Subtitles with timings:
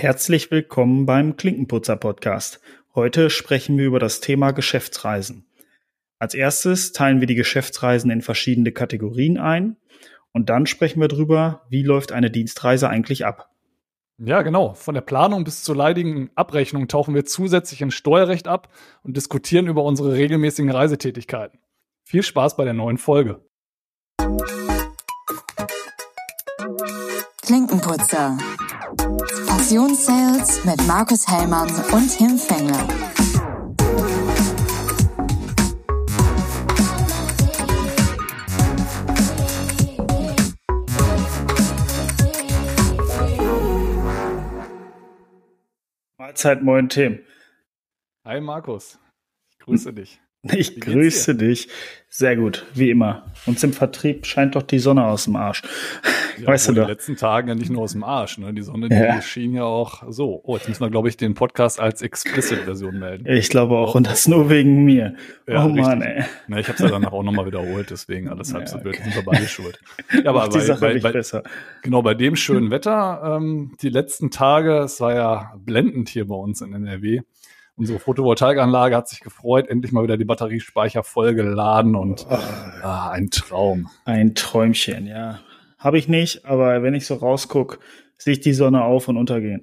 [0.00, 2.62] Herzlich willkommen beim Klinkenputzer Podcast.
[2.94, 5.44] Heute sprechen wir über das Thema Geschäftsreisen.
[6.18, 9.76] Als erstes teilen wir die Geschäftsreisen in verschiedene Kategorien ein
[10.32, 13.50] und dann sprechen wir darüber, wie läuft eine Dienstreise eigentlich ab.
[14.16, 14.72] Ja, genau.
[14.72, 18.72] Von der Planung bis zur leidigen Abrechnung tauchen wir zusätzlich in Steuerrecht ab
[19.02, 21.60] und diskutieren über unsere regelmäßigen Reisetätigkeiten.
[22.04, 23.44] Viel Spaß bei der neuen Folge.
[27.42, 28.38] Klinkenputzer.
[28.96, 32.88] Passionssales mit Markus Hellmann und Tim Fengler.
[46.18, 47.20] Mahlzeit, moin Tim.
[48.24, 48.98] Hi Markus,
[49.50, 50.20] ich grüße dich.
[50.52, 51.68] Ich grüße dich.
[52.12, 53.24] Sehr gut, wie immer.
[53.46, 55.62] Uns im Vertrieb scheint doch die Sonne aus dem Arsch.
[56.38, 56.80] Ja, weißt du doch.
[56.82, 56.86] doch.
[56.86, 58.38] Die letzten Tagen ja nicht nur aus dem Arsch.
[58.38, 58.52] Ne?
[58.52, 59.20] Die Sonne, die Ja.
[59.22, 60.40] schien ja auch so.
[60.42, 63.26] Oh, jetzt müssen wir, glaube ich, den Podcast als Explicit-Version melden.
[63.28, 65.14] Ich glaube auch, und das nur wegen mir.
[65.46, 66.16] Ja, oh Mann, richtig.
[66.16, 66.24] ey.
[66.48, 68.98] Na, ich habe es ja danach auch nochmal wiederholt, deswegen alles halb so okay.
[69.04, 69.78] Sind wir beide schuld.
[70.24, 71.42] Ja, aber die bei, Sache bei, bei, besser.
[71.82, 76.34] genau bei dem schönen Wetter, ähm, die letzten Tage, es war ja blendend hier bei
[76.34, 77.20] uns in NRW.
[77.76, 83.88] Unsere Photovoltaikanlage hat sich gefreut, endlich mal wieder die Batteriespeicher vollgeladen und ah, ein Traum.
[84.04, 85.40] Ein Träumchen, ja.
[85.78, 87.78] Habe ich nicht, aber wenn ich so rausguck,
[88.18, 89.62] sehe ich die Sonne auf und untergehen.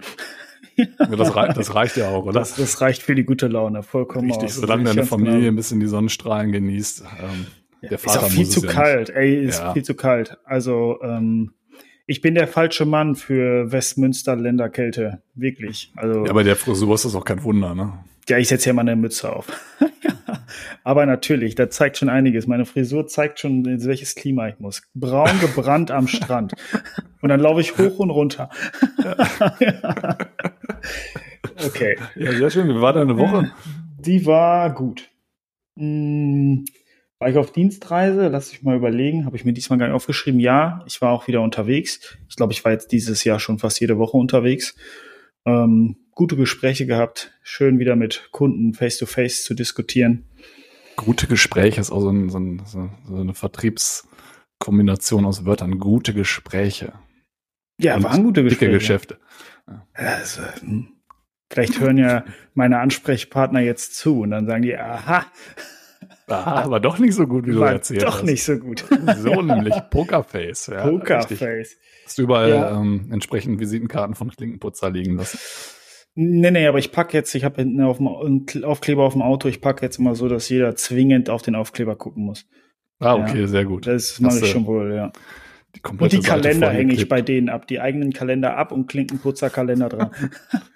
[0.76, 0.86] Ja,
[1.16, 2.40] Das, rei das reicht ja auch, oder?
[2.40, 4.56] Das, das reicht für die gute Laune, vollkommen Richtig, aus.
[4.56, 5.48] solange deine ist Familie genau.
[5.50, 7.02] ein bisschen die Sonnenstrahlen genießt.
[7.02, 7.48] Ähm,
[7.82, 9.74] der ist Vater auch viel zu ja kalt, ey, ist Ja.
[9.74, 10.38] viel zu kalt.
[10.44, 11.54] Also, ähm,
[12.08, 14.38] ich bin der falsche Mann für Westmünster
[14.70, 15.92] Kälte, wirklich.
[15.96, 16.26] Also.
[16.26, 17.94] Ja, bei der Frisur ist das auch kein Wunder, ne?
[18.30, 19.48] Ja, ich setze ja mal eine Mütze auf.
[20.84, 22.48] Aber natürlich, da zeigt schon einiges.
[22.48, 24.82] Meine Frisur zeigt schon, in welches Klima ich muss.
[24.96, 26.54] Braun gebrannt am Strand.
[27.22, 28.50] Und dann laufe ich hoch und runter.
[31.66, 31.98] okay.
[32.16, 32.70] Ja, sehr schön.
[32.70, 33.52] Wie war deine Woche?
[33.98, 35.10] Die war gut.
[35.76, 36.64] Hm,
[37.20, 38.28] war ich auf Dienstreise?
[38.28, 39.26] Lass ich mal überlegen.
[39.26, 40.40] Habe ich mir diesmal gar nicht aufgeschrieben?
[40.40, 42.18] Ja, ich war auch wieder unterwegs.
[42.30, 44.76] Ich glaube, ich war jetzt dieses Jahr schon fast jede Woche unterwegs.
[45.46, 47.34] Ähm, gute Gespräche gehabt.
[47.42, 50.26] Schön wieder mit Kunden face-to-face zu diskutieren.
[50.96, 55.80] Gute Gespräche ist auch so, ein, so, ein, so eine Vertriebskombination aus Wörtern.
[55.80, 56.94] Gute Gespräche.
[57.80, 58.72] Ja, Und waren gute Dicke Gespräche.
[58.72, 59.18] Geschäfte.
[59.94, 60.88] Also, hm.
[61.52, 65.26] vielleicht hören ja meine Ansprechpartner jetzt zu und dann sagen die, aha,
[66.30, 68.26] Ah, aber doch nicht so gut, wie du war erzählt doch hast.
[68.26, 68.84] nicht so gut.
[69.18, 70.68] So nämlich Pokerface.
[70.68, 71.00] Ja, richtig.
[71.40, 71.78] Pokerface.
[72.06, 72.80] Hast du überall Ja.
[72.80, 75.40] ähm, entsprechend Visitenkarten von Klinkenputzer liegen lassen?
[76.16, 79.22] Nee, nee, aber ich pack jetzt, ich habe hinten auf dem einen Aufkleber auf dem
[79.22, 82.46] Auto, ich pack jetzt immer so, dass jeder zwingend auf den Aufkleber gucken muss.
[83.00, 83.86] Ah, okay, sehr gut.
[83.86, 85.12] Das mache ich du schon wohl, ja.
[85.98, 90.12] Und die Kalender hänge ich bei denen ab, die eigenen Kalender ab und Klinkenputzerkalender dran.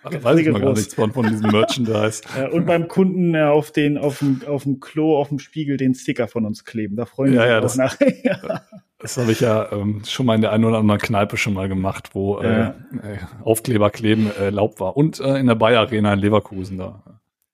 [0.03, 2.21] Ah, Da weiß ich noch gar nichts von, von diesem Merchandise.
[2.37, 5.77] Ja, und beim Kunden äh, auf den, auf dem, auf dem Klo, auf dem Spiegel
[5.77, 6.95] den Sticker von uns kleben.
[6.95, 8.61] Da freuen Ja, wir ja, uns das- auch nachher.
[9.03, 11.67] Das habe ich ja ähm, schon mal in der einen oder anderen Kneipe schon mal
[11.67, 12.67] gemacht, wo äh, Ja.
[13.01, 14.95] äh, Aufkleber kleben äh, erlaubt war.
[14.95, 17.01] Und äh, in der Bayer Arena in Leverkusen, da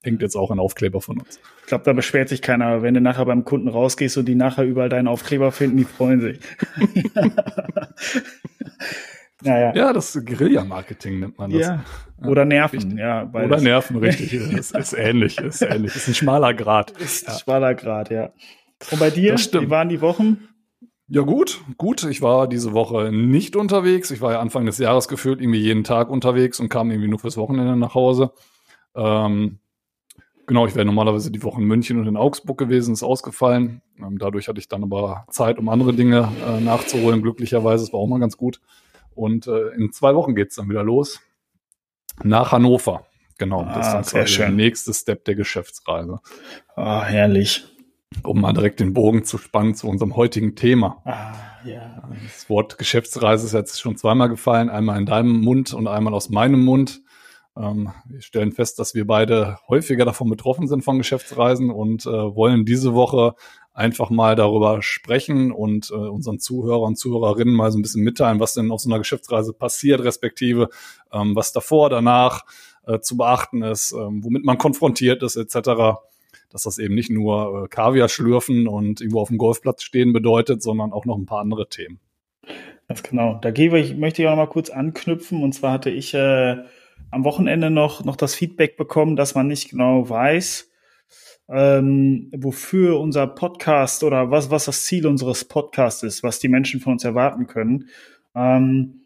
[0.03, 1.39] hängt jetzt auch ein Aufkleber von uns.
[1.61, 2.81] Ich glaube, da beschwert sich keiner.
[2.81, 6.21] Wenn du nachher beim Kunden rausgehst und die nachher überall deinen Aufkleber finden, die freuen
[6.21, 6.39] sich.
[9.43, 9.73] naja.
[9.75, 11.61] Ja, das Guerilla-Marketing nennt man das.
[11.61, 11.83] Ja.
[12.25, 12.97] Oder Nerven, Richtig.
[12.99, 13.29] ja.
[13.31, 14.39] Oder Nerven, richtig.
[14.55, 15.95] Das ist ähnlich, ist ähnlich.
[15.95, 16.91] Ist ein schmaler Grad.
[16.91, 17.33] Ist Ja.
[17.33, 18.31] ein schmaler Grad, ja.
[18.91, 19.35] Und bei dir?
[19.35, 20.47] Wie waren die Wochen?
[21.09, 22.03] Ja, gut, gut.
[22.03, 24.11] Ich war diese Woche nicht unterwegs.
[24.11, 27.19] Ich war ja Anfang des Jahres gefühlt irgendwie jeden Tag unterwegs und kam irgendwie nur
[27.19, 28.31] fürs Wochenende nach Hause.
[28.95, 29.59] Ähm,
[30.47, 33.81] genau, ich wäre normalerweise die Woche in München und in Augsburg gewesen, ist ausgefallen.
[33.99, 37.83] Ähm, dadurch hatte ich dann aber Zeit, um andere Dinge äh, nachzuholen, glücklicherweise.
[37.83, 38.59] Es war auch mal ganz gut.
[39.13, 41.19] Und äh, in zwei Wochen geht's dann wieder los.
[42.23, 43.05] Nach Hannover.
[43.37, 44.45] Genau, das Ah, ist dann sehr schön.
[44.47, 46.19] der nächste Step der Geschäftsreise.
[46.75, 47.65] Ah, herrlich.
[48.23, 51.01] Um mal direkt den Bogen zu spannen zu unserem heutigen Thema.
[51.05, 51.33] Ah,
[51.65, 52.01] ja.
[52.23, 56.29] Das Wort Geschäftsreise ist jetzt schon zweimal gefallen, einmal in deinem Mund und einmal aus
[56.29, 57.01] meinem Mund.
[57.59, 62.09] Ähm, wir stellen fest, dass wir beide häufiger davon betroffen sind von Geschäftsreisen und äh,
[62.09, 63.35] wollen diese Woche
[63.73, 68.39] einfach mal darüber sprechen und äh, unseren Zuhörern und Zuhörerinnen mal so ein bisschen mitteilen,
[68.39, 70.69] was denn auf so einer Geschäftsreise passiert, respektive
[71.11, 72.43] ähm, was davor, danach
[72.85, 75.99] äh, zu beachten ist, ähm, womit man konfrontiert ist, etc.
[76.49, 80.63] Dass das eben nicht nur äh, Kaviar schlürfen und irgendwo auf dem Golfplatz stehen bedeutet,
[80.63, 81.99] sondern auch noch ein paar andere Themen.
[82.87, 83.37] Ganz genau.
[83.41, 85.43] Da gebe ich, möchte ich auch noch mal kurz anknüpfen.
[85.43, 86.57] Und zwar hatte ich äh,
[87.11, 90.69] am Wochenende noch, noch das Feedback bekommen, dass man nicht genau weiß,
[91.49, 96.79] ähm, wofür unser Podcast oder was, was das Ziel unseres Podcasts ist, was die Menschen
[96.81, 97.89] von uns erwarten können.
[98.35, 99.01] Ähm,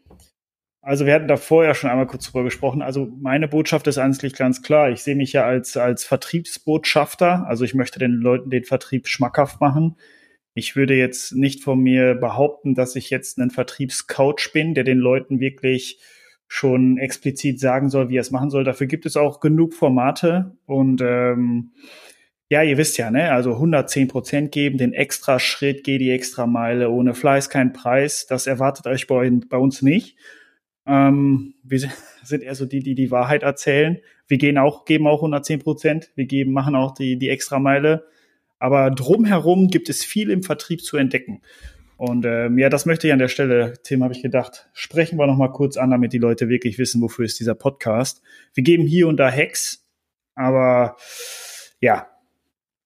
[0.84, 2.82] Also wir hatten da vorher schon einmal kurz drüber gesprochen.
[2.82, 4.90] Also meine Botschaft ist eigentlich ganz klar.
[4.90, 7.46] Ich sehe mich ja als, als Vertriebsbotschafter.
[7.46, 9.94] Also ich möchte den Leuten den Vertrieb schmackhaft machen.
[10.54, 14.98] Ich würde jetzt nicht von mir behaupten, dass ich jetzt ein Vertriebscoach bin, der den
[14.98, 16.00] Leuten wirklich
[16.54, 18.62] schon explizit sagen soll, wie er es machen soll.
[18.62, 21.70] Dafür gibt es auch genug Formate und ähm,
[22.50, 26.46] ja, ihr wisst ja, ne, also 110 Prozent geben, den extra Schritt, geh die extra
[26.46, 28.26] Meile, ohne Fleiß kein Preis.
[28.26, 30.18] Das erwartet euch bei, bei uns nicht.
[30.84, 31.80] Ähm, wir
[32.22, 33.96] sind eher so die, die die Wahrheit erzählen.
[34.28, 36.10] Wir gehen auch, geben auch 110 Prozent.
[36.16, 38.04] Wir geben, machen auch die, die extra Meile.
[38.58, 41.40] Aber drumherum gibt es viel im Vertrieb zu entdecken.
[42.02, 45.28] Und ähm, ja, das möchte ich an der Stelle, Tim, habe ich gedacht, sprechen wir
[45.28, 48.22] noch mal kurz an, damit die Leute wirklich wissen, wofür ist dieser Podcast.
[48.54, 49.86] Wir geben hier und da Hacks,
[50.34, 50.96] aber
[51.78, 52.08] ja,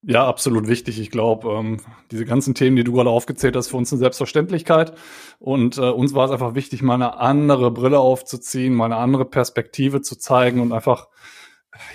[0.03, 0.99] ja, absolut wichtig.
[0.99, 1.81] Ich glaube, ähm,
[2.11, 4.93] diese ganzen Themen, die du gerade aufgezählt hast, für uns eine Selbstverständlichkeit.
[5.39, 9.25] Und äh, uns war es einfach wichtig, mal eine andere Brille aufzuziehen, mal eine andere
[9.25, 11.07] Perspektive zu zeigen und einfach,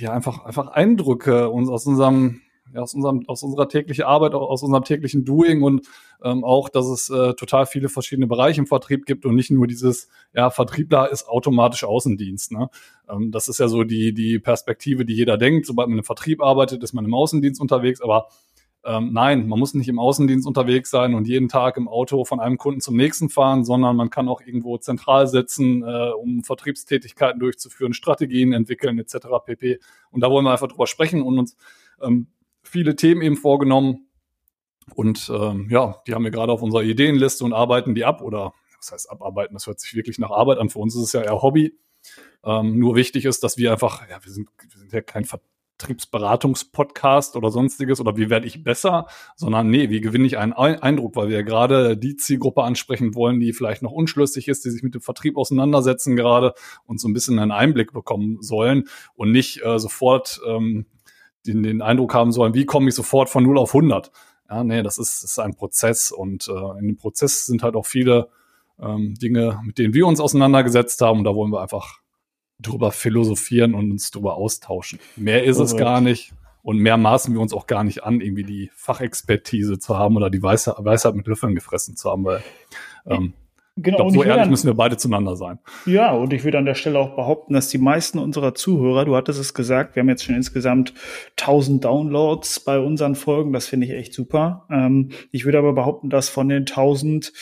[0.00, 2.40] ja, einfach, einfach Eindrücke uns aus unserem
[2.74, 5.86] ja, aus, unserem, aus unserer täglichen Arbeit, aus unserem täglichen Doing und
[6.22, 9.66] ähm, auch, dass es äh, total viele verschiedene Bereiche im Vertrieb gibt und nicht nur
[9.66, 12.52] dieses, ja, Vertriebler ist automatisch Außendienst.
[12.52, 12.68] Ne?
[13.08, 15.66] Ähm, das ist ja so die, die Perspektive, die jeder denkt.
[15.66, 18.28] Sobald man im Vertrieb arbeitet, ist man im Außendienst unterwegs, aber
[18.84, 22.40] ähm, nein, man muss nicht im Außendienst unterwegs sein und jeden Tag im Auto von
[22.40, 27.38] einem Kunden zum nächsten fahren, sondern man kann auch irgendwo zentral sitzen, äh, um Vertriebstätigkeiten
[27.38, 29.28] durchzuführen, Strategien entwickeln etc.
[29.44, 29.78] pp.
[30.10, 31.56] Und da wollen wir einfach drüber sprechen und uns
[32.02, 32.26] ähm,
[32.72, 34.08] viele Themen eben vorgenommen.
[34.94, 38.54] Und ähm, ja, die haben wir gerade auf unserer Ideenliste und arbeiten die ab oder
[38.78, 39.54] was heißt abarbeiten?
[39.54, 40.70] Das hört sich wirklich nach Arbeit an.
[40.70, 41.78] Für uns ist es ja eher Hobby.
[42.44, 47.36] Ähm, nur wichtig ist, dass wir einfach, ja, wir sind, wir sind ja kein Vertriebsberatungspodcast
[47.36, 51.28] oder sonstiges oder wie werde ich besser, sondern nee, wie gewinne ich einen Eindruck, weil
[51.28, 54.94] wir ja gerade die Zielgruppe ansprechen wollen, die vielleicht noch unschlüssig ist, die sich mit
[54.94, 56.54] dem Vertrieb auseinandersetzen gerade
[56.84, 60.86] und so ein bisschen einen Einblick bekommen sollen und nicht äh, sofort ähm,
[61.46, 64.10] den, den Eindruck haben sollen, wie komme ich sofort von 0 auf 100.
[64.48, 67.86] Ja, nee, das ist, ist ein Prozess und äh, in dem Prozess sind halt auch
[67.86, 68.28] viele
[68.80, 72.00] ähm, Dinge, mit denen wir uns auseinandergesetzt haben und da wollen wir einfach
[72.58, 74.98] drüber philosophieren und uns drüber austauschen.
[75.16, 78.44] Mehr ist es gar nicht und mehr maßen wir uns auch gar nicht an, irgendwie
[78.44, 82.42] die Fachexpertise zu haben oder die Weisheit, Weisheit mit Löffeln gefressen zu haben, weil
[83.06, 83.34] ähm,
[83.76, 85.58] Genau, ich glaub, so ehrlich dann, müssen wir beide zueinander sein.
[85.86, 89.16] Ja, und ich würde an der Stelle auch behaupten, dass die meisten unserer Zuhörer, du
[89.16, 90.92] hattest es gesagt, wir haben jetzt schon insgesamt
[91.40, 94.66] 1000 Downloads bei unseren Folgen, das finde ich echt super.
[94.70, 97.32] Ähm, ich würde aber behaupten, dass von den 1000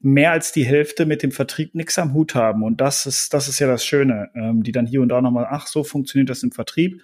[0.00, 2.62] mehr als die Hälfte mit dem Vertrieb nichts am Hut haben.
[2.62, 5.48] Und das ist, das ist ja das Schöne, ähm, die dann hier und da nochmal,
[5.50, 7.02] ach, so funktioniert das im Vertrieb.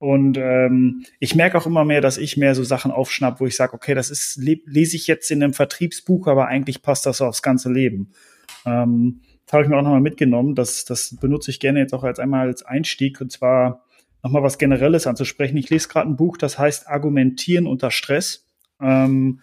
[0.00, 3.54] Und ähm, ich merke auch immer mehr, dass ich mehr so Sachen aufschnapp, wo ich
[3.54, 7.42] sage, okay, das ist lese ich jetzt in einem Vertriebsbuch, aber eigentlich passt das aufs
[7.42, 8.10] ganze Leben.
[8.64, 10.54] Ähm, das habe ich mir auch nochmal mitgenommen.
[10.54, 13.84] Das, das benutze ich gerne jetzt auch als einmal als Einstieg und zwar
[14.22, 15.58] nochmal was Generelles anzusprechen.
[15.58, 18.48] Ich lese gerade ein Buch, das heißt Argumentieren unter Stress.
[18.80, 19.40] Ähm,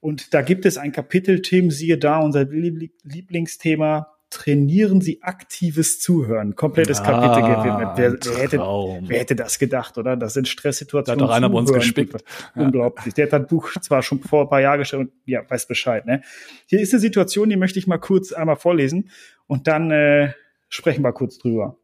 [0.00, 6.54] und da gibt es ein Kapitelthema, siehe da, unser Lieblingsthema trainieren Sie aktives Zuhören.
[6.54, 7.88] Komplettes ah, Kapitel gewidmet.
[7.96, 10.16] Wer, wer, hätte, wer hätte das gedacht, oder?
[10.16, 11.18] Das sind Stresssituationen.
[11.18, 12.24] Da hat doch einer bei uns gespickt.
[12.54, 12.62] Ja.
[12.62, 13.14] Unglaublich.
[13.14, 16.06] Der hat das Buch zwar schon vor ein paar Jahren gestellt und ja, weiß Bescheid.
[16.06, 16.22] Ne?
[16.66, 19.10] Hier ist eine Situation, die möchte ich mal kurz einmal vorlesen
[19.46, 20.32] und dann äh,
[20.68, 21.78] sprechen wir kurz drüber.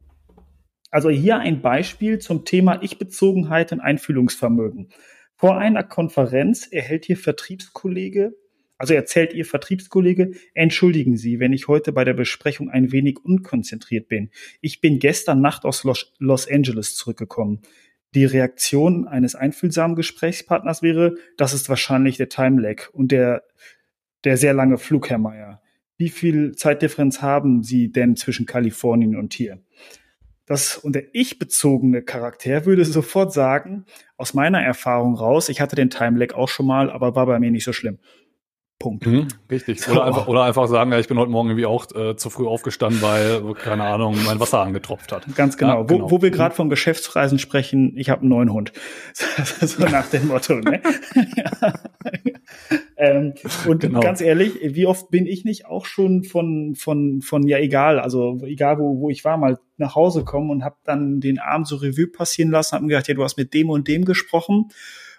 [0.91, 4.89] Also hier ein Beispiel zum Thema Ich-Bezogenheit und Einfühlungsvermögen.
[5.35, 8.33] Vor einer Konferenz erhält hier Vertriebskollege
[8.77, 14.07] also erzählt Ihr Vertriebskollege, entschuldigen Sie, wenn ich heute bei der Besprechung ein wenig unkonzentriert
[14.07, 14.29] bin.
[14.61, 15.83] Ich bin gestern Nacht aus
[16.19, 17.61] Los Angeles zurückgekommen.
[18.13, 23.43] Die Reaktion eines einfühlsamen Gesprächspartners wäre, das ist wahrscheinlich der Time Lag und der,
[24.23, 25.61] der sehr lange Flug, Herr Meier.
[25.97, 29.61] Wie viel Zeitdifferenz haben Sie denn zwischen Kalifornien und hier?
[30.45, 35.89] Das und der ich-bezogene Charakter würde sofort sagen, aus meiner Erfahrung raus, ich hatte den
[35.89, 37.99] Time Lag auch schon mal, aber war bei mir nicht so schlimm.
[38.77, 39.05] Punkt.
[39.05, 39.81] Mhm, richtig.
[39.81, 39.93] So.
[39.93, 42.45] Oder, einfach, oder einfach sagen, ja, ich bin heute Morgen irgendwie auch äh, zu früh
[42.45, 45.25] aufgestanden, weil, keine Ahnung, mein Wasser angetropft hat.
[45.35, 45.79] Ganz genau.
[45.79, 46.11] Ja, genau.
[46.11, 46.57] Wo, wo wir gerade mhm.
[46.57, 48.73] von Geschäftsreisen sprechen, ich habe einen neuen Hund.
[49.13, 50.55] so nach dem Motto.
[50.55, 50.81] Ne?
[52.97, 53.33] ähm,
[53.67, 53.99] und genau.
[53.99, 58.39] ganz ehrlich, wie oft bin ich nicht auch schon von, von, von ja egal, also
[58.43, 61.77] egal wo, wo ich war, mal nach Hause kommen und habe dann den Abend so
[61.77, 64.69] Revue passieren lassen, habe mir gedacht, ja, du hast mit dem und dem gesprochen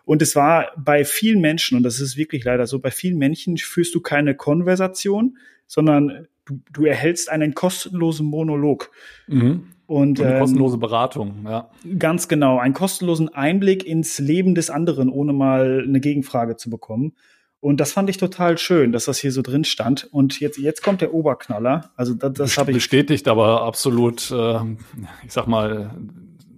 [0.07, 3.59] und es war bei vielen Menschen, und das ist wirklich leider so, bei vielen Menschen
[3.59, 5.37] führst du keine Konversation,
[5.67, 8.93] sondern du, du erhältst einen kostenlosen Monolog.
[9.27, 9.67] Mhm.
[9.87, 11.71] Und, eine kostenlose Beratung, ja.
[11.99, 17.15] Ganz genau, einen kostenlosen Einblick ins Leben des anderen, ohne mal eine Gegenfrage zu bekommen.
[17.59, 20.05] Und das fand ich total schön, dass das hier so drin stand.
[20.13, 21.91] Und jetzt, jetzt kommt der Oberknaller.
[21.97, 22.77] Also das, das habe ich.
[22.77, 24.59] Bestätigt aber absolut, äh,
[25.25, 25.91] ich sag mal,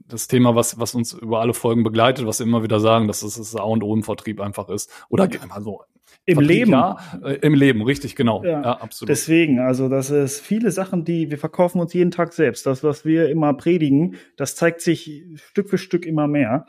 [0.09, 3.23] das Thema, was, was uns über alle Folgen begleitet, was wir immer wieder sagen, dass
[3.23, 4.91] es das A und O im Vertrieb einfach ist.
[5.09, 5.83] Oder also
[6.25, 6.71] im Vertrieb, Leben.
[6.73, 8.45] Ja, äh, im Leben, richtig, genau.
[8.45, 9.09] Ja, Ja, absolut.
[9.09, 12.67] Deswegen, also das ist viele Sachen, die wir verkaufen uns jeden Tag selbst.
[12.67, 16.67] Das, was wir immer predigen, das zeigt sich Stück für Stück immer mehr.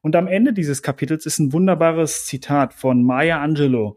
[0.00, 3.96] Und am Ende dieses Kapitels ist ein wunderbares Zitat von Maya Angelou.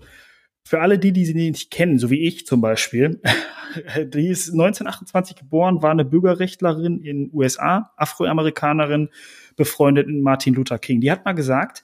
[0.66, 3.22] Für alle die, die sie nicht kennen, so wie ich zum Beispiel,
[3.98, 9.10] die ist 1928 geboren, war eine Bürgerrechtlerin in USA, Afroamerikanerin,
[9.56, 11.02] befreundet mit Martin Luther King.
[11.02, 11.84] Die hat mal gesagt,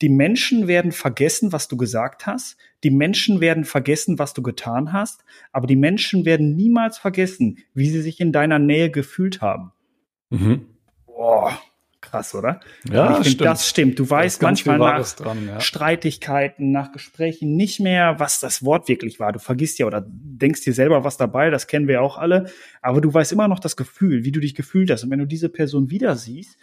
[0.00, 2.56] die Menschen werden vergessen, was du gesagt hast.
[2.84, 5.24] Die Menschen werden vergessen, was du getan hast.
[5.50, 9.72] Aber die Menschen werden niemals vergessen, wie sie sich in deiner Nähe gefühlt haben.
[10.30, 10.66] Mhm.
[11.06, 11.58] Boah,
[12.10, 12.60] krass, oder?
[12.90, 13.98] Ja, ich finde, das stimmt.
[13.98, 15.60] Du weißt manchmal nach dran, ja.
[15.60, 19.32] Streitigkeiten, nach Gesprächen nicht mehr, was das Wort wirklich war.
[19.32, 22.50] Du vergisst ja oder denkst dir selber was dabei, das kennen wir auch alle.
[22.82, 25.04] Aber du weißt immer noch das Gefühl, wie du dich gefühlt hast.
[25.04, 26.58] Und wenn du diese Person wieder siehst,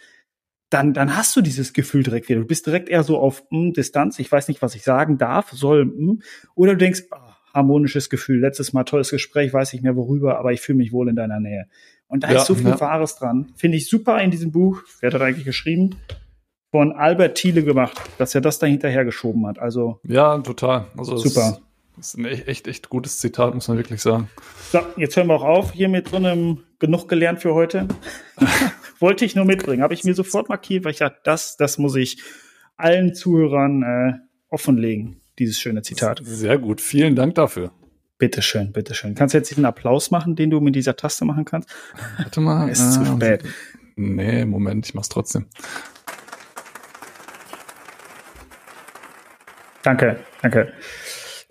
[0.70, 2.40] dann, dann hast du dieses Gefühl direkt wieder.
[2.40, 4.18] Du bist direkt eher so auf hm, Distanz.
[4.18, 5.82] Ich weiß nicht, was ich sagen darf, soll.
[5.82, 6.22] Hm.
[6.54, 8.40] Oder du denkst, ah, harmonisches Gefühl.
[8.40, 11.40] Letztes Mal tolles Gespräch, weiß nicht mehr worüber, aber ich fühle mich wohl in deiner
[11.40, 11.66] Nähe.
[12.08, 12.80] Und da Ja, ist so viel ja.
[12.80, 13.52] Wahres dran.
[13.56, 14.82] Finde ich super in diesem Buch.
[15.00, 15.96] Wer hat das eigentlich geschrieben?
[16.70, 19.58] Von Albert Thiele gemacht, dass er das da hinterher geschoben hat.
[19.58, 20.86] Also, Ja, total.
[20.96, 21.58] Also Super.
[21.96, 24.28] Das ist ein echt, echt, echt gutes Zitat, muss man wirklich sagen.
[24.70, 27.88] so, jetzt hören wir auch auf hier mit so einem genug gelernt für heute.
[29.00, 29.82] Wollte ich nur mitbringen.
[29.82, 32.22] Habe ich mir sofort markiert, weil ich dachte, das, das muss ich
[32.76, 34.12] allen Zuhörern äh,
[34.50, 36.20] offenlegen, dieses schöne Zitat.
[36.22, 36.82] Sehr gut.
[36.82, 37.70] Vielen Dank dafür.
[38.18, 39.14] Bitteschön, bitteschön.
[39.14, 41.68] Kannst du jetzt diesen Applaus machen, den du mit dieser Taste machen kannst?
[42.16, 42.68] Warte mal.
[42.70, 43.44] Ist zu äh, spät.
[43.96, 45.46] Nee, Moment, ich mach's trotzdem.
[49.82, 50.72] Danke, danke.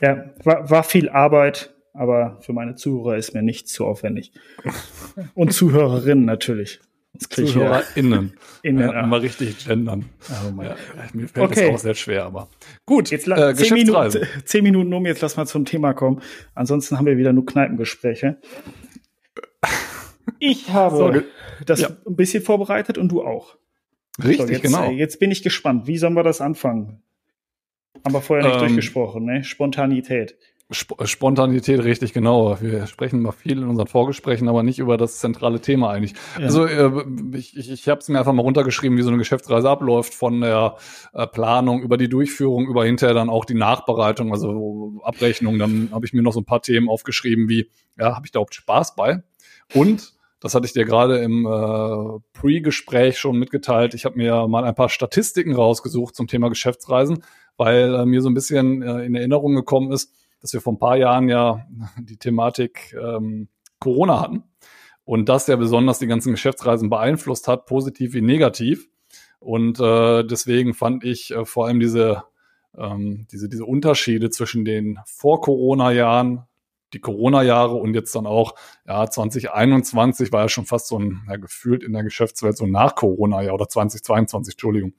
[0.02, 4.34] Ja, war, war viel Arbeit, aber für meine Zuhörer ist mir nichts zu aufwendig.
[5.34, 6.82] Und Zuhörerinnen natürlich.
[7.20, 8.34] ZuhörerInnen.
[8.62, 10.06] in den Ja, mal richtig gendern.
[10.30, 10.76] Oh Ja,
[11.14, 11.68] mir fällt Okay.
[11.68, 12.50] das auch sehr schwer, aber
[12.86, 13.12] gut.
[13.12, 13.74] Jetzt äh, zehn.
[13.74, 16.22] Minuten, zehn Minuten um, jetzt lass mal zum Thema kommen.
[16.54, 18.38] Ansonsten haben wir wieder nur Kneipengespräche.
[20.40, 21.24] Ich habe So, ge-
[21.66, 21.90] das ja.
[22.06, 23.56] ein bisschen vorbereitet und du auch.
[24.24, 24.90] Richtig, so, jetzt, genau.
[24.90, 25.88] äh, Jetzt bin ich gespannt.
[25.88, 27.02] Wie sollen wir das anfangen?
[28.04, 29.44] Haben wir vorher nicht Ähm, durchgesprochen, ne?
[29.44, 30.36] Spontanität.
[30.74, 32.60] Sp Spontanität, richtig, genau.
[32.60, 36.14] Wir sprechen mal viel in unseren Vorgesprächen, aber nicht über das zentrale Thema eigentlich.
[36.40, 36.46] Ja.
[36.46, 39.70] Also äh, ich, ich, ich habe es mir einfach mal runtergeschrieben, wie so eine Geschäftsreise
[39.70, 40.78] abläuft, von der
[41.14, 45.60] äh, Planung über die Durchführung, über hinterher dann auch die Nachbereitung, also Abrechnung.
[45.60, 47.70] Dann habe ich mir noch so ein paar Themen aufgeschrieben, wie,
[48.00, 49.22] ja, habe ich da überhaupt Spaß bei?
[49.76, 53.94] Und das hatte ich dir gerade im äh, Pre-Gespräch schon mitgeteilt.
[53.94, 57.24] Ich habe mir mal ein paar Statistiken rausgesucht zum Thema Geschäftsreisen,
[57.56, 60.80] weil äh, mir so ein bisschen äh, in Erinnerung gekommen ist, dass wir vor ein
[60.80, 61.66] paar Jahren ja
[62.00, 63.50] die Thematik ähm,
[63.80, 64.44] Corona hatten
[65.06, 68.90] und das ja besonders die ganzen Geschäftsreisen beeinflusst hat, positiv wie negativ.
[69.40, 72.24] Und äh, deswegen fand ich äh, vor allem diese,
[72.76, 76.46] ähm, diese, diese Unterschiede zwischen den Vor-Corona-Jahren,
[76.94, 78.56] die Corona-Jahre und jetzt dann auch,
[78.88, 82.72] ja, 2021 war ja schon fast so ein, ja, gefühlt in der Geschäftswelt so ein
[82.72, 84.94] Nach-Corona-Jahr oder 2022, Entschuldigung.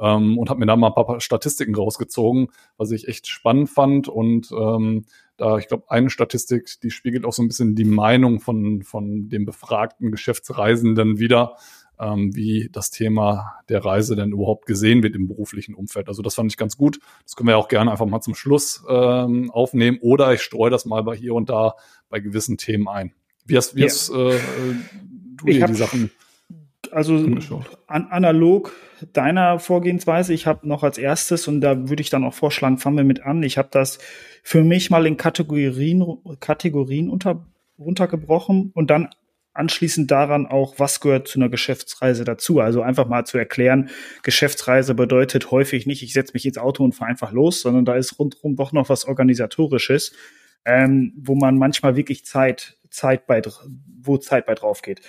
[0.00, 4.08] Ähm, und habe mir da mal ein paar Statistiken rausgezogen, was ich echt spannend fand.
[4.08, 5.04] Und ähm,
[5.36, 9.28] da, ich glaube, eine Statistik, die spiegelt auch so ein bisschen die Meinung von, von
[9.28, 11.56] dem befragten Geschäftsreisenden wieder,
[11.98, 16.08] ähm, wie das Thema der Reise denn überhaupt gesehen wird im beruflichen Umfeld.
[16.08, 16.98] Also das fand ich ganz gut.
[17.24, 20.84] Das können wir auch gerne einfach mal zum Schluss ähm, aufnehmen oder ich streue das
[20.84, 21.74] mal bei hier und da
[22.08, 23.12] bei gewissen Themen ein.
[23.44, 23.86] Wie hast, wie Ja.
[23.86, 24.40] hast äh, äh,
[25.36, 26.10] du dir die Sachen
[26.92, 27.16] Also
[27.86, 28.72] an, analog
[29.12, 30.34] deiner Vorgehensweise.
[30.34, 33.22] Ich habe noch als erstes, und da würde ich dann auch vorschlagen, fangen wir mit
[33.22, 33.42] an.
[33.42, 33.98] Ich habe das
[34.42, 37.46] für mich mal in Kategorien, Kategorien unter,
[37.78, 39.08] runtergebrochen und dann
[39.52, 42.60] anschließend daran auch, was gehört zu einer Geschäftsreise dazu.
[42.60, 43.90] Also einfach mal zu erklären,
[44.22, 47.94] Geschäftsreise bedeutet häufig nicht, ich setze mich ins Auto und fahre einfach los, sondern da
[47.96, 50.12] ist rundherum doch noch was Organisatorisches,
[50.64, 53.42] ähm, wo man manchmal wirklich Zeit, Zeit bei,
[54.00, 55.00] wo Zeit bei drauf geht.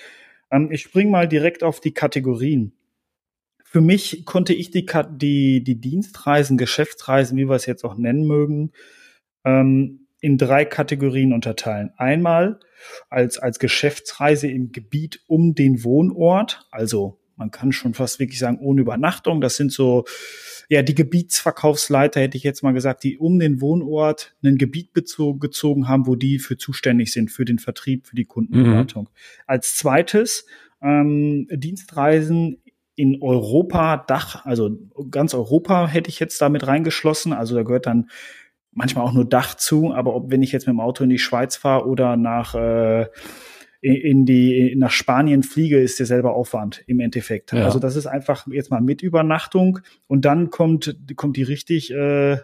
[0.52, 2.74] Ähm, ich spring mal direkt auf die Kategorien.
[3.64, 8.28] Für mich konnte ich die, die, die Dienstreisen, Geschäftsreisen, wie wir es jetzt auch nennen
[8.28, 8.74] mögen,
[9.46, 11.92] ähm, in drei Kategorien unterteilen.
[11.96, 12.60] Einmal
[13.10, 18.60] als, als Geschäftsreise im Gebiet um den Wohnort, also man kann schon fast wirklich sagen,
[18.60, 19.42] ohne Übernachtung.
[19.42, 20.06] Das sind so,
[20.70, 25.88] ja, die Gebietsverkaufsleiter, hätte ich jetzt mal gesagt, die um den Wohnort ein Gebiet gezogen
[25.88, 29.10] haben, wo die für zuständig sind, für den Vertrieb, für die Kundenberatung.
[29.48, 30.46] Als zweites
[30.82, 32.62] ähm, Dienstreisen
[32.96, 34.78] in Europa, Dach, also
[35.10, 37.34] ganz Europa hätte ich jetzt damit reingeschlossen.
[37.34, 38.10] Also da gehört dann
[38.72, 41.20] manchmal auch nur Dach zu, aber ob wenn ich jetzt mit dem Auto in die
[41.20, 43.08] Schweiz fahre oder nach äh,
[43.82, 47.52] in die nach Spanien fliege, ist derselbe Aufwand im Endeffekt.
[47.52, 47.66] Ja.
[47.66, 52.38] Also das ist einfach jetzt mal mit Übernachtung und dann kommt kommt die richtig äh,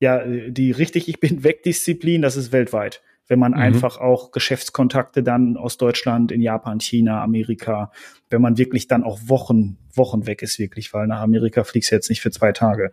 [0.00, 3.02] ja die richtig ich bin weg Disziplin, das ist weltweit.
[3.26, 3.58] Wenn man mhm.
[3.58, 7.90] einfach auch Geschäftskontakte dann aus Deutschland, in Japan, China, Amerika,
[8.28, 11.96] wenn man wirklich dann auch Wochen, Wochen weg ist, wirklich, weil nach Amerika fliegst du
[11.96, 12.92] jetzt nicht für zwei Tage.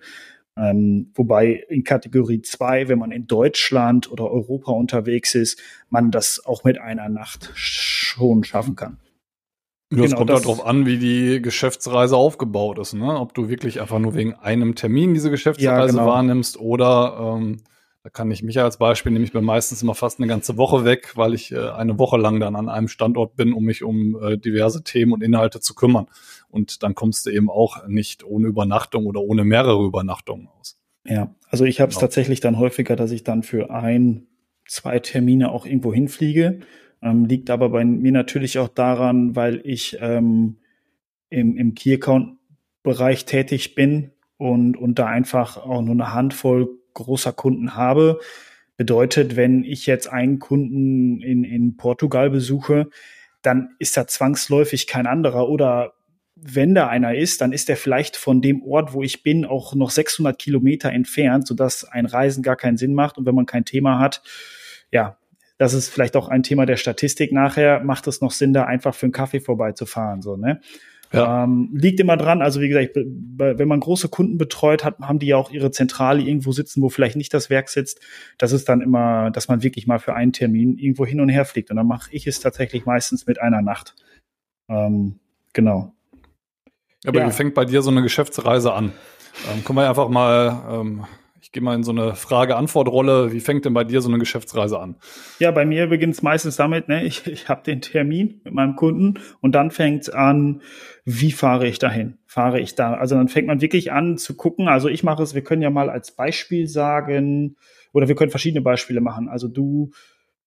[0.58, 6.46] Ähm, wobei in Kategorie 2, wenn man in Deutschland oder Europa unterwegs ist, man das
[6.46, 8.98] auch mit einer Nacht schon schaffen kann.
[9.91, 13.20] Ja, es genau, kommt halt darauf an, wie die Geschäftsreise aufgebaut ist, ne?
[13.20, 16.05] Ob du wirklich einfach nur wegen einem Termin diese Geschäftsreise ja, genau.
[16.05, 17.58] wahrnimmst oder ähm,
[18.03, 20.86] da kann ich mich als Beispiel, nehme ich mir meistens immer fast eine ganze Woche
[20.86, 24.17] weg, weil ich äh, eine Woche lang dann an einem Standort bin, um mich um
[24.22, 26.08] äh, diverse Themen und Inhalte zu kümmern.
[26.51, 30.77] Und dann kommst du eben auch nicht ohne Übernachtung oder ohne mehrere Übernachtungen aus.
[31.05, 32.01] Ja, also ich habe es genau.
[32.08, 34.27] tatsächlich dann häufiger, dass ich dann für ein,
[34.67, 36.60] zwei Termine auch irgendwo hinfliege.
[37.01, 40.58] Ähm, liegt aber bei mir natürlich auch daran, weil ich ähm,
[41.29, 42.38] im, im Key Account
[42.84, 48.20] Bereich tätig bin und, und da einfach auch nur eine Handvoll großer Kunden habe.
[48.75, 52.89] Bedeutet, wenn ich jetzt einen Kunden in, in Portugal besuche,
[53.43, 55.93] dann ist da zwangsläufig kein anderer oder
[56.43, 59.75] wenn da einer ist, dann ist er vielleicht von dem Ort, wo ich bin, auch
[59.75, 63.17] noch 600 Kilometer entfernt, sodass ein Reisen gar keinen Sinn macht.
[63.17, 64.24] Und wenn man kein Thema hat,
[64.91, 65.17] ja,
[65.57, 68.95] das ist vielleicht auch ein Thema der Statistik nachher, macht es noch Sinn, da einfach
[68.95, 70.60] für einen Kaffee vorbeizufahren, so, ne?
[71.13, 71.43] Ja.
[71.43, 75.27] Ähm, liegt immer dran, also wie gesagt, wenn man große Kunden betreut hat, haben die
[75.27, 78.00] ja auch ihre Zentrale irgendwo sitzen, wo vielleicht nicht das Werk sitzt.
[78.38, 81.43] Das ist dann immer, dass man wirklich mal für einen Termin irgendwo hin und her
[81.43, 81.69] fliegt.
[81.69, 83.93] Und dann mache ich es tatsächlich meistens mit einer Nacht.
[84.69, 85.19] Ähm,
[85.51, 85.93] genau.
[87.05, 87.27] Aber ja.
[87.27, 88.93] wie fängt bei dir so eine Geschäftsreise an?
[89.51, 91.05] Ähm, können wir einfach mal ähm,
[91.51, 93.34] ich gehe mal in so eine Frage-Antwort-Rolle.
[93.34, 94.96] Wie fängt denn bei dir so eine Geschäftsreise an?
[95.39, 98.77] Ja, bei mir beginnt es meistens damit, ne, ich, ich habe den Termin mit meinem
[98.77, 100.62] Kunden und dann fängt es an,
[101.03, 102.20] wie fahre ich dahin?
[102.25, 102.93] Fahre ich da?
[102.93, 104.70] Also dann fängt man wirklich an zu gucken.
[104.70, 107.57] Also ich mache es, wir können ja mal als Beispiel sagen,
[107.92, 109.27] oder wir können verschiedene Beispiele machen.
[109.27, 109.92] Also du,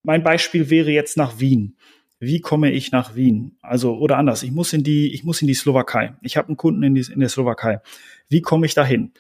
[0.05, 1.77] mein Beispiel wäre jetzt nach Wien
[2.25, 3.57] wie komme ich nach Wien?
[3.63, 6.15] Also, oder anders, ich muss in die, ich muss in die Slowakei.
[6.23, 7.81] Ich habe einen Kunden in, die, in der Slowakei.
[8.29, 9.13] Wie komme ich dahin?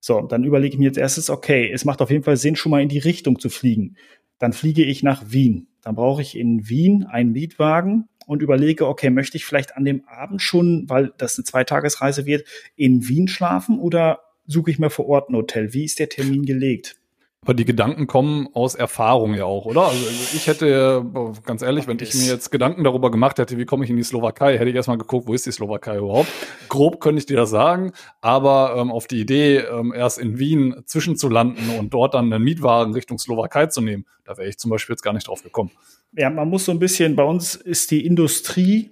[0.00, 2.70] So, dann überlege ich mir jetzt erstes, okay, es macht auf jeden Fall Sinn, schon
[2.70, 3.96] mal in die Richtung zu fliegen.
[4.38, 5.68] Dann fliege ich nach Wien.
[5.82, 10.06] Dann brauche ich in Wien einen Mietwagen und überlege, okay, möchte ich vielleicht an dem
[10.06, 15.08] Abend schon, weil das eine Zweitagesreise wird, in Wien schlafen oder suche ich mir vor
[15.08, 15.72] Ort ein Hotel?
[15.72, 16.96] Wie ist der Termin gelegt?
[17.42, 19.86] Aber die Gedanken kommen aus Erfahrung ja auch, oder?
[19.86, 21.04] Also ich hätte,
[21.46, 24.02] ganz ehrlich, wenn ich mir jetzt Gedanken darüber gemacht hätte, wie komme ich in die
[24.02, 26.28] Slowakei, hätte ich erstmal geguckt, wo ist die Slowakei überhaupt?
[26.68, 30.82] Grob könnte ich dir das sagen, aber ähm, auf die Idee, ähm, erst in Wien
[30.84, 34.94] zwischenzulanden und dort dann einen Mietwagen Richtung Slowakei zu nehmen, da wäre ich zum Beispiel
[34.94, 35.70] jetzt gar nicht drauf gekommen.
[36.12, 38.90] Ja, man muss so ein bisschen, bei uns ist die Industrie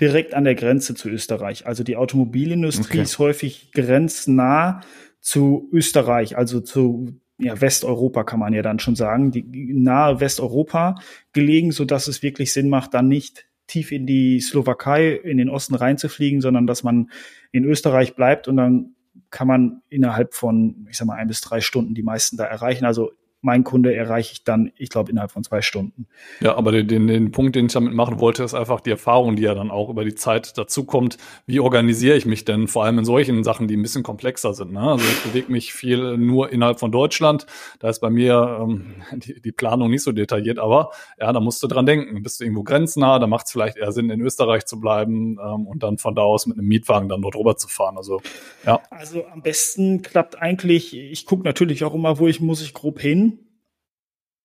[0.00, 1.66] direkt an der Grenze zu Österreich.
[1.66, 3.02] Also die Automobilindustrie okay.
[3.02, 4.80] ist häufig grenznah
[5.20, 10.96] zu Österreich, also zu ja, Westeuropa kann man ja dann schon sagen, die nahe Westeuropa
[11.32, 15.50] gelegen, so dass es wirklich Sinn macht, dann nicht tief in die Slowakei, in den
[15.50, 17.10] Osten reinzufliegen, sondern dass man
[17.52, 18.94] in Österreich bleibt und dann
[19.30, 22.84] kann man innerhalb von, ich sag mal, ein bis drei Stunden die meisten da erreichen.
[22.84, 26.08] Also mein Kunde erreiche ich dann, ich glaube, innerhalb von zwei Stunden.
[26.40, 29.36] Ja, aber den, den, den Punkt, den ich damit machen wollte, ist einfach die Erfahrung,
[29.36, 31.16] die ja dann auch über die Zeit dazu kommt.
[31.46, 34.72] Wie organisiere ich mich denn vor allem in solchen Sachen, die ein bisschen komplexer sind?
[34.72, 34.80] Ne?
[34.80, 37.46] Also ich bewege mich viel nur innerhalb von Deutschland.
[37.78, 41.62] Da ist bei mir ähm, die, die Planung nicht so detailliert, aber ja, da musst
[41.62, 42.22] du dran denken.
[42.22, 45.66] Bist du irgendwo grenznah, da macht es vielleicht eher Sinn, in Österreich zu bleiben ähm,
[45.66, 47.96] und dann von da aus mit einem Mietwagen dann dort rüber zu fahren.
[47.96, 48.20] Also
[48.64, 48.80] ja.
[48.90, 52.98] Also am besten klappt eigentlich, ich gucke natürlich auch immer, wo ich muss ich grob
[52.98, 53.35] hin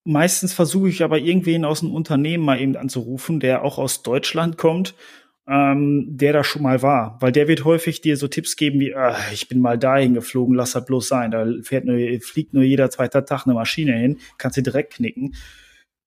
[0.04, 4.58] Meistens versuche ich aber irgendwen aus dem Unternehmen mal eben anzurufen, der auch aus Deutschland
[4.58, 4.96] kommt,
[5.48, 7.18] ähm, der da schon mal war.
[7.20, 10.56] Weil der wird häufig dir so Tipps geben wie, äh, ich bin mal dahin geflogen,
[10.56, 11.30] lass das bloß sein.
[11.30, 15.36] Da fährt nur, fliegt nur jeder zweite Tag eine Maschine hin, kannst du direkt knicken.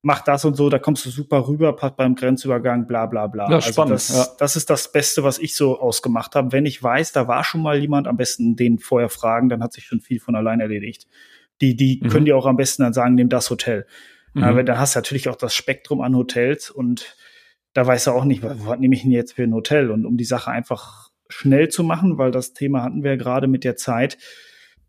[0.02, 3.48] Mach das und so, da kommst du super rüber, passt beim Grenzübergang, bla bla bla.
[3.48, 4.26] Ja, also spannend, das, ja.
[4.38, 6.52] das ist das Beste, was ich so ausgemacht habe.
[6.52, 9.72] Wenn ich weiß, da war schon mal jemand, am besten den vorher fragen, dann hat
[9.72, 11.06] sich schon viel von allein erledigt.
[11.60, 12.08] Die, die mhm.
[12.08, 13.86] können dir auch am besten dann sagen, nimm das Hotel.
[14.34, 14.44] Mhm.
[14.44, 17.16] Aber da hast du natürlich auch das Spektrum an Hotels und
[17.72, 19.90] da weißt du auch nicht, was nehme ich denn jetzt für ein Hotel?
[19.90, 23.48] Und um die Sache einfach schnell zu machen, weil das Thema hatten wir ja gerade
[23.48, 24.16] mit der Zeit.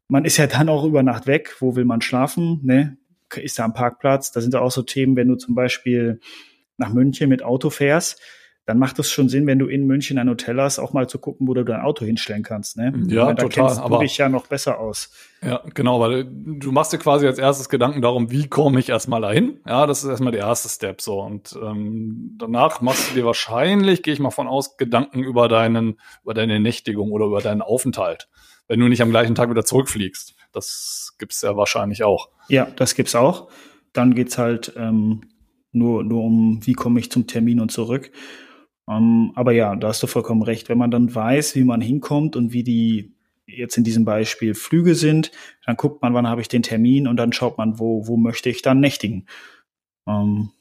[0.07, 1.55] Man ist ja dann auch über Nacht weg.
[1.59, 2.59] Wo will man schlafen?
[2.63, 2.97] Ne?
[3.35, 4.31] Ist da am Parkplatz?
[4.31, 6.19] Da sind auch so Themen, wenn du zum Beispiel
[6.77, 8.21] nach München mit Auto fährst,
[8.65, 11.19] dann macht es schon Sinn, wenn du in München ein Hotel hast, auch mal zu
[11.19, 12.77] gucken, wo du dein Auto hinstellen kannst.
[12.77, 12.93] Ne?
[13.07, 13.67] Ja, Weil da total.
[13.67, 15.11] kennst aber du dich ja noch besser aus.
[15.43, 19.21] Ja, genau, weil du machst dir quasi als erstes Gedanken darum, wie komme ich erstmal
[19.21, 19.59] dahin?
[19.67, 21.21] Ja, das ist erstmal der erste Step so.
[21.21, 25.99] Und ähm, danach machst du dir wahrscheinlich, gehe ich mal von aus, Gedanken über deinen,
[26.23, 28.29] über deine Nächtigung oder über deinen Aufenthalt,
[28.67, 30.33] wenn du nicht am gleichen Tag wieder zurückfliegst.
[30.51, 32.29] Das gibt's ja wahrscheinlich auch.
[32.49, 33.49] Ja, das gibt's auch.
[33.93, 35.21] Dann geht's halt ähm,
[35.71, 38.11] nur, nur um, wie komme ich zum Termin und zurück.
[38.89, 40.69] Ähm, aber ja, da hast du vollkommen recht.
[40.69, 43.15] Wenn man dann weiß, wie man hinkommt und wie die
[43.47, 45.31] jetzt in diesem Beispiel Flüge sind,
[45.65, 48.49] dann guckt man, wann habe ich den Termin und dann schaut man, wo, wo möchte
[48.49, 49.27] ich dann nächtigen.
[50.07, 50.51] Ähm,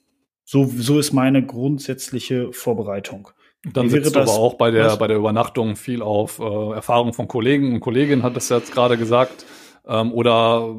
[0.45, 3.29] so, so ist meine grundsätzliche Vorbereitung.
[3.73, 4.99] Dann Wie wäre setzt du aber auch bei der, was?
[4.99, 8.99] bei der Übernachtung viel auf äh, Erfahrung von Kollegen und Kolleginnen, hat das jetzt gerade
[8.99, 9.47] gesagt.
[9.87, 10.75] Ähm, oder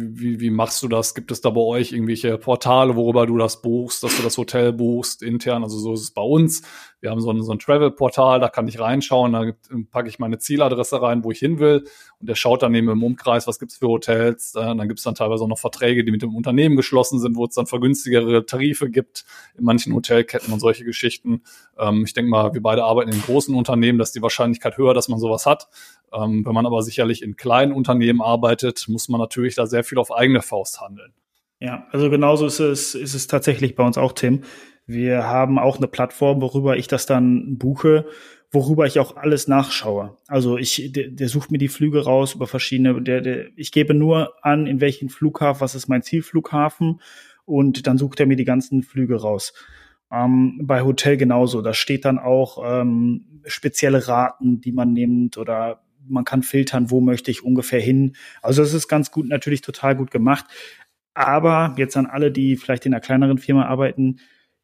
[0.00, 1.14] wie, wie machst du das?
[1.14, 4.72] Gibt es da bei euch irgendwelche Portale, worüber du das buchst, dass du das Hotel
[4.72, 5.62] buchst intern?
[5.62, 6.62] Also so ist es bei uns.
[7.00, 9.52] Wir haben so ein, so ein Travel-Portal, da kann ich reinschauen, da
[9.90, 11.84] packe ich meine Zieladresse rein, wo ich hin will.
[12.18, 14.54] Und der schaut dann eben im Umkreis, was gibt's für Hotels.
[14.56, 17.44] Äh, dann gibt's dann teilweise auch noch Verträge, die mit dem Unternehmen geschlossen sind, wo
[17.44, 19.24] es dann vergünstigere Tarife gibt
[19.56, 21.42] in manchen Hotelketten und solche Geschichten.
[21.78, 25.08] Ähm, ich denke mal, wir beide arbeiten in großen Unternehmen, dass die Wahrscheinlichkeit höher, dass
[25.08, 25.68] man sowas hat.
[26.12, 29.98] Ähm, wenn man aber sicherlich in kleinen Unternehmen arbeitet, muss man natürlich da sehr viel
[29.98, 31.12] auf eigene Faust handeln.
[31.60, 34.42] Ja, also genauso ist es, ist es tatsächlich bei uns auch, Tim.
[34.86, 38.06] Wir haben auch eine Plattform, worüber ich das dann buche,
[38.50, 40.16] worüber ich auch alles nachschaue.
[40.26, 43.92] Also ich, der, der sucht mir die Flüge raus über verschiedene, der, der, ich gebe
[43.92, 47.00] nur an, in welchen Flughafen, was ist mein Zielflughafen
[47.44, 49.52] und dann sucht er mir die ganzen Flüge raus.
[50.10, 51.60] Ähm, bei Hotel genauso.
[51.60, 57.00] Da steht dann auch ähm, spezielle Raten, die man nimmt oder man kann filtern, wo
[57.00, 58.16] möchte ich ungefähr hin.
[58.42, 60.46] Also das ist ganz gut, natürlich total gut gemacht.
[61.14, 64.20] Aber jetzt an alle, die vielleicht in einer kleineren Firma arbeiten,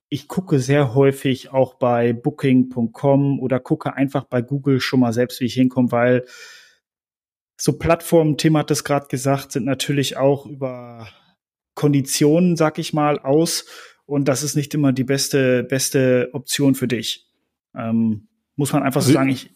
[0.09, 5.41] ich gucke sehr häufig auch bei booking.com oder gucke einfach bei Google schon mal selbst,
[5.41, 6.25] wie ich hinkomme, weil
[7.61, 11.09] so Plattformen, Tim hat es gerade gesagt, sind natürlich auch über
[11.75, 13.67] Konditionen, sag ich mal, aus.
[14.07, 17.27] Und das ist nicht immer die beste, beste Option für dich.
[17.75, 19.51] Ähm, muss man einfach so sagen, ich,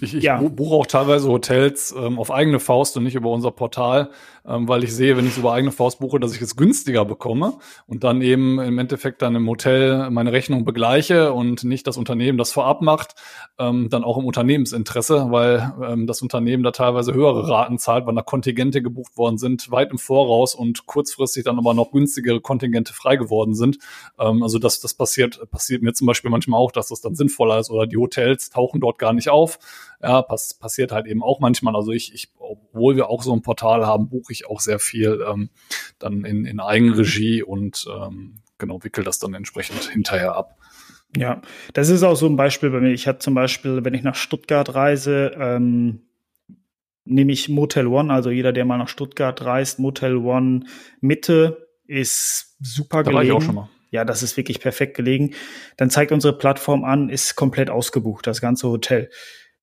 [0.00, 0.38] Ich, ich Ja.
[0.38, 4.10] bu- buche auch teilweise Hotels ähm, auf eigene Faust und nicht über unser Portal,
[4.46, 7.04] ähm, weil ich sehe, wenn ich es über eigene Faust buche, dass ich es günstiger
[7.04, 7.54] bekomme
[7.86, 12.38] und dann eben im Endeffekt dann im Hotel meine Rechnung begleiche und nicht das Unternehmen
[12.38, 13.14] das vorab macht,
[13.58, 18.14] ähm, dann auch im Unternehmensinteresse, weil ähm, das Unternehmen da teilweise höhere Raten zahlt, weil
[18.14, 22.92] da Kontingente gebucht worden sind, weit im Voraus und kurzfristig dann aber noch günstigere Kontingente
[22.94, 23.78] frei geworden sind.
[24.18, 27.58] Ähm, also das, das passiert, passiert mir zum Beispiel manchmal auch, dass das dann sinnvoller
[27.58, 29.58] ist oder die Hotels tauchen dort gar nicht auf.
[30.02, 31.76] Ja, pass, passiert halt eben auch manchmal.
[31.76, 35.24] Also ich, ich, obwohl wir auch so ein Portal haben, buche ich auch sehr viel
[35.28, 35.50] ähm,
[35.98, 40.56] dann in, in Eigenregie und ähm, genau wickel das dann entsprechend hinterher ab.
[41.16, 41.42] Ja,
[41.74, 42.92] das ist auch so ein Beispiel bei mir.
[42.92, 46.02] Ich hatte zum Beispiel, wenn ich nach Stuttgart reise, ähm,
[47.04, 50.66] nehme ich Motel One, also jeder, der mal nach Stuttgart reist, Motel One
[51.00, 53.36] Mitte ist super Da war gelegen.
[53.38, 53.68] ich auch schon mal.
[53.90, 55.34] Ja, das ist wirklich perfekt gelegen.
[55.76, 59.10] Dann zeigt unsere Plattform an, ist komplett ausgebucht, das ganze Hotel.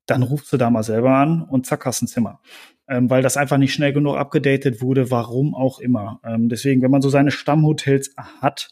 [0.07, 2.39] Dann rufst du da mal selber an und zack, hast ein Zimmer.
[2.87, 6.19] Ähm, weil das einfach nicht schnell genug abgedatet wurde, warum auch immer.
[6.23, 8.71] Ähm, deswegen, wenn man so seine Stammhotels hat,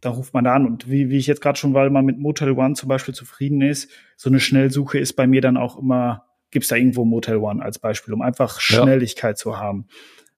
[0.00, 0.66] da ruft man da an.
[0.66, 3.60] Und wie, wie ich jetzt gerade schon, weil man mit Motel One zum Beispiel zufrieden
[3.62, 7.62] ist, so eine Schnellsuche ist bei mir dann auch immer, gibt's da irgendwo Motel One
[7.62, 8.82] als Beispiel, um einfach Ja.
[8.82, 9.86] Schnelligkeit zu haben.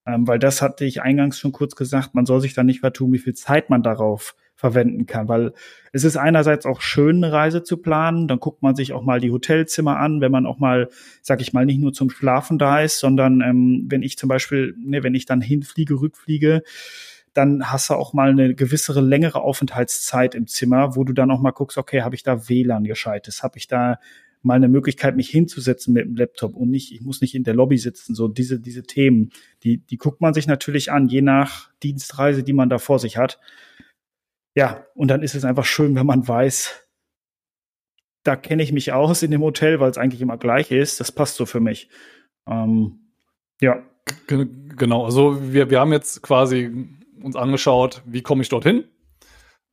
[0.07, 3.11] Ähm, weil das hatte ich eingangs schon kurz gesagt, man soll sich da nicht vertun,
[3.11, 5.53] wie viel Zeit man darauf verwenden kann, weil
[5.93, 9.19] es ist einerseits auch schön, eine Reise zu planen, dann guckt man sich auch mal
[9.19, 10.89] die Hotelzimmer an, wenn man auch mal,
[11.21, 14.75] sag ich mal, nicht nur zum Schlafen da ist, sondern ähm, wenn ich zum Beispiel,
[14.83, 16.63] ne, wenn ich dann hinfliege, rückfliege,
[17.33, 21.39] dann hast du auch mal eine gewissere längere Aufenthaltszeit im Zimmer, wo du dann auch
[21.39, 23.99] mal guckst, okay, habe ich da WLAN gescheites, habe ich da
[24.41, 27.53] mal eine Möglichkeit, mich hinzusetzen mit dem Laptop und nicht, ich muss nicht in der
[27.53, 28.15] Lobby sitzen.
[28.15, 29.31] So diese, diese Themen,
[29.63, 33.17] die, die guckt man sich natürlich an, je nach Dienstreise, die man da vor sich
[33.17, 33.39] hat.
[34.57, 36.83] Ja, und dann ist es einfach schön, wenn man weiß,
[38.23, 40.99] da kenne ich mich aus in dem Hotel, weil es eigentlich immer gleich ist.
[40.99, 41.89] Das passt so für mich.
[42.47, 43.11] Ähm,
[43.61, 43.83] ja,
[44.25, 46.87] Ge- Genau, also wir, wir haben jetzt quasi
[47.21, 48.85] uns angeschaut, wie komme ich dorthin?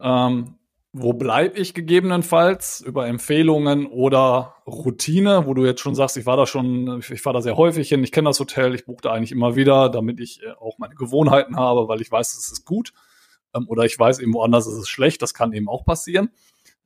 [0.02, 0.56] Ähm,
[0.92, 6.36] wo bleibe ich gegebenenfalls über Empfehlungen oder Routine, wo du jetzt schon sagst, ich war
[6.36, 9.12] da schon, ich fahre da sehr häufig hin, ich kenne das Hotel, ich buche da
[9.12, 12.66] eigentlich immer wieder, damit ich äh, auch meine Gewohnheiten habe, weil ich weiß, es ist
[12.66, 12.92] gut.
[13.54, 16.30] Ähm, oder ich weiß eben woanders, ist es schlecht, das kann eben auch passieren.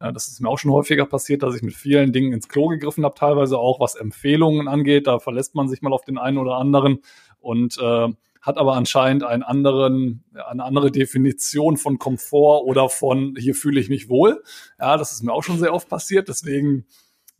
[0.01, 2.69] Ja, das ist mir auch schon häufiger passiert, dass ich mit vielen Dingen ins Klo
[2.69, 5.09] gegriffen habe, teilweise auch was Empfehlungen angeht.
[5.09, 7.01] Da verlässt man sich mal auf den einen oder anderen
[7.41, 8.09] und äh,
[8.41, 13.89] hat aber anscheinend einen anderen, eine andere Definition von Komfort oder von hier fühle ich
[13.89, 14.43] mich wohl.
[14.79, 16.29] Ja, das ist mir auch schon sehr oft passiert.
[16.29, 16.87] Deswegen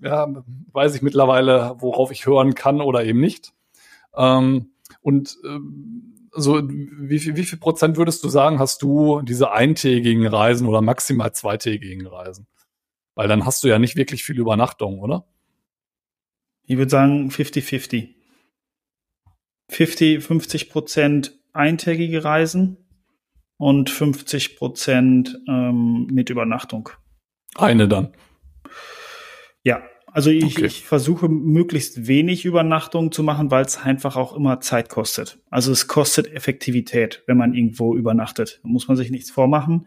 [0.01, 0.29] ja,
[0.73, 3.53] weiß ich mittlerweile, worauf ich hören kann oder eben nicht.
[4.17, 9.53] Ähm, und ähm, so, wie viel, wie viel Prozent würdest du sagen, hast du diese
[9.53, 12.47] eintägigen Reisen oder maximal zweitägigen Reisen?
[13.15, 15.27] Weil dann hast du ja nicht wirklich viel Übernachtung, oder?
[16.65, 18.15] Ich würde sagen 50-50.
[19.71, 22.77] 50, 50 Prozent eintägige Reisen
[23.57, 26.91] und 50 Prozent ähm, mit Übernachtung.
[27.57, 28.15] Eine dann.
[29.65, 30.67] Ja, also ich, okay.
[30.67, 35.39] ich versuche möglichst wenig Übernachtung zu machen, weil es einfach auch immer Zeit kostet.
[35.51, 38.61] Also es kostet Effektivität, wenn man irgendwo übernachtet.
[38.63, 39.87] Da muss man sich nichts vormachen.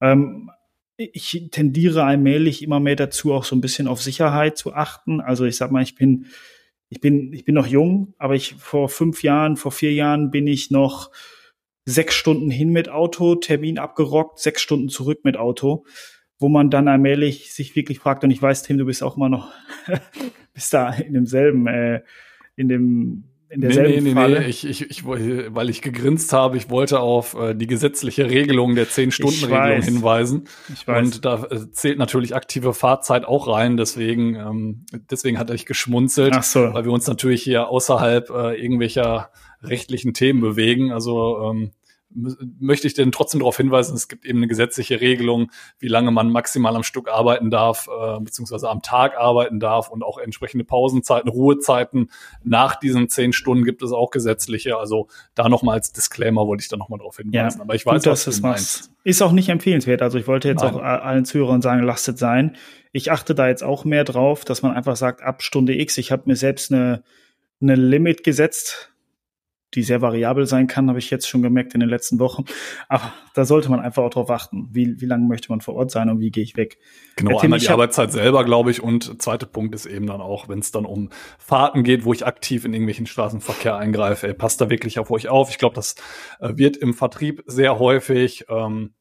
[0.00, 0.50] Ähm,
[0.96, 5.20] ich tendiere allmählich immer mehr dazu, auch so ein bisschen auf Sicherheit zu achten.
[5.20, 6.26] Also ich sag mal, ich bin,
[6.88, 10.46] ich bin, ich bin noch jung, aber ich vor fünf Jahren, vor vier Jahren bin
[10.46, 11.10] ich noch
[11.84, 15.84] sechs Stunden hin mit Auto, Termin abgerockt, sechs Stunden zurück mit Auto
[16.38, 19.28] wo man dann allmählich sich wirklich fragt, und ich weiß, Tim, du bist auch immer
[19.28, 19.52] noch,
[20.54, 22.02] bist da in demselben, äh,
[22.56, 24.38] in dem, in derselben nee, nee, Falle.
[24.40, 24.50] Nee, nee.
[24.50, 28.86] Ich, ich, ich, weil ich gegrinst habe, ich wollte auf äh, die gesetzliche Regelung der
[28.86, 30.44] 10-Stunden-Regelung hinweisen.
[30.72, 31.06] Ich weiß.
[31.06, 36.34] Und da äh, zählt natürlich aktive Fahrzeit auch rein, deswegen, ähm, deswegen hatte ich geschmunzelt,
[36.36, 36.74] Ach so.
[36.74, 39.30] weil wir uns natürlich hier außerhalb äh, irgendwelcher
[39.62, 40.92] rechtlichen Themen bewegen.
[40.92, 41.70] Also ähm,
[42.58, 46.30] möchte ich denn trotzdem darauf hinweisen, es gibt eben eine gesetzliche Regelung, wie lange man
[46.30, 51.30] maximal am Stück arbeiten darf, äh, beziehungsweise am Tag arbeiten darf und auch entsprechende Pausenzeiten,
[51.30, 52.10] Ruhezeiten.
[52.42, 54.78] Nach diesen zehn Stunden gibt es auch gesetzliche.
[54.78, 57.58] Also da nochmal als Disclaimer wollte ich da nochmal darauf hinweisen.
[57.58, 58.90] Ja, Aber ich weiß, gut, was du meinst.
[59.04, 60.02] Ist auch nicht empfehlenswert.
[60.02, 60.74] Also ich wollte jetzt Nein.
[60.74, 62.56] auch allen Zuhörern sagen, lasst es sein.
[62.92, 66.10] Ich achte da jetzt auch mehr drauf, dass man einfach sagt, ab Stunde X, ich
[66.10, 67.02] habe mir selbst eine,
[67.60, 68.92] eine Limit gesetzt,
[69.74, 72.44] die sehr variabel sein kann, habe ich jetzt schon gemerkt in den letzten Wochen.
[72.88, 74.68] Aber da sollte man einfach auch drauf achten.
[74.72, 76.78] Wie, wie lange möchte man vor Ort sein und wie gehe ich weg?
[77.16, 78.82] Genau, Tim, einmal die Arbeitszeit selber, glaube ich.
[78.82, 82.26] Und zweiter Punkt ist eben dann auch, wenn es dann um Fahrten geht, wo ich
[82.26, 85.50] aktiv in irgendwelchen Straßenverkehr eingreife, ey, passt da wirklich auf euch auf.
[85.50, 85.96] Ich glaube, das
[86.40, 88.94] äh, wird im Vertrieb sehr häufig ähm,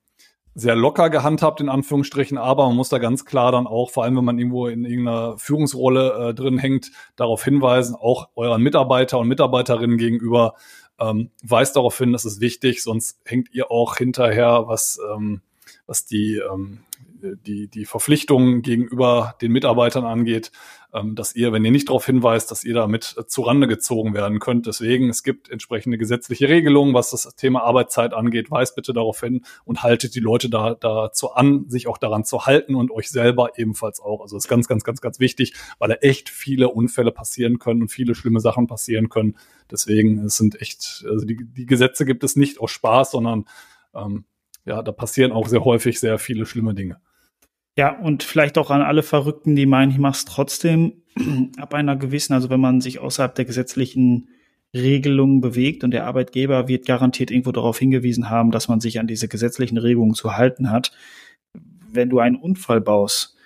[0.57, 4.17] sehr locker gehandhabt, in Anführungsstrichen, aber man muss da ganz klar dann auch, vor allem
[4.17, 9.27] wenn man irgendwo in irgendeiner Führungsrolle äh, drin hängt, darauf hinweisen, auch euren Mitarbeiter und
[9.27, 10.55] Mitarbeiterinnen gegenüber,
[10.99, 15.41] ähm, weist darauf hin, das ist wichtig, sonst hängt ihr auch hinterher, was, ähm,
[15.85, 16.79] was die, ähm,
[17.35, 20.51] die, die Verpflichtungen gegenüber den Mitarbeitern angeht,
[20.93, 24.39] ähm, dass ihr, wenn ihr nicht darauf hinweist, dass ihr damit äh, zurande gezogen werden
[24.39, 24.67] könnt.
[24.67, 28.49] Deswegen, es gibt entsprechende gesetzliche Regelungen, was das Thema Arbeitszeit angeht.
[28.49, 32.45] Weist bitte darauf hin und haltet die Leute da dazu an, sich auch daran zu
[32.45, 34.21] halten und euch selber ebenfalls auch.
[34.21, 37.81] Also das ist ganz, ganz, ganz, ganz wichtig, weil da echt viele Unfälle passieren können
[37.81, 39.35] und viele schlimme Sachen passieren können.
[39.69, 43.45] Deswegen, es sind echt, also die, die Gesetze gibt es nicht aus Spaß, sondern
[43.93, 44.23] ähm,
[44.65, 46.99] ja, da passieren auch sehr häufig sehr viele schlimme Dinge.
[47.77, 51.03] Ja, und vielleicht auch an alle Verrückten, die meinen, ich mach's trotzdem
[51.57, 54.29] ab einer gewissen, also wenn man sich außerhalb der gesetzlichen
[54.73, 59.07] Regelungen bewegt und der Arbeitgeber wird garantiert irgendwo darauf hingewiesen haben, dass man sich an
[59.07, 60.91] diese gesetzlichen Regelungen zu halten hat.
[61.89, 63.37] Wenn du einen Unfall baust,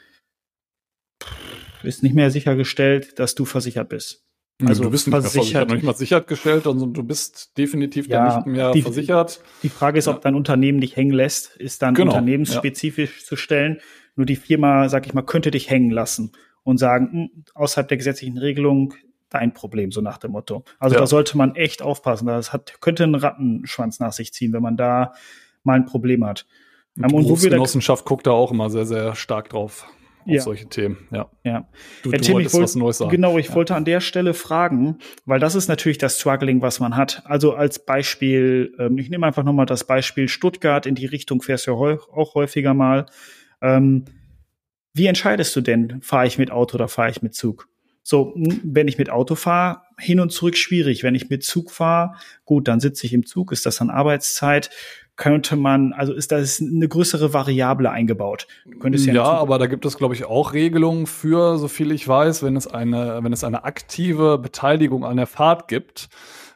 [1.84, 4.26] ist nicht mehr sichergestellt, dass du versichert bist.
[4.65, 5.34] Also du bist nicht versichert.
[5.34, 9.41] versichert, noch nicht mal sichergestellt, also du bist definitiv ja, dann nicht mehr die, versichert.
[9.63, 13.26] Die Frage ist, ob dein Unternehmen dich hängen lässt, ist dann genau, unternehmensspezifisch ja.
[13.26, 13.80] zu stellen.
[14.15, 16.32] Nur die Firma, sag ich mal, könnte dich hängen lassen
[16.63, 18.93] und sagen, hm, außerhalb der gesetzlichen Regelung
[19.30, 20.63] dein Problem, so nach dem Motto.
[20.78, 21.02] Also ja.
[21.02, 22.28] da sollte man echt aufpassen.
[22.28, 25.13] Das hat, könnte einen Rattenschwanz nach sich ziehen, wenn man da
[25.63, 26.45] mal ein Problem hat.
[26.95, 29.88] Die Berufsgenossenschaft guckt da auch immer sehr, sehr stark drauf
[30.26, 30.41] auf ja.
[30.41, 31.08] solche Themen.
[31.12, 31.30] Ja.
[31.43, 31.67] ja.
[32.04, 33.12] Du, Tim, du ich wollt, was Neues sagen.
[33.12, 33.56] Genau, ich ja.
[33.56, 37.24] wollte an der Stelle fragen, weil das ist natürlich das Struggling, was man hat.
[37.26, 41.67] Also als Beispiel, ähm, ich nehme einfach nochmal das Beispiel Stuttgart, in die Richtung fährst
[41.67, 43.06] du ja auch häufiger mal.
[43.62, 44.06] Ähm,
[44.93, 47.67] wie entscheidest du denn, fahre ich mit Auto oder fahre ich mit Zug?
[48.04, 51.04] So, wenn ich mit Auto fahre, hin und zurück schwierig.
[51.04, 54.71] Wenn ich mit Zug fahre, gut, dann sitze ich im Zug, ist das dann Arbeitszeit?
[55.15, 58.47] Könnte man, also ist das eine größere Variable eingebaut?
[58.65, 61.91] Du könntest ja, ja aber da gibt es, glaube ich, auch Regelungen für, so viel
[61.91, 66.10] ich weiß, wenn es eine, wenn es eine aktive Beteiligung an der Fahrt gibt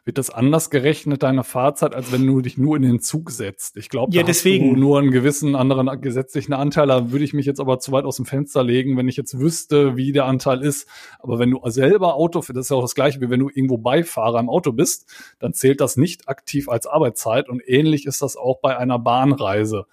[0.06, 3.76] wird das anders gerechnet, deine Fahrzeit, als wenn du dich nur in den Zug setzt.
[3.76, 4.66] Ich glaube, ja, da deswegen.
[4.66, 6.86] hast du nur einen gewissen anderen gesetzlichen Anteil.
[6.86, 9.38] Da würde ich mich jetzt aber zu weit aus dem Fenster legen, wenn ich jetzt
[9.40, 10.88] wüsste, wie der Anteil ist.
[11.18, 13.78] Aber wenn du selber Auto, das ist ja auch das Gleiche, wie wenn du irgendwo
[13.78, 17.48] Beifahrer im Auto bist, dann zählt das nicht aktiv als Arbeitszeit.
[17.48, 19.86] Und ähnlich ist das auch bei einer Bahnreise.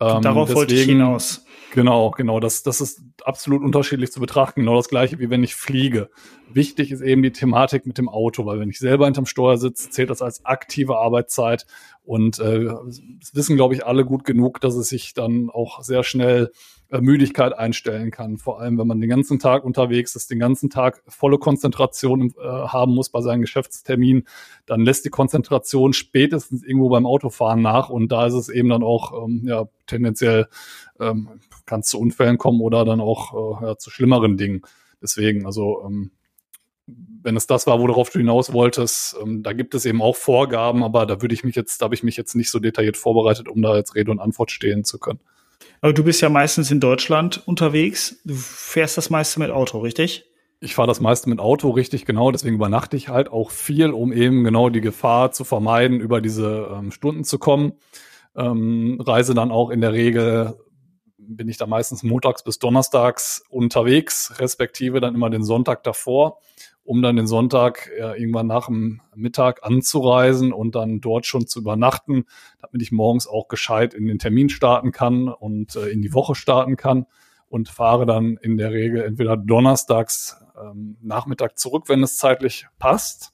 [0.00, 1.44] Ähm, Darauf deswegen, wollte ich hinaus.
[1.72, 2.40] Genau, genau.
[2.40, 4.60] Das, das ist absolut unterschiedlich zu betrachten.
[4.60, 6.10] Genau das gleiche, wie wenn ich fliege.
[6.52, 9.90] Wichtig ist eben die Thematik mit dem Auto, weil wenn ich selber hinterm Steuer sitze,
[9.90, 11.66] zählt das als aktive Arbeitszeit.
[12.10, 12.66] Und äh,
[13.34, 16.50] wissen, glaube ich, alle gut genug, dass es sich dann auch sehr schnell
[16.88, 18.36] äh, Müdigkeit einstellen kann.
[18.36, 22.42] Vor allem, wenn man den ganzen Tag unterwegs ist, den ganzen Tag volle Konzentration äh,
[22.42, 24.24] haben muss bei seinem Geschäftstermin,
[24.66, 27.90] dann lässt die Konzentration spätestens irgendwo beim Autofahren nach.
[27.90, 30.48] Und da ist es eben dann auch ähm, ja, tendenziell
[30.98, 31.28] ähm,
[31.64, 34.62] kann es zu Unfällen kommen oder dann auch äh, ja, zu schlimmeren Dingen.
[35.00, 36.10] Deswegen, also ähm,
[37.22, 40.82] wenn es das war, worauf du hinaus wolltest, ähm, da gibt es eben auch Vorgaben,
[40.82, 43.48] aber da würde ich mich jetzt, da habe ich mich jetzt nicht so detailliert vorbereitet,
[43.48, 45.20] um da jetzt Rede und Antwort stehen zu können.
[45.80, 48.20] Aber du bist ja meistens in Deutschland unterwegs.
[48.24, 50.26] Du fährst das meiste mit Auto, richtig?
[50.60, 52.30] Ich fahre das meiste mit Auto, richtig genau.
[52.30, 56.68] Deswegen übernachte ich halt auch viel, um eben genau die Gefahr zu vermeiden, über diese
[56.70, 57.72] ähm, Stunden zu kommen.
[58.36, 60.54] Ähm, reise dann auch in der Regel
[61.16, 66.40] bin ich da meistens montags bis donnerstags unterwegs, respektive dann immer den Sonntag davor,
[66.84, 71.60] um dann den Sonntag ja, irgendwann nach dem Mittag anzureisen und dann dort schon zu
[71.60, 72.24] übernachten,
[72.60, 76.34] damit ich morgens auch gescheit in den Termin starten kann und äh, in die Woche
[76.34, 77.06] starten kann
[77.48, 83.32] und fahre dann in der Regel entweder donnerstags ähm, Nachmittag zurück, wenn es zeitlich passt,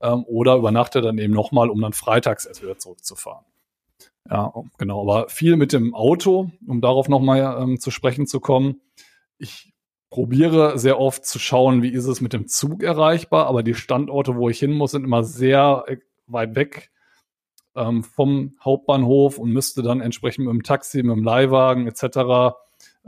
[0.00, 3.44] ähm, oder übernachte dann eben nochmal, um dann freitags erst wieder zurückzufahren.
[4.28, 5.02] Ja, genau.
[5.02, 8.80] Aber viel mit dem Auto, um darauf nochmal ähm, zu sprechen zu kommen.
[9.38, 9.69] Ich
[10.10, 14.36] probiere sehr oft zu schauen, wie ist es mit dem Zug erreichbar, aber die Standorte,
[14.36, 15.96] wo ich hin muss, sind immer sehr äh,
[16.26, 16.90] weit weg
[17.76, 22.56] ähm, vom Hauptbahnhof und müsste dann entsprechend mit dem Taxi, mit dem Leihwagen etc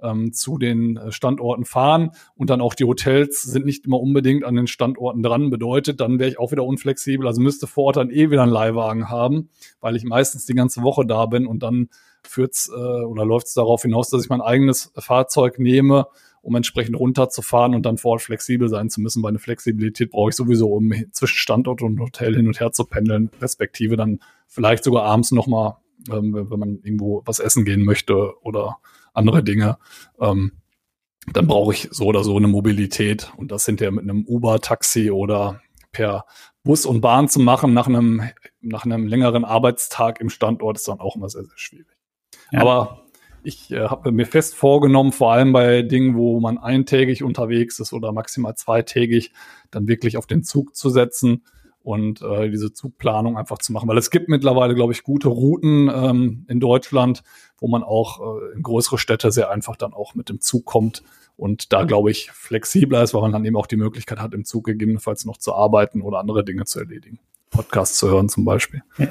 [0.01, 4.45] ähm, zu den äh, Standorten fahren und dann auch die Hotels sind nicht immer unbedingt
[4.45, 5.51] an den Standorten dran.
[5.51, 7.27] Bedeutet, dann wäre ich auch wieder unflexibel.
[7.27, 10.83] Also müsste vor Ort dann eh wieder einen Leihwagen haben, weil ich meistens die ganze
[10.83, 11.88] Woche da bin und dann
[12.23, 16.07] führt's äh, oder läuft's darauf hinaus, dass ich mein eigenes Fahrzeug nehme,
[16.42, 19.22] um entsprechend runterzufahren und dann vor Ort flexibel sein zu müssen.
[19.22, 22.85] Weil eine Flexibilität brauche ich sowieso, um zwischen Standort und Hotel hin und her zu
[22.85, 25.76] pendeln, respektive dann vielleicht sogar abends nochmal,
[26.11, 28.78] ähm, wenn man irgendwo was essen gehen möchte oder
[29.14, 29.78] andere Dinge,
[30.20, 30.52] ähm,
[31.33, 33.33] dann brauche ich so oder so eine Mobilität.
[33.37, 36.26] Und das hinterher mit einem Uber, Taxi oder per
[36.64, 38.22] Bus und Bahn zu machen nach einem,
[38.61, 41.96] nach einem längeren Arbeitstag im Standort ist dann auch immer sehr, sehr schwierig.
[42.50, 42.61] Ja.
[42.61, 43.02] Aber
[43.44, 47.92] ich äh, habe mir fest vorgenommen, vor allem bei Dingen, wo man eintägig unterwegs ist
[47.92, 49.33] oder maximal zweitägig,
[49.70, 51.44] dann wirklich auf den Zug zu setzen
[51.83, 53.88] und äh, diese Zugplanung einfach zu machen.
[53.88, 57.22] Weil es gibt mittlerweile, glaube ich, gute Routen ähm, in Deutschland,
[57.59, 61.02] wo man auch äh, in größere Städte sehr einfach dann auch mit dem Zug kommt
[61.37, 64.44] und da, glaube ich, flexibler ist, weil man dann eben auch die Möglichkeit hat, im
[64.44, 67.18] Zug gegebenenfalls noch zu arbeiten oder andere Dinge zu erledigen.
[67.50, 68.83] Podcasts zu hören zum Beispiel.
[68.98, 69.09] Ja.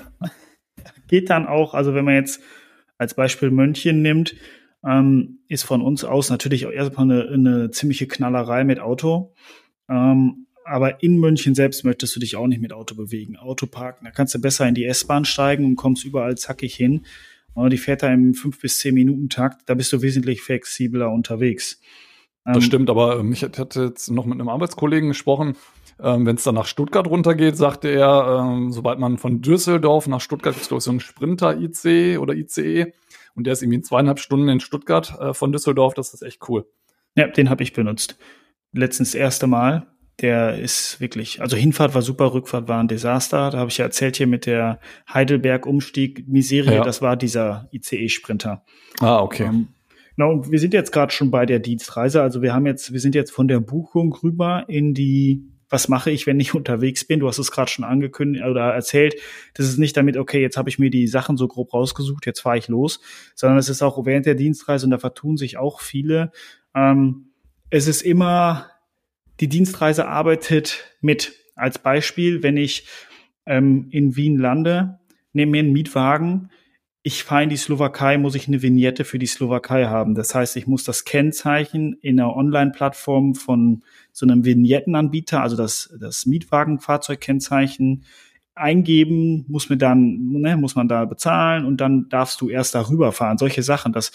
[1.07, 2.41] Geht dann auch, also wenn man jetzt
[3.01, 4.35] als Beispiel München nimmt,
[4.87, 9.33] ähm, ist von uns aus natürlich auch erstmal eine, eine ziemliche Knallerei mit Auto.
[9.89, 13.37] Ähm, aber in München selbst möchtest du dich auch nicht mit Auto bewegen.
[13.37, 17.01] Auto parken, da kannst du besser in die S-Bahn steigen und kommst überall zackig hin.
[17.55, 21.11] Und die fährt da im fünf bis zehn Minuten Takt, da bist du wesentlich flexibler
[21.11, 21.81] unterwegs.
[22.45, 25.55] Das ähm, stimmt, aber ähm, ich hatte jetzt noch mit einem Arbeitskollegen gesprochen.
[26.03, 30.21] Ähm, Wenn es dann nach Stuttgart runtergeht, sagte er, ähm, sobald man von Düsseldorf nach
[30.21, 32.93] Stuttgart gibt es, so einen Sprinter-IC oder ICE
[33.35, 35.93] und der ist irgendwie in zweieinhalb Stunden in Stuttgart äh, von Düsseldorf.
[35.93, 36.65] Das ist echt cool.
[37.15, 38.17] Ja, den habe ich benutzt.
[38.73, 39.87] Letztens das erste Mal
[40.21, 43.49] der ist wirklich, also Hinfahrt war super, Rückfahrt war ein Desaster.
[43.49, 44.79] Da habe ich ja erzählt hier mit der
[45.11, 46.83] Heidelberg-Umstieg Miserie, ja.
[46.83, 48.63] das war dieser ICE-Sprinter.
[48.99, 49.45] Ah, okay.
[49.45, 49.69] Ähm,
[50.15, 52.21] genau, und wir sind jetzt gerade schon bei der Dienstreise.
[52.21, 56.11] Also wir haben jetzt, wir sind jetzt von der Buchung rüber in die was mache
[56.11, 57.19] ich, wenn ich unterwegs bin?
[57.19, 59.15] Du hast es gerade schon angekündigt oder erzählt.
[59.55, 62.41] Das ist nicht damit, okay, jetzt habe ich mir die Sachen so grob rausgesucht, jetzt
[62.41, 62.99] fahre ich los,
[63.33, 66.31] sondern es ist auch während der Dienstreise und da vertun sich auch viele.
[66.75, 67.31] Ähm,
[67.71, 68.69] es ist immer
[69.39, 71.33] die Dienstreise arbeitet mit.
[71.55, 72.87] Als Beispiel, wenn ich
[73.45, 74.99] ähm, in Wien lande,
[75.33, 76.49] nehme mir einen Mietwagen,
[77.03, 80.13] ich fahre in die Slowakei, muss ich eine Vignette für die Slowakei haben.
[80.13, 85.95] Das heißt, ich muss das Kennzeichen in einer Online-Plattform von so einem Vignettenanbieter, also das,
[85.99, 88.05] das Mietwagenfahrzeugkennzeichen,
[88.53, 93.11] eingeben, muss mir dann, ne, muss man da bezahlen und dann darfst du erst darüber
[93.11, 93.37] fahren.
[93.37, 94.11] Solche Sachen, das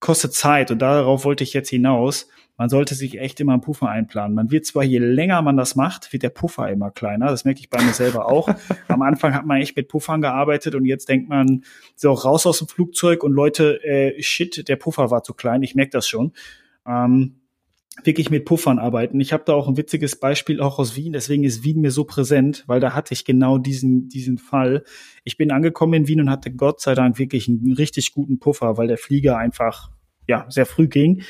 [0.00, 3.88] kostet Zeit und darauf wollte ich jetzt hinaus man sollte sich echt immer einen Puffer
[3.88, 4.34] einplanen.
[4.34, 7.26] Man wird zwar, je länger man das macht, wird der Puffer immer kleiner.
[7.26, 8.48] Das merke ich bei mir selber auch.
[8.88, 11.64] Am Anfang hat man echt mit Puffern gearbeitet und jetzt denkt man
[11.96, 15.62] so raus aus dem Flugzeug und Leute, äh, shit, der Puffer war zu klein.
[15.62, 16.32] Ich merke das schon.
[16.86, 17.40] Ähm,
[18.02, 19.20] wirklich mit Puffern arbeiten.
[19.20, 22.04] Ich habe da auch ein witziges Beispiel auch aus Wien, deswegen ist Wien mir so
[22.04, 24.82] präsent, weil da hatte ich genau diesen, diesen Fall.
[25.22, 28.76] Ich bin angekommen in Wien und hatte Gott sei Dank wirklich einen richtig guten Puffer,
[28.76, 29.90] weil der Flieger einfach
[30.26, 31.22] ja sehr früh ging.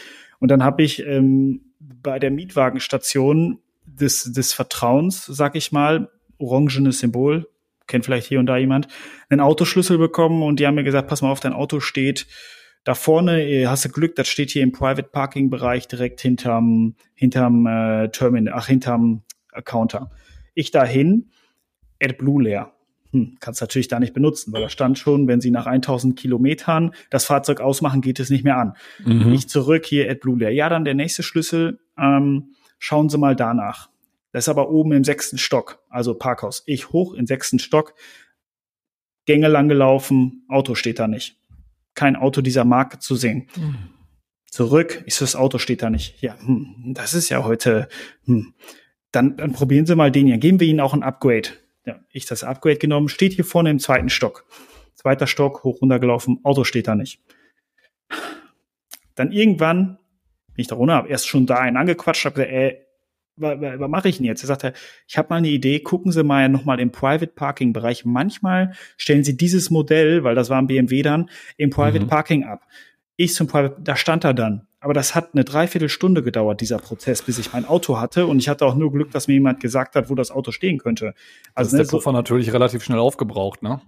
[0.45, 6.99] Und dann habe ich ähm, bei der Mietwagenstation des, des Vertrauens, sag ich mal, orangenes
[6.99, 7.49] Symbol,
[7.87, 8.89] kennt vielleicht hier und da jemand,
[9.31, 12.27] einen Autoschlüssel bekommen und die haben mir gesagt, pass mal auf, dein Auto steht
[12.85, 16.95] da vorne, äh, hast du Glück, das steht hier im Private Parking Bereich direkt hinterm,
[17.15, 19.23] hinterm äh, Terminal, ach, hinterm
[19.65, 20.11] Counter.
[20.53, 21.31] Ich dahin,
[22.03, 22.74] AdBlue leer.
[23.15, 26.93] Hm, kannst natürlich da nicht benutzen, weil da stand schon, wenn sie nach 1000 Kilometern
[27.11, 28.75] das Fahrzeug ausmachen, geht es nicht mehr an.
[29.05, 29.33] Mhm.
[29.33, 30.51] Ich zurück hier AdBlue leer.
[30.51, 33.89] Ja, dann der nächste Schlüssel, ähm, schauen Sie mal danach.
[34.33, 36.65] Das ist aber oben im sechsten Stock, also Parkhaus.
[36.67, 37.95] Ich hoch im sechsten Stock,
[39.27, 41.39] Gänge lang gelaufen, Auto steht da nicht.
[41.95, 43.47] Kein Auto dieser Marke zu sehen.
[43.55, 43.77] Mhm.
[44.51, 46.21] Zurück, ist das Auto steht da nicht.
[46.21, 47.89] Ja, hm, das ist ja heute.
[48.25, 48.55] Hm.
[49.12, 50.39] Dann, dann probieren Sie mal den hier.
[50.39, 51.51] Geben wir Ihnen auch ein Upgrade.
[51.87, 54.47] Ja, ich das Upgrade genommen, steht hier vorne im zweiten Stock.
[54.95, 57.20] Zweiter Stock, hoch runtergelaufen, Auto steht da nicht.
[59.14, 59.99] Dann irgendwann
[60.55, 62.85] bin ich da runter, habe erst schon da einen angequatscht, habe gesagt, ey,
[63.37, 64.45] was, was mache ich denn jetzt?
[64.45, 64.72] Er sagte,
[65.09, 68.05] ich habe mal eine Idee, gucken Sie mal nochmal im Private Parking Bereich.
[68.05, 72.09] Manchmal stellen Sie dieses Modell, weil das war ein BMW dann, im Private mhm.
[72.09, 72.62] Parking ab.
[73.16, 74.66] Ich zum Private, da stand er dann.
[74.85, 78.26] Aber das hat eine Dreiviertelstunde gedauert, dieser Prozess, bis ich mein Auto hatte.
[78.26, 80.78] Und ich hatte auch nur Glück, dass mir jemand gesagt hat, wo das Auto stehen
[80.78, 81.14] könnte.
[81.55, 83.80] Also das ist ne, der Puffer so, natürlich relativ schnell aufgebraucht, ne?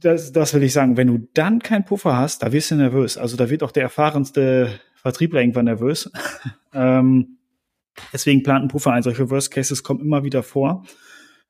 [0.00, 0.96] Das, das will ich sagen.
[0.96, 3.16] Wenn du dann keinen Puffer hast, da wirst du nervös.
[3.18, 6.10] Also da wird auch der erfahrenste Vertriebler irgendwann nervös.
[6.74, 7.36] ähm,
[8.12, 9.02] Deswegen plant ein Puffer ein.
[9.02, 10.84] Solche Worst Cases kommen immer wieder vor.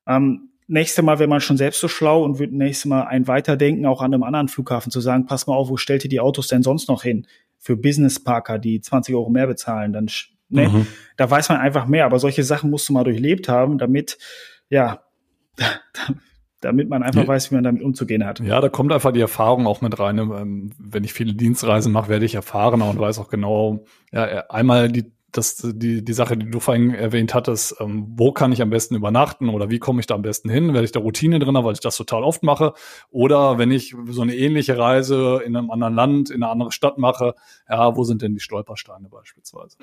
[0.06, 3.86] Ähm, nächste Mal wäre man schon selbst so schlau und würde nächste Mal ein Weiterdenken,
[3.86, 6.48] auch an einem anderen Flughafen zu sagen, pass mal auf, wo stellt ihr die Autos
[6.48, 7.26] denn sonst noch hin?
[7.64, 10.08] Für Business Parker, die 20 Euro mehr bezahlen, dann,
[10.48, 10.86] ne, mhm.
[11.16, 12.04] da weiß man einfach mehr.
[12.04, 14.18] Aber solche Sachen musst du mal durchlebt haben, damit,
[14.68, 15.04] ja,
[16.60, 18.40] damit man einfach weiß, wie man damit umzugehen hat.
[18.40, 20.18] Ja, da kommt einfach die Erfahrung auch mit rein.
[20.18, 24.90] Ähm, wenn ich viele Dienstreisen mache, werde ich erfahrener und weiß auch genau, ja, einmal
[24.90, 28.70] die das, die, die Sache, die du vorhin erwähnt hattest, ähm, wo kann ich am
[28.70, 30.74] besten übernachten oder wie komme ich da am besten hin?
[30.74, 32.74] Werde ich da Routine drin, weil ich das total oft mache?
[33.10, 36.98] Oder wenn ich so eine ähnliche Reise in einem anderen Land, in eine andere Stadt
[36.98, 37.34] mache,
[37.68, 39.78] ja, wo sind denn die Stolpersteine beispielsweise?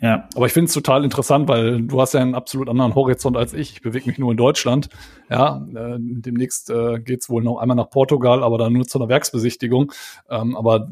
[0.00, 0.28] Ja.
[0.36, 3.54] Aber ich finde es total interessant, weil du hast ja einen absolut anderen Horizont als
[3.54, 3.72] ich.
[3.72, 4.88] Ich bewege mich nur in Deutschland.
[5.32, 9.08] Ja, äh, demnächst äh, geht wohl noch einmal nach Portugal, aber dann nur zu einer
[9.08, 9.90] Werksbesichtigung.
[10.28, 10.90] Ähm, aber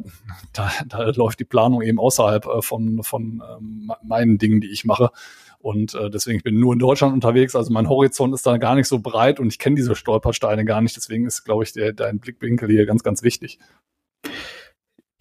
[0.54, 4.86] da, da läuft die Planung eben außerhalb äh, von, von ähm, meinen Dingen, die ich
[4.86, 5.10] mache.
[5.58, 8.76] Und äh, deswegen, ich bin nur in Deutschland unterwegs, also mein Horizont ist da gar
[8.76, 10.96] nicht so breit und ich kenne diese Stolpersteine gar nicht.
[10.96, 13.58] Deswegen ist, glaube ich, der, dein Blickwinkel hier ganz, ganz wichtig.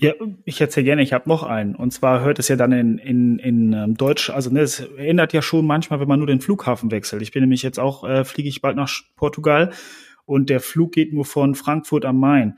[0.02, 0.14] Ja,
[0.45, 1.76] ich erzähle gerne, ich habe noch einen.
[1.76, 5.34] Und zwar hört es ja dann in, in, in ähm, Deutsch, also ne, es ändert
[5.34, 7.22] ja schon manchmal, wenn man nur den Flughafen wechselt.
[7.22, 9.72] Ich bin nämlich jetzt auch, äh, fliege ich bald nach Portugal
[10.26, 12.56] und der Flug geht nur von Frankfurt am Main.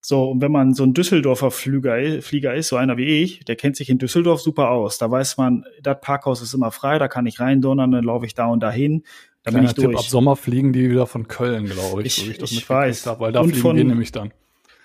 [0.00, 3.56] So, und wenn man so ein Düsseldorfer Flüger, Flieger ist, so einer wie ich, der
[3.56, 4.98] kennt sich in Düsseldorf super aus.
[4.98, 8.34] Da weiß man, das Parkhaus ist immer frei, da kann ich reindonnern, dann laufe ich
[8.34, 9.02] da und dahin.
[9.42, 9.98] Da bin ich Tipp, durch.
[9.98, 12.18] ab Sommer fliegen die wieder von Köln, glaube ich.
[12.18, 13.06] Ich, so ich, das ich weiß.
[13.06, 14.30] Hab, weil da und fliegen die nämlich dann.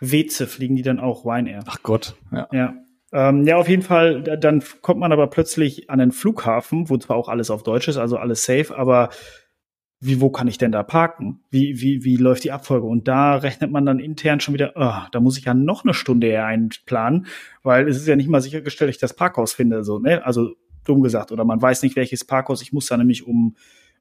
[0.01, 1.63] Weze fliegen die dann auch, Ryanair.
[1.65, 2.47] Ach Gott, ja.
[2.51, 2.73] Ja.
[3.13, 7.17] Ähm, ja, auf jeden Fall, dann kommt man aber plötzlich an den Flughafen, wo zwar
[7.17, 9.09] auch alles auf Deutsch ist, also alles safe, aber
[9.99, 11.43] wie, wo kann ich denn da parken?
[11.51, 12.87] Wie, wie, wie läuft die Abfolge?
[12.87, 15.93] Und da rechnet man dann intern schon wieder, oh, da muss ich ja noch eine
[15.93, 17.27] Stunde einplanen,
[17.61, 20.25] weil es ist ja nicht mal sichergestellt, dass ich das Parkhaus finde, so, ne?
[20.25, 22.63] Also, dumm gesagt, oder man weiß nicht, welches Parkhaus.
[22.63, 23.55] Ich muss da nämlich um,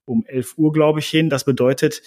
[0.06, 1.28] um 11 Uhr, glaube ich, hin.
[1.28, 2.00] Das bedeutet,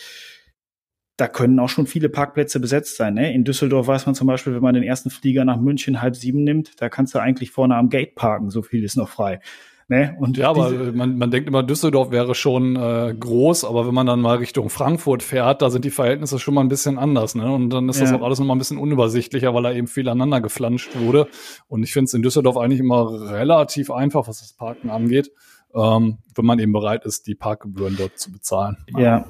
[1.24, 3.14] da können auch schon viele Parkplätze besetzt sein.
[3.14, 3.34] Ne?
[3.34, 6.44] In Düsseldorf weiß man zum Beispiel, wenn man den ersten Flieger nach München halb sieben
[6.44, 9.40] nimmt, da kannst du eigentlich vorne am Gate parken, so viel ist noch frei.
[9.88, 10.18] Ne?
[10.20, 14.06] Und ja, aber man, man denkt immer, Düsseldorf wäre schon äh, groß, aber wenn man
[14.06, 17.36] dann mal Richtung Frankfurt fährt, da sind die Verhältnisse schon mal ein bisschen anders.
[17.36, 17.50] Ne?
[17.50, 18.04] Und dann ist ja.
[18.04, 21.30] das auch alles noch mal ein bisschen unübersichtlicher, weil da eben viel aneinander geflanscht wurde.
[21.70, 25.32] Und ich finde es in Düsseldorf eigentlich immer relativ einfach, was das Parken angeht,
[25.74, 28.76] ähm, wenn man eben bereit ist, die Parkgebühren dort zu bezahlen.
[28.98, 29.24] Ja.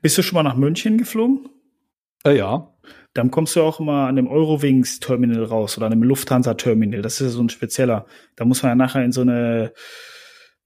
[0.00, 1.48] Bist du schon mal nach München geflogen?
[2.24, 2.74] Äh, ja.
[3.14, 7.02] Dann kommst du auch immer an dem Eurowings-Terminal raus oder an dem Lufthansa-Terminal.
[7.02, 8.06] Das ist ja so ein spezieller.
[8.36, 9.72] Da muss man ja nachher in so eine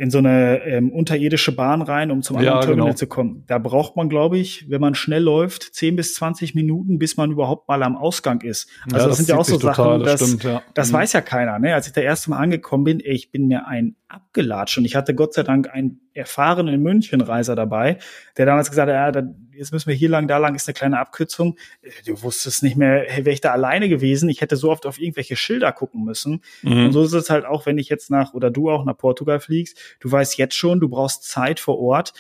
[0.03, 2.97] in so eine ähm, unterirdische Bahn rein, um zum anderen ja, Terminal genau.
[2.97, 3.45] zu kommen.
[3.47, 7.31] Da braucht man, glaube ich, wenn man schnell läuft, 10 bis 20 Minuten, bis man
[7.31, 8.69] überhaupt mal am Ausgang ist.
[8.87, 10.63] Also ja, das, das sind ja auch so Sachen, das, das, stimmt, ja.
[10.75, 10.95] das mhm.
[10.95, 11.61] weiß ja keiner.
[11.61, 11.73] Ne?
[11.73, 14.97] Als ich da erste Mal angekommen bin, ey, ich bin mir ein abgelatscht und ich
[14.97, 17.99] hatte Gott sei Dank ein erfahrenen Münchenreiser dabei,
[18.37, 19.23] der damals gesagt hat, ja,
[19.55, 21.57] jetzt müssen wir hier lang, da lang ist eine kleine Abkürzung.
[21.83, 24.29] Äh, du wusstest nicht mehr, hey, wäre ich da alleine gewesen?
[24.29, 26.43] Ich hätte so oft auf irgendwelche Schilder gucken müssen.
[26.63, 26.87] Mhm.
[26.87, 29.41] Und so ist es halt auch, wenn ich jetzt nach, oder du auch nach Portugal
[29.41, 29.79] fliegst.
[30.01, 32.13] Du weißt jetzt schon, du brauchst Zeit vor Ort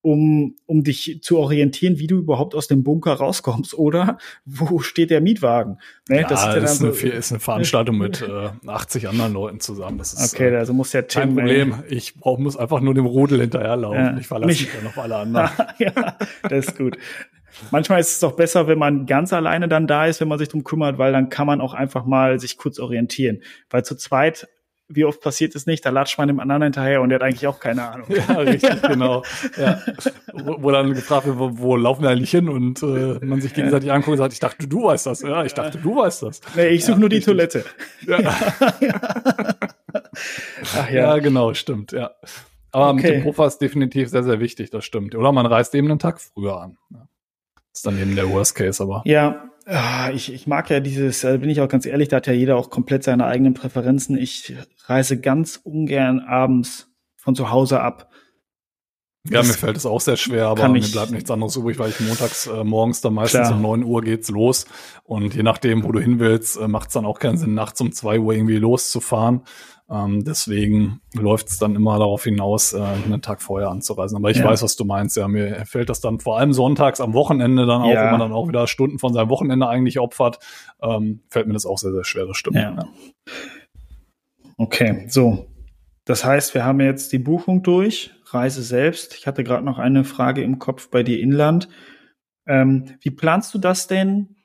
[0.00, 5.10] um, um dich zu orientieren, wie du überhaupt aus dem Bunker rauskommst oder wo steht
[5.10, 5.78] der Mietwagen.
[6.08, 6.20] Ne?
[6.20, 8.22] Ja, das ist, ja ist, eine, so, ist eine Veranstaltung mit
[8.66, 9.98] äh, 80 anderen Leuten zusammen.
[9.98, 11.74] Das ist, okay, also muss ja Tim, kein Problem.
[11.88, 13.98] Ich brauch, muss einfach nur dem Rudel hinterherlaufen.
[13.98, 15.50] Ja, ich verlasse mich dann auf alle anderen.
[15.78, 16.16] ja,
[16.48, 16.96] das ist gut.
[17.70, 20.48] Manchmal ist es doch besser, wenn man ganz alleine dann da ist, wenn man sich
[20.48, 23.42] drum kümmert, weil dann kann man auch einfach mal sich kurz orientieren.
[23.68, 24.46] Weil zu zweit
[24.88, 27.46] wie oft passiert es nicht, da latscht man dem anderen hinterher und der hat eigentlich
[27.46, 28.08] auch keine Ahnung.
[28.28, 29.22] Ja, richtig, genau.
[29.56, 29.80] Ja.
[30.32, 33.54] Wo, wo, dann gefragt wird, wo, wo laufen wir eigentlich hin und äh, man sich
[33.54, 35.22] gegenseitig anguckt und sagt, ich dachte, du weißt das.
[35.22, 36.40] Ja, ich dachte, du weißt das.
[36.56, 37.32] Nee, ich suche ja, nur die richtig.
[37.32, 37.64] Toilette.
[38.06, 38.18] Ja.
[40.74, 41.14] Ach, ja.
[41.14, 42.10] ja, genau, stimmt, ja.
[42.72, 42.94] Aber okay.
[42.94, 45.14] mit dem Puffer ist definitiv sehr, sehr wichtig, das stimmt.
[45.14, 46.76] Oder man reist eben einen Tag früher an.
[47.72, 49.02] Ist dann eben der Worst Case, aber.
[49.04, 49.50] Ja,
[50.14, 52.56] ich, ich mag ja dieses, äh, bin ich auch ganz ehrlich, da hat ja jeder
[52.56, 54.16] auch komplett seine eigenen Präferenzen.
[54.16, 54.54] Ich
[54.86, 58.10] reise ganz ungern abends von zu Hause ab.
[59.24, 61.90] Ja, das mir fällt es auch sehr schwer, aber mir bleibt nichts anderes übrig, weil
[61.90, 63.56] ich montags äh, morgens dann meistens klar.
[63.56, 64.66] um neun Uhr geht's los.
[65.04, 67.80] Und je nachdem, wo du hin willst, äh, macht es dann auch keinen Sinn, nachts
[67.80, 69.42] um zwei Uhr irgendwie loszufahren.
[69.90, 74.16] Ähm, deswegen läuft es dann immer darauf hinaus, äh, einen Tag vorher anzureisen.
[74.16, 74.44] Aber ich ja.
[74.44, 75.16] weiß, was du meinst.
[75.16, 78.04] Ja, mir fällt das dann vor allem sonntags am Wochenende dann auch, ja.
[78.04, 80.38] wenn man dann auch wieder Stunden von seinem Wochenende eigentlich opfert,
[80.82, 82.56] ähm, fällt mir das auch sehr, sehr schwer, das stimmt.
[82.56, 82.76] Ja.
[82.76, 82.88] ja.
[84.58, 85.46] Okay, so.
[86.04, 89.14] Das heißt, wir haben jetzt die Buchung durch, Reise selbst.
[89.14, 91.68] Ich hatte gerade noch eine Frage im Kopf bei dir Inland.
[92.46, 94.36] Ähm, wie planst du das denn?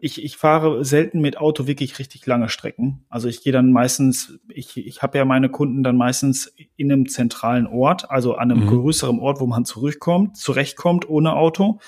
[0.00, 3.04] Ich, ich fahre selten mit Auto wirklich richtig lange Strecken.
[3.08, 7.08] Also ich gehe dann meistens, ich, ich habe ja meine Kunden dann meistens in einem
[7.08, 8.68] zentralen Ort, also an einem mhm.
[8.68, 11.80] größeren Ort, wo man zurückkommt, zurechtkommt ohne Auto.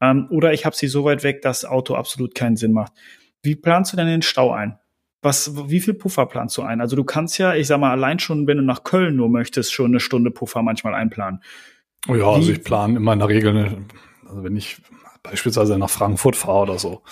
[0.00, 2.92] Ähm, oder ich habe sie so weit weg, dass Auto absolut keinen Sinn macht.
[3.42, 4.78] Wie planst du denn den Stau ein?
[5.22, 6.80] Was, wie viel Puffer planst du ein?
[6.80, 9.72] Also du kannst ja, ich sag mal, allein schon, wenn du nach Köln nur möchtest,
[9.72, 11.40] schon eine Stunde Puffer manchmal einplanen.
[12.06, 13.78] Oh ja, also wie, also ich plane immer in der Regel,
[14.28, 14.76] also wenn ich
[15.22, 17.02] beispielsweise nach Frankfurt fahre oder so,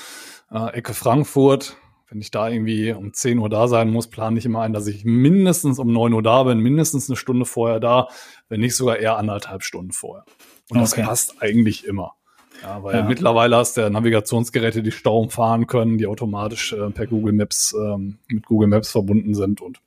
[0.55, 1.76] äh, Ecke Frankfurt.
[2.09, 4.86] Wenn ich da irgendwie um 10 Uhr da sein muss, plane ich immer ein, dass
[4.86, 8.09] ich mindestens um 9 Uhr da bin, mindestens eine Stunde vorher da,
[8.48, 10.24] wenn nicht sogar eher anderthalb Stunden vorher.
[10.70, 10.80] Und okay.
[10.80, 12.14] das passt eigentlich immer.
[12.62, 13.02] Ja, weil ja.
[13.02, 17.74] mittlerweile hast du ja Navigationsgeräte, die Stau umfahren können, die automatisch äh, per Google Maps
[17.76, 19.61] ähm, mit Google Maps verbunden sind.
[19.61, 19.80] Und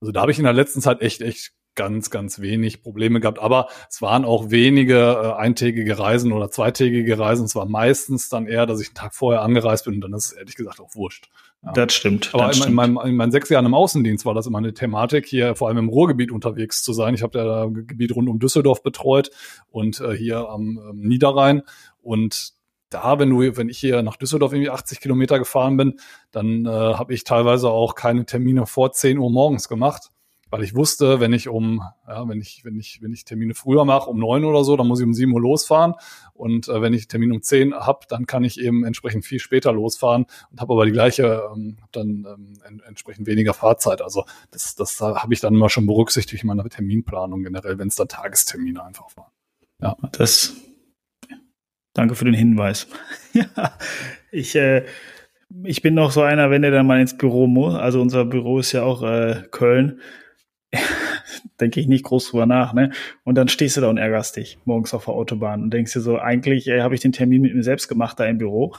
[0.00, 3.38] also da habe ich in der letzten Zeit echt, echt ganz, ganz wenig Probleme gehabt.
[3.38, 7.44] Aber es waren auch wenige äh, eintägige Reisen oder zweitägige Reisen.
[7.44, 10.26] Es war meistens dann eher, dass ich einen Tag vorher angereist bin und dann ist
[10.26, 11.28] es ehrlich gesagt auch wurscht.
[11.64, 11.72] Ja.
[11.72, 12.30] Das stimmt.
[12.34, 12.70] Aber das in, stimmt.
[12.70, 15.68] In, meinem, in meinen sechs Jahren im Außendienst war das immer eine Thematik, hier vor
[15.68, 17.14] allem im Ruhrgebiet unterwegs zu sein.
[17.14, 19.30] Ich habe ja da Gebiet rund um Düsseldorf betreut
[19.70, 21.62] und äh, hier am ähm, Niederrhein.
[22.02, 22.52] Und
[22.90, 25.98] da, wenn du, wenn ich hier nach Düsseldorf irgendwie 80 Kilometer gefahren bin,
[26.30, 30.10] dann äh, habe ich teilweise auch keine Termine vor 10 Uhr morgens gemacht
[30.54, 33.84] weil ich wusste, wenn ich um, ja, wenn ich, wenn ich, wenn ich Termine früher
[33.84, 35.94] mache, um neun oder so, dann muss ich um sieben Uhr losfahren.
[36.32, 39.72] Und äh, wenn ich Termin um zehn habe, dann kann ich eben entsprechend viel später
[39.72, 44.00] losfahren und habe aber die gleiche, ähm, dann ähm, en entsprechend weniger Fahrzeit.
[44.00, 47.96] Also das, das habe ich dann immer schon berücksichtigt in meiner Terminplanung generell, wenn es
[47.96, 49.32] dann Tagestermine einfach waren.
[49.82, 50.54] Ja, das.
[51.94, 52.86] Danke für den Hinweis.
[53.32, 53.76] ja,
[54.30, 54.54] ich.
[54.54, 54.84] Äh,
[55.62, 57.74] ich bin noch so einer, wenn er dann mal ins Büro muss.
[57.74, 60.00] Also unser Büro ist ja auch äh, Köln.
[61.60, 62.90] denke ich nicht groß drüber nach, ne?
[63.24, 66.00] Und dann stehst du da und ärgerst dich morgens auf der Autobahn und denkst dir
[66.00, 68.74] so, eigentlich habe ich den Termin mit mir selbst gemacht da im Büro.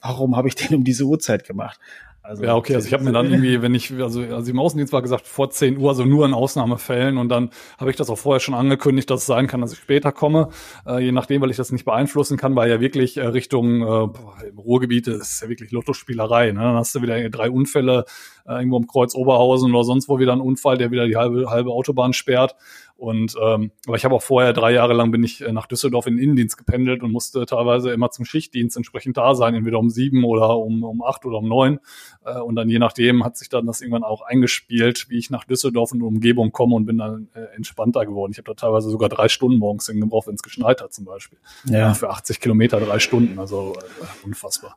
[0.00, 1.78] Warum habe ich den um diese Uhrzeit gemacht?
[2.24, 4.92] Also, ja, okay, also ich habe mir dann irgendwie, wenn ich, also, also im Außendienst
[4.92, 8.18] war gesagt, vor 10 Uhr, also nur in Ausnahmefällen und dann habe ich das auch
[8.18, 10.50] vorher schon angekündigt, dass es sein kann, dass ich später komme,
[10.86, 14.08] äh, je nachdem, weil ich das nicht beeinflussen kann, weil ja wirklich äh, Richtung äh,
[14.56, 16.60] Ruhrgebiet ist ja wirklich Lottospielerei, ne?
[16.60, 18.04] dann hast du wieder drei Unfälle
[18.46, 21.50] äh, irgendwo im Kreuz Oberhausen oder sonst wo wieder ein Unfall, der wieder die halbe,
[21.50, 22.54] halbe Autobahn sperrt
[23.02, 26.06] und ähm, aber ich habe auch vorher drei Jahre lang bin ich äh, nach Düsseldorf
[26.06, 29.90] in den Innendienst gependelt und musste teilweise immer zum Schichtdienst entsprechend da sein, entweder um
[29.90, 31.80] sieben oder um, um acht oder um neun.
[32.24, 35.42] Äh, und dann je nachdem hat sich dann das irgendwann auch eingespielt, wie ich nach
[35.42, 38.30] Düsseldorf und Umgebung komme und bin dann äh, entspannter geworden.
[38.30, 41.38] Ich habe da teilweise sogar drei Stunden morgens hingebraucht, wenn es geschneit hat zum Beispiel.
[41.64, 41.94] Ja.
[41.94, 44.76] Für 80 Kilometer drei Stunden, also äh, unfassbar.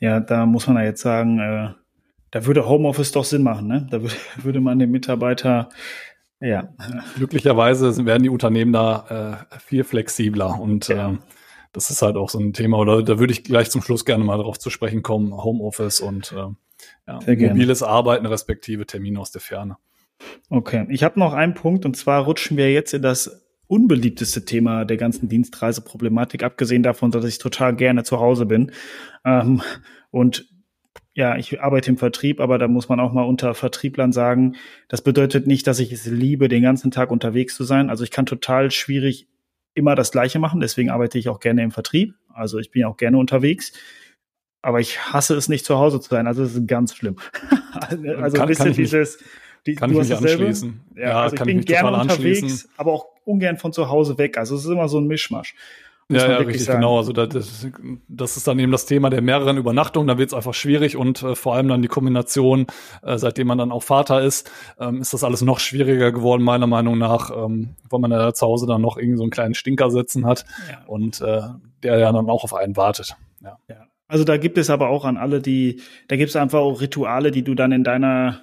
[0.00, 1.68] Ja, da muss man ja jetzt sagen, äh,
[2.32, 3.86] da würde Homeoffice doch Sinn machen, ne?
[3.90, 5.68] Da würde, würde man den Mitarbeiter
[6.40, 6.68] ja.
[7.16, 11.12] Glücklicherweise werden die Unternehmen da äh, viel flexibler und ja.
[11.12, 11.18] äh,
[11.72, 14.24] das ist halt auch so ein Thema, oder da würde ich gleich zum Schluss gerne
[14.24, 16.48] mal darauf zu sprechen kommen, Homeoffice und äh,
[17.06, 19.76] ja, mobiles Arbeiten respektive Termine aus der Ferne.
[20.48, 24.84] Okay, ich habe noch einen Punkt und zwar rutschen wir jetzt in das unbeliebteste Thema
[24.84, 28.72] der ganzen Dienstreiseproblematik, abgesehen davon, dass ich total gerne zu Hause bin.
[29.24, 29.62] Ähm,
[30.10, 30.48] und
[31.14, 34.56] ja, ich arbeite im Vertrieb, aber da muss man auch mal unter Vertrieblern sagen,
[34.88, 37.90] das bedeutet nicht, dass ich es liebe, den ganzen Tag unterwegs zu sein.
[37.90, 39.26] Also ich kann total schwierig
[39.74, 42.14] immer das Gleiche machen, deswegen arbeite ich auch gerne im Vertrieb.
[42.32, 43.72] Also ich bin auch gerne unterwegs.
[44.62, 46.26] Aber ich hasse es nicht zu Hause zu sein.
[46.26, 47.16] Also es ist ganz schlimm.
[47.88, 49.18] also kann, ein bisschen dieses,
[49.66, 50.80] die, kann ich mich anschließen.
[50.96, 54.38] Ja, ja, also ich bin gerne unterwegs, aber auch ungern von zu Hause weg.
[54.38, 55.54] Also es ist immer so ein Mischmasch.
[56.10, 56.80] Ja, ja, richtig, sagen.
[56.80, 56.98] genau.
[56.98, 57.68] Also das,
[58.08, 60.08] das ist dann eben das Thema der mehreren Übernachtungen.
[60.08, 62.66] Da wird es einfach schwierig und äh, vor allem dann die Kombination,
[63.02, 66.66] äh, seitdem man dann auch Vater ist, ähm, ist das alles noch schwieriger geworden, meiner
[66.66, 69.90] Meinung nach, ähm, weil man ja zu Hause dann noch irgendwie so einen kleinen Stinker
[69.90, 70.84] sitzen hat ja.
[70.86, 71.42] und äh,
[71.82, 73.16] der ja dann auch auf einen wartet.
[73.42, 73.58] Ja.
[73.68, 73.76] ja.
[74.08, 77.30] Also da gibt es aber auch an alle, die, da gibt es einfach auch Rituale,
[77.30, 78.42] die du dann in deiner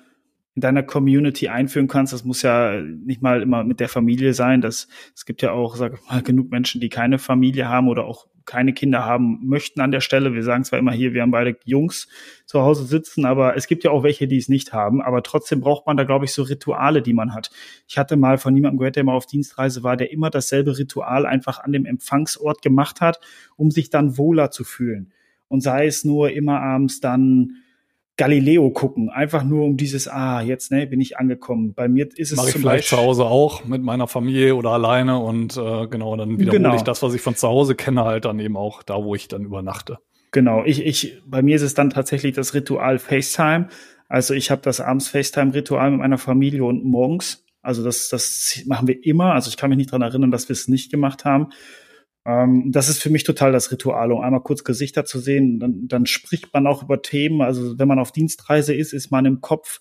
[0.58, 2.14] in deiner Community einführen kannst.
[2.14, 4.60] Das muss ja nicht mal immer mit der Familie sein.
[4.60, 8.06] Das, es gibt ja auch, sag ich mal, genug Menschen, die keine Familie haben oder
[8.06, 10.34] auch keine Kinder haben möchten an der Stelle.
[10.34, 12.08] Wir sagen zwar immer hier, wir haben beide Jungs
[12.48, 15.00] zu Hause sitzen, aber es gibt ja auch welche, die es nicht haben.
[15.00, 17.52] Aber trotzdem braucht man da, glaube ich, so Rituale, die man hat.
[17.88, 21.28] Ich hatte mal von jemandem gehört, der mal auf Dienstreise war, der immer dasselbe Ritual
[21.28, 23.20] einfach an dem Empfangsort gemacht hat,
[23.58, 25.14] um sich dann wohler zu fühlen.
[25.50, 27.58] Und sei es nur immer abends dann
[28.18, 31.76] Galileo gucken, einfach nur um dieses, ah, jetzt ne, bin ich angekommen.
[31.76, 34.72] Bei mir ist es Mach ich vielleicht Beispiel, zu Hause auch mit meiner Familie oder
[34.72, 36.76] alleine und äh, genau, dann wiederhole genau.
[36.76, 39.28] ich das, was ich von zu Hause kenne, halt dann eben auch da, wo ich
[39.28, 40.00] dann übernachte.
[40.32, 43.68] Genau, ich, ich, bei mir ist es dann tatsächlich das Ritual FaceTime.
[44.10, 47.46] Also ich habe das abends FaceTime-Ritual mit meiner Familie und morgens.
[47.62, 49.34] Also das, das machen wir immer.
[49.34, 51.50] Also ich kann mich nicht dran erinnern, dass wir es nicht gemacht haben.
[52.28, 55.60] Ähm, das ist für mich total das Ritual, um einmal kurz Gesichter zu sehen.
[55.60, 57.42] Dann, dann spricht man auch über Themen.
[57.42, 59.80] Also wenn man auf Dienstreise ist, ist man im Kopf.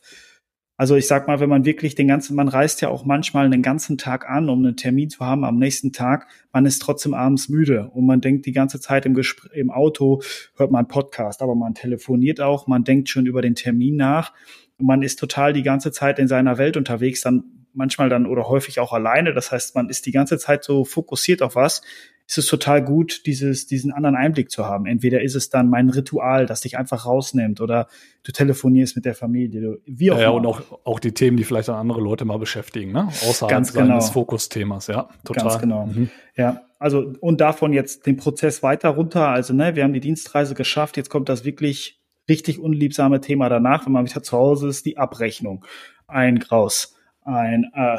[0.79, 3.63] Also ich sag mal, wenn man wirklich den ganzen, man reist ja auch manchmal den
[3.63, 6.29] ganzen Tag an, um einen Termin zu haben am nächsten Tag.
[6.53, 10.23] Man ist trotzdem abends müde und man denkt die ganze Zeit im, Gespr im Auto,
[10.55, 14.33] hört man Podcast, aber man telefoniert auch, man denkt schon über den Termin nach.
[14.79, 18.49] Und man ist total die ganze Zeit in seiner Welt unterwegs, dann manchmal dann oder
[18.49, 19.33] häufig auch alleine.
[19.33, 21.83] Das heißt, man ist die ganze Zeit so fokussiert auf was,
[22.27, 24.87] ist es total gut, dieses, diesen anderen Einblick zu haben.
[24.87, 27.87] Entweder ist es dann mein Ritual, das dich einfach rausnimmt oder
[28.25, 30.35] du telefonierst mit der Familie, du, wie auch ja, immer.
[30.35, 33.07] und auch, auch die Themen, die vielleicht dann andere Leute mal beschäftigen, ne?
[33.07, 33.87] Außerhalb Ganz genau.
[33.87, 35.49] seines Fokusthemas, ja, total.
[35.49, 35.87] Ganz genau.
[35.87, 36.11] Mhm.
[36.37, 39.29] Ja, also und davon jetzt den Prozess weiter runter.
[39.29, 43.87] Also, ne, wir haben die Dienstreise geschafft, jetzt kommt das wirklich richtig unliebsame Thema danach,
[43.87, 45.65] wenn man wieder zu Hause ist, die Abrechnung.
[46.09, 47.99] Ein Graus, ein äh,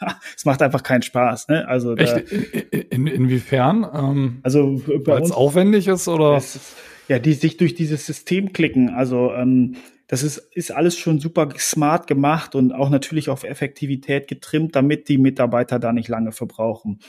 [0.36, 1.48] es macht einfach keinen Spaß.
[1.48, 1.66] Ne?
[1.68, 2.30] Also Echt?
[2.30, 3.86] In, in, inwiefern?
[3.92, 6.36] Ähm, also weil es aufwendig ist oder?
[6.36, 6.74] Es,
[7.08, 8.90] ja, die sich durch dieses System klicken.
[8.90, 9.76] Also ähm,
[10.08, 15.08] das ist, ist alles schon super smart gemacht und auch natürlich auf Effektivität getrimmt, damit
[15.08, 17.00] die Mitarbeiter da nicht lange verbrauchen.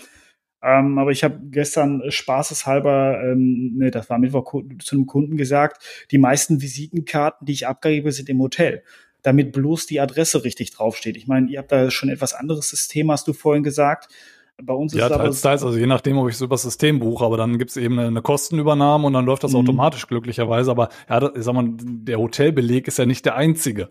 [0.62, 5.82] Ähm, aber ich habe gestern spaßeshalber, ähm, ne, das war Mittwoch zu einem Kunden gesagt,
[6.12, 8.84] die meisten Visitenkarten, die ich abgebe, sind im Hotel
[9.22, 11.18] damit bloß die Adresse richtig draufsteht.
[11.18, 14.10] Ich meine, ihr habt da schon etwas anderes System, hast du vorhin gesagt.
[14.62, 16.64] Bei uns ja, ist es teils, teils, also je nachdem, ob ich es über das
[16.64, 19.60] System buche, aber dann gibt es eben eine, Kostenübernahme und dann läuft das mhm.
[19.60, 20.70] automatisch glücklicherweise.
[20.70, 23.90] Aber ja, ich sag mal, der Hotelbeleg ist ja nicht der einzige.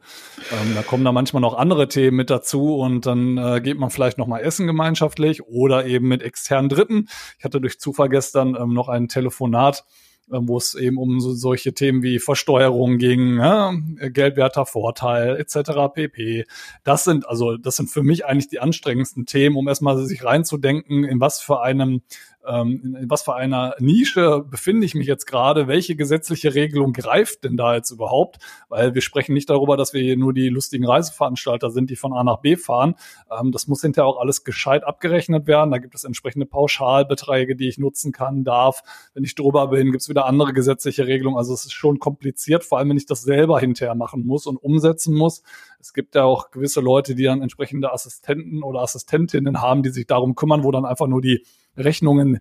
[0.52, 3.88] Ähm, da kommen da manchmal noch andere Themen mit dazu und dann äh, geht man
[3.88, 7.08] vielleicht noch mal essen gemeinschaftlich oder eben mit externen Dritten.
[7.38, 9.84] Ich hatte durch Zufall gestern ähm, noch ein Telefonat
[10.30, 15.92] wo es eben um so, solche Themen wie Versteuerung ging, ja, geldwerter Vorteil etc.
[15.92, 16.44] pp.
[16.84, 21.04] Das sind also das sind für mich eigentlich die anstrengendsten Themen, um erstmal sich reinzudenken,
[21.04, 22.02] in was für einem
[22.48, 27.44] ähm, in was für einer Nische befinde ich mich jetzt gerade, welche gesetzliche Regelung greift
[27.44, 28.38] denn da jetzt überhaupt?
[28.68, 32.12] Weil wir sprechen nicht darüber, dass wir hier nur die lustigen Reiseveranstalter sind, die von
[32.12, 32.94] A nach B fahren.
[33.30, 35.70] Ähm, das muss hinterher auch alles gescheit abgerechnet werden.
[35.70, 38.82] Da gibt es entsprechende Pauschalbeträge, die ich nutzen kann, darf.
[39.14, 41.38] Wenn ich drüber bin, gibt es wieder andere gesetzliche Regelungen.
[41.38, 44.56] Also es ist schon kompliziert, vor allem wenn ich das selber hinterher machen muss und
[44.56, 45.42] umsetzen muss.
[45.80, 50.06] Es gibt ja auch gewisse Leute, die dann entsprechende Assistenten oder Assistentinnen haben, die sich
[50.06, 51.44] darum kümmern, wo dann einfach nur die
[51.78, 52.40] Rechnungen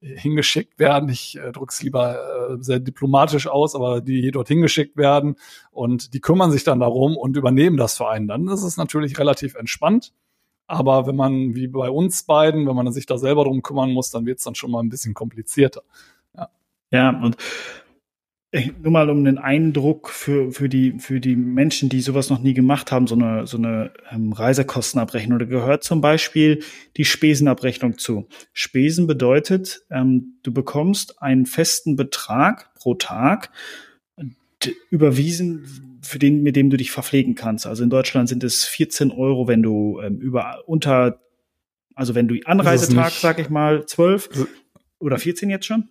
[0.00, 1.08] hingeschickt werden.
[1.08, 5.36] Ich äh, drücke es lieber äh, sehr diplomatisch aus, aber die dort hingeschickt werden
[5.70, 8.26] und die kümmern sich dann darum und übernehmen das für einen.
[8.26, 10.12] Dann ist es natürlich relativ entspannt.
[10.66, 14.10] Aber wenn man, wie bei uns beiden, wenn man sich da selber drum kümmern muss,
[14.10, 15.82] dann wird es dann schon mal ein bisschen komplizierter.
[16.36, 16.48] Ja,
[16.92, 17.36] ja und
[18.52, 22.52] nur mal um einen Eindruck für, für, die, für die Menschen, die sowas noch nie
[22.52, 25.38] gemacht haben, so eine, so eine ähm, Reisekostenabrechnung.
[25.38, 26.62] Da gehört zum Beispiel
[26.96, 28.26] die Spesenabrechnung zu.
[28.52, 33.50] Spesen bedeutet, ähm, du bekommst einen festen Betrag pro Tag
[34.90, 37.66] überwiesen, für den, mit dem du dich verpflegen kannst.
[37.66, 41.20] Also in Deutschland sind es 14 Euro, wenn du ähm, über unter
[41.94, 44.48] Also wenn du Anreisetag, sag ich mal, 12
[44.98, 45.88] oder 14 jetzt schon?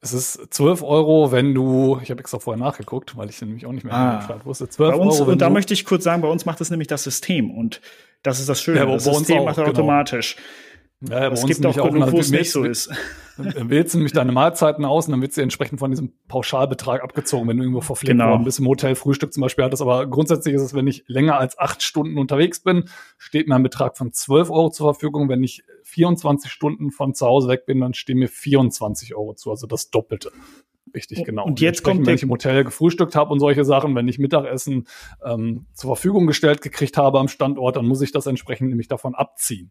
[0.00, 3.72] Es ist 12 Euro, wenn du, ich habe extra vorher nachgeguckt, weil ich nämlich auch
[3.72, 4.40] nicht mehr ah.
[4.44, 4.68] wusste.
[4.68, 5.32] 12 bei uns, Euro.
[5.32, 7.80] Und da möchte ich kurz sagen, bei uns macht das nämlich das System und
[8.22, 8.78] das ist das Schöne.
[8.78, 9.68] Ja, das System macht genau.
[9.68, 10.36] automatisch.
[11.00, 12.90] Ja, ja, es gibt auch genug, wo es nicht so ist.
[13.36, 17.04] Dann wählst du nämlich deine Mahlzeiten aus und dann wird sie entsprechend von diesem Pauschalbetrag
[17.04, 18.30] abgezogen, wenn du irgendwo verpflegt genau.
[18.30, 19.80] worden bist, im Hotel Frühstück zum Beispiel hattest.
[19.80, 23.62] Aber grundsätzlich ist es, wenn ich länger als acht Stunden unterwegs bin, steht mir ein
[23.62, 25.28] Betrag von 12 Euro zur Verfügung.
[25.28, 29.50] Wenn ich 24 Stunden von zu Hause weg bin, dann stehen mir 24 Euro zu,
[29.50, 30.32] also das Doppelte.
[30.92, 31.44] Richtig, genau.
[31.44, 34.88] Und jetzt kommt, wenn ich im Hotel gefrühstückt habe und solche Sachen, wenn ich Mittagessen
[35.24, 39.14] ähm, zur Verfügung gestellt gekriegt habe am Standort, dann muss ich das entsprechend nämlich davon
[39.14, 39.70] abziehen.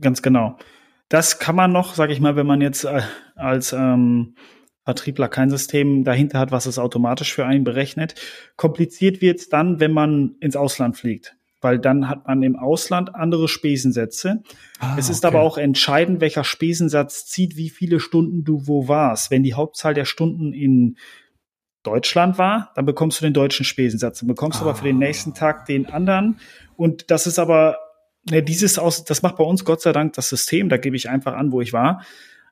[0.00, 0.58] Ganz genau.
[1.08, 3.00] Das kann man noch, sage ich mal, wenn man jetzt äh,
[3.34, 4.34] als ähm,
[4.84, 8.14] Vertriebler kein System dahinter hat, was es automatisch für einen berechnet.
[8.56, 13.14] Kompliziert wird es dann, wenn man ins Ausland fliegt, weil dann hat man im Ausland
[13.14, 14.42] andere Spesensätze.
[14.80, 15.34] Ah, es ist okay.
[15.34, 19.30] aber auch entscheidend, welcher Spesensatz zieht, wie viele Stunden du wo warst.
[19.30, 20.96] Wenn die Hauptzahl der Stunden in
[21.82, 24.20] Deutschland war, dann bekommst du den deutschen Spesensatz.
[24.20, 24.68] Dann bekommst du ah.
[24.68, 26.38] aber für den nächsten Tag den anderen.
[26.76, 27.76] Und das ist aber
[28.30, 31.08] ne, dieses aus, das macht bei uns Gott sei Dank das System, da gebe ich
[31.08, 32.02] einfach an, wo ich war.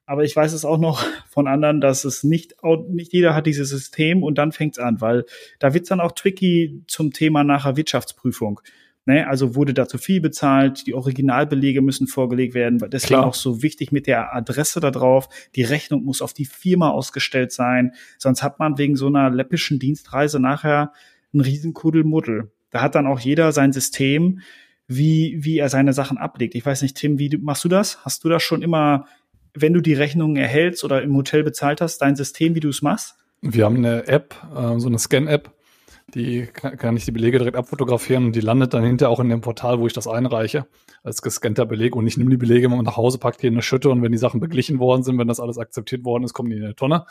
[0.09, 2.55] Aber ich weiß es auch noch von anderen, dass es nicht,
[2.89, 5.25] nicht jeder hat dieses System und dann fängt's an, weil
[5.59, 8.61] da wird's dann auch tricky zum Thema nachher Wirtschaftsprüfung.
[9.09, 13.27] Ne, also wurde da zu viel bezahlt, die Originalbelege müssen vorgelegt werden, deswegen Klar.
[13.27, 15.29] auch so wichtig mit der Adresse da drauf.
[15.55, 19.79] Die Rechnung muss auf die Firma ausgestellt sein, sonst hat man wegen so einer läppischen
[19.79, 20.93] Dienstreise nachher
[21.33, 22.51] einen riesen Kuddelmuddel.
[22.71, 24.41] Da hat dann auch jeder sein System,
[24.89, 26.55] wie, wie er seine Sachen ablegt.
[26.55, 28.05] Ich weiß nicht, Tim, wie machst du das?
[28.05, 29.07] Hast du das schon immer,
[29.55, 32.83] wenn du die Rechnungen erhältst oder im Hotel bezahlt hast, dein System, wie du es
[32.83, 33.17] machst?
[33.43, 35.51] Wir haben eine App, äh, so eine Scan-App,
[36.15, 39.41] die kann, ich die Belege direkt abfotografieren und die landet dann hinterher auch in dem
[39.41, 40.67] Portal, wo ich das einreiche,
[41.03, 41.97] als gescannter Beleg.
[41.97, 44.13] Und ich nehme die Belege mal nach Hause, packe die in eine Schütte und wenn
[44.13, 46.77] die Sachen beglichen worden sind, wenn das alles akzeptiert worden ist, kommen die in eine
[46.77, 47.07] Tonne,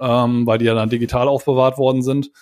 [0.00, 2.32] ähm, weil die ja dann digital aufbewahrt worden sind.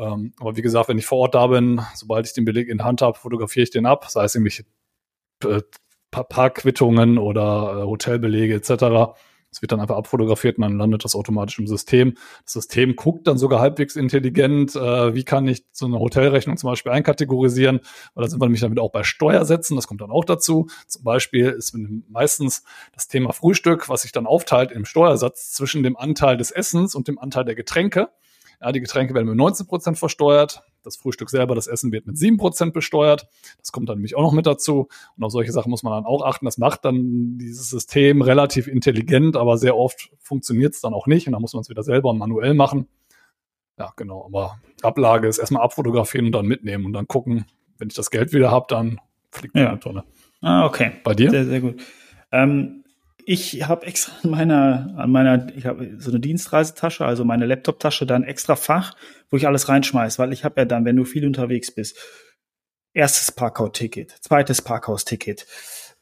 [0.00, 2.78] Ähm, aber wie gesagt, wenn ich vor Ort da bin, sobald ich den Beleg in
[2.78, 4.64] der Hand habe, fotografiere ich den ab, sei es irgendwelche
[5.44, 5.60] äh,
[6.10, 9.14] Parkquittungen oder äh, Hotelbelege etc.
[9.52, 12.14] Es wird dann einfach abfotografiert und dann landet das automatisch im System.
[12.44, 16.70] Das System guckt dann sogar halbwegs intelligent, äh, wie kann ich so eine Hotelrechnung zum
[16.70, 17.80] Beispiel einkategorisieren,
[18.14, 20.68] weil da sind wir nämlich damit auch bei Steuersätzen, das kommt dann auch dazu.
[20.86, 21.76] Zum Beispiel ist
[22.08, 22.62] meistens
[22.94, 27.06] das Thema Frühstück, was sich dann aufteilt im Steuersatz zwischen dem Anteil des Essens und
[27.06, 28.08] dem Anteil der Getränke.
[28.60, 30.62] Ja, die Getränke werden mit 19 Prozent versteuert.
[30.82, 33.26] Das Frühstück selber, das Essen wird mit 7 Prozent besteuert.
[33.58, 34.88] Das kommt dann nämlich auch noch mit dazu.
[35.16, 36.44] Und auf solche Sachen muss man dann auch achten.
[36.44, 41.26] Das macht dann dieses System relativ intelligent, aber sehr oft funktioniert es dann auch nicht.
[41.26, 42.86] Und dann muss man es wieder selber manuell machen.
[43.78, 44.26] Ja, genau.
[44.26, 47.46] Aber Ablage ist erstmal abfotografieren und dann mitnehmen und dann gucken,
[47.78, 49.00] wenn ich das Geld wieder habe, dann
[49.30, 49.68] fliegt mir ja.
[49.70, 50.04] eine Tonne.
[50.42, 50.92] Ah, okay.
[51.02, 51.30] Bei dir?
[51.30, 51.80] Sehr, sehr gut.
[52.30, 52.84] Ähm,
[53.26, 58.06] ich habe extra an meiner, an meiner, ich habe so eine Dienstreisetasche, also meine Laptoptasche,
[58.06, 58.94] dann extra Fach,
[59.30, 61.96] wo ich alles reinschmeiß, weil ich habe ja dann, wenn du viel unterwegs bist,
[62.92, 65.46] erstes Parkhaus-Ticket, zweites Parkhaus-Ticket,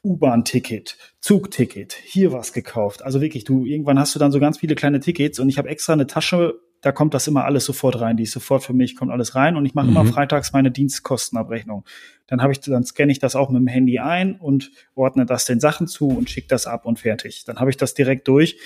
[0.03, 3.03] U-Bahn-Ticket, Zug-Ticket, hier was gekauft.
[3.03, 5.69] Also wirklich, du, irgendwann hast du dann so ganz viele kleine Tickets und ich habe
[5.69, 8.17] extra eine Tasche da kommt das immer alles sofort rein.
[8.17, 9.97] Die ist sofort für mich, kommt alles rein und ich mache mhm.
[9.97, 11.85] immer freitags meine Dienstkostenabrechnung.
[12.27, 15.45] Dann habe ich, dann scanne ich das auch mit dem Handy ein und ordne das
[15.45, 17.43] den Sachen zu und schicke das ab und fertig.
[17.45, 18.57] Dann habe ich das direkt durch.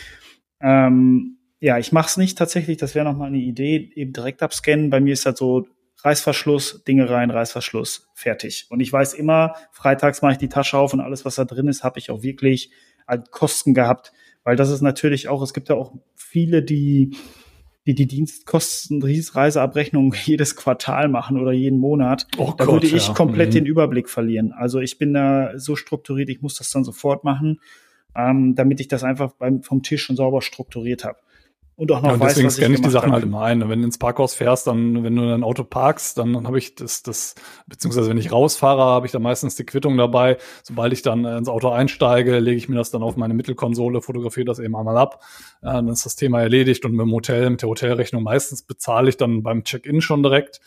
[0.61, 2.77] Ähm, ja, ich mache es nicht tatsächlich.
[2.77, 4.89] Das wäre noch mal eine Idee, eben direkt abscannen.
[4.89, 5.65] Bei mir ist das so
[6.03, 8.67] Reißverschluss, Dinge rein, Reißverschluss, fertig.
[8.69, 11.69] Und ich weiß immer, freitags mache ich die Tasche auf und alles, was da drin
[11.69, 12.71] ist, habe ich auch wirklich
[13.07, 14.11] an Kosten gehabt.
[14.43, 17.15] Weil das ist natürlich auch, es gibt ja auch viele, die
[17.85, 23.07] die die Dienstkosten, Dienstreiseabrechnung jedes Quartal machen oder jeden Monat, oh da Gott, würde ich
[23.07, 23.13] ja.
[23.13, 23.53] komplett mhm.
[23.53, 24.53] den Überblick verlieren.
[24.53, 27.59] Also ich bin da so strukturiert, ich muss das dann sofort machen,
[28.15, 31.17] ähm, damit ich das einfach beim, vom Tisch schon sauber strukturiert habe
[31.75, 33.13] und auch noch ja, und weiß, deswegen scanne ich, ich die Sachen hab.
[33.15, 33.67] halt immer ein.
[33.67, 36.75] Wenn du ins Parkhaus fährst, dann, wenn du dein Auto parkst, dann, dann habe ich
[36.75, 37.33] das, das,
[37.65, 40.37] beziehungsweise wenn ich rausfahre, habe ich da meistens die Quittung dabei.
[40.61, 44.45] Sobald ich dann ins Auto einsteige, lege ich mir das dann auf meine Mittelkonsole, fotografiere
[44.45, 45.23] das eben einmal ab.
[45.63, 49.09] Ja, dann ist das Thema erledigt und mit dem Hotel, mit der Hotelrechnung meistens bezahle
[49.09, 50.61] ich dann beim Check-in schon direkt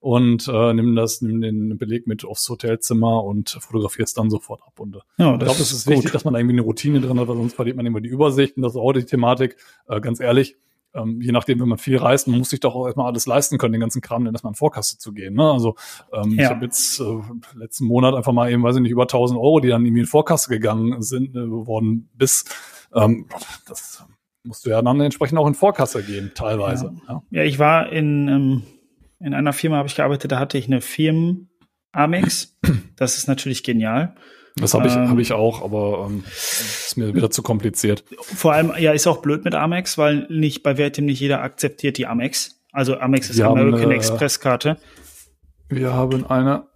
[0.00, 4.62] und äh, nimm das, nimm den Beleg mit aufs Hotelzimmer und fotografiere es dann sofort
[4.62, 4.78] ab.
[4.78, 5.96] Und äh, ja, ich glaube, es ist gut.
[5.96, 8.56] wichtig, dass man irgendwie eine Routine drin hat, weil sonst verliert man immer die Übersicht.
[8.56, 9.56] Und das ist auch die Thematik,
[9.88, 10.56] äh, ganz ehrlich,
[10.94, 13.58] ähm, je nachdem, wenn man viel reist, man muss sich doch auch erstmal alles leisten
[13.58, 15.34] können, den ganzen Kram, denn erstmal in Vorkasse zu gehen.
[15.34, 15.50] Ne?
[15.50, 15.74] Also
[16.12, 16.44] ähm, ja.
[16.44, 17.04] ich habe jetzt äh,
[17.54, 20.06] letzten Monat einfach mal eben, weiß ich nicht, über 1000 Euro, die dann irgendwie in
[20.06, 22.44] Vorkasse gegangen sind, äh, worden bis.
[22.94, 23.26] Ähm,
[23.66, 24.04] das
[24.44, 26.94] musst du ja dann entsprechend auch in Vorkasse gehen, teilweise.
[27.06, 27.22] Ja, ja.
[27.30, 28.62] ja ich war in ähm
[29.20, 31.50] in einer Firma habe ich gearbeitet, da hatte ich eine Firmen
[31.92, 32.56] Amex.
[32.96, 34.16] Das ist natürlich genial.
[34.56, 38.02] Das habe ich, Ähm, hab ich auch, aber ähm, ist mir wieder zu kompliziert.
[38.20, 41.96] Vor allem, ja, ist auch blöd mit Amex, weil nicht bei Vertim nicht jeder akzeptiert
[41.96, 42.60] die Amex.
[42.72, 44.78] Also Amex ist Wir American eine- Express Karte.
[45.68, 46.66] Wir haben eine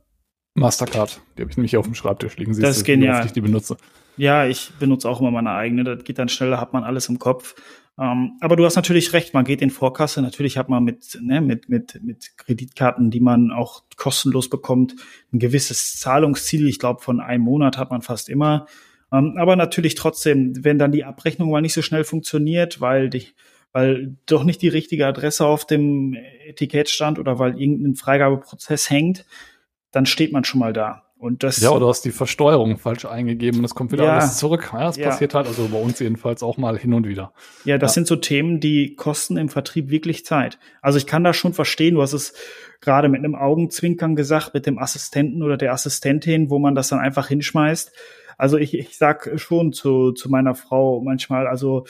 [0.55, 1.20] Mastercard.
[1.36, 2.55] Die habe ich nämlich hier auf dem Schreibtisch liegen.
[2.55, 3.26] Siehst Das ist du, genial.
[3.26, 3.76] Ich die benutze.
[4.16, 5.82] Ja, ich benutze auch immer meine eigene.
[5.82, 7.55] Das geht dann schneller, hat man alles im Kopf.
[8.03, 10.22] Ähm, aber du hast natürlich recht, man geht in Vorkasse.
[10.22, 14.96] Natürlich hat man mit, ne, mit, mit, mit Kreditkarten, die man auch kostenlos bekommt,
[15.32, 16.66] ein gewisses Zahlungsziel.
[16.66, 18.66] Ich glaube, von einem Monat hat man fast immer.
[19.12, 23.28] Ähm, aber natürlich trotzdem, wenn dann die Abrechnung mal nicht so schnell funktioniert, weil die,
[23.72, 29.24] weil doch nicht die richtige Adresse auf dem Etikett stand oder weil irgendein Freigabeprozess hängt,
[29.92, 31.11] dann steht man schon mal da.
[31.23, 34.16] Und das Ja, oder du hast die Versteuerung falsch eingegeben und es kommt wieder Ja.
[34.16, 34.70] alles zurück.
[34.73, 35.09] Ja, das Ja.
[35.11, 37.33] passiert halt also bei uns jedenfalls auch mal hin und wieder.
[37.64, 37.95] Ja, das Ja.
[37.95, 40.59] sind so Themen, die kosten im Vertrieb wirklich Zeit.
[40.81, 41.95] Also ich kann das schon verstehen.
[41.95, 42.35] Du hast es
[42.81, 46.99] gerade mit einem Augenzwinkern gesagt, mit dem Assistenten oder der Assistentin, wo man das dann
[46.99, 47.93] einfach hinschmeißt.
[48.37, 51.87] Also ich, ich sag schon zu, zu meiner Frau manchmal, also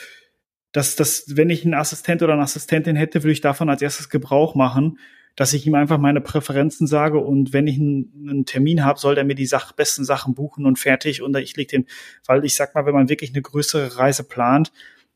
[0.73, 4.09] dass, dass, wenn ich einen Assistent oder eine Assistentin hätte, würde ich davon als erstes
[4.09, 4.99] Gebrauch machen,
[5.35, 9.15] dass ich ihm einfach meine Präferenzen sage und wenn ich einen, einen Termin habe, soll
[9.15, 11.87] der mir die Sach besten Sachen buchen und fertig und ich leg den,
[12.25, 14.71] weil ich sag mal, wenn man wirklich eine größere Reise plant,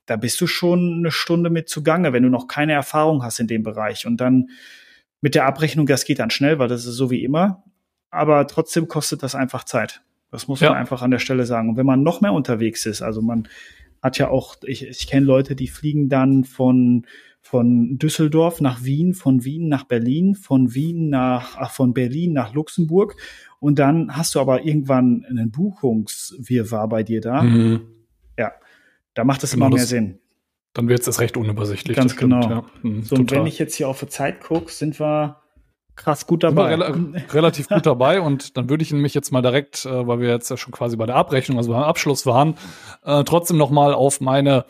[0.07, 3.47] da bist du schon eine Stunde mit zugange, wenn du noch keine Erfahrung hast in
[3.47, 4.07] dem Bereich.
[4.07, 4.49] Und dann
[5.22, 7.63] mit der Abrechnung, das geht dann schnell, weil das ist so wie immer.
[8.09, 10.01] Aber trotzdem kostet das einfach Zeit.
[10.32, 10.70] Das muss Ja.
[10.70, 11.70] man einfach an der Stelle sagen.
[11.70, 13.49] Und wenn man noch mehr unterwegs ist, also man
[14.01, 17.05] hat ja auch, ich, ich kenne Leute, die fliegen dann von,
[17.49, 22.53] von Düsseldorf nach Wien, von Wien nach Berlin, von Wien nach, ach, von Berlin nach
[22.53, 23.15] Luxemburg.
[23.59, 27.41] Und dann hast du aber irgendwann einen Buchungswirrwarr bei dir da.
[27.43, 27.81] Mhm.
[29.13, 30.19] Da macht es Genau, immer mehr das- Sinn.
[30.73, 31.97] Dann wird es erst recht unübersichtlich.
[31.97, 32.49] Ganz das stimmt, genau.
[32.51, 32.63] Ja.
[32.83, 33.39] Mhm, So, und total.
[33.39, 35.37] wenn ich jetzt hier auf die Zeit gucke, sind wir
[35.95, 36.75] krass gut dabei.
[36.75, 36.93] rela
[37.33, 40.51] relativ gut dabei und dann würde ich mich jetzt mal direkt, äh, weil wir jetzt
[40.51, 42.53] ja schon quasi bei der Abrechnung, also beim Abschluss waren,
[43.03, 44.65] äh, trotzdem noch mal auf meine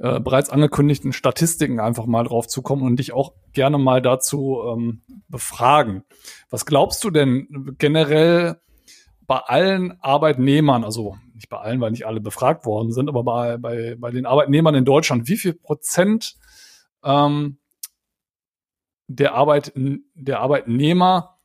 [0.00, 5.02] äh, bereits angekündigten Statistiken einfach mal drauf zukommen und dich auch gerne mal dazu ähm,
[5.28, 6.04] befragen.
[6.48, 8.62] Was glaubst du denn generell
[9.26, 13.58] bei allen Arbeitnehmern, also nicht bei allen, weil nicht alle befragt worden sind, aber bei,
[13.58, 16.36] bei, bei den Arbeitnehmern in Deutschland, wie viel Prozent
[17.04, 17.58] ähm,
[19.06, 21.38] der, Arbeit, der Arbeitnehmer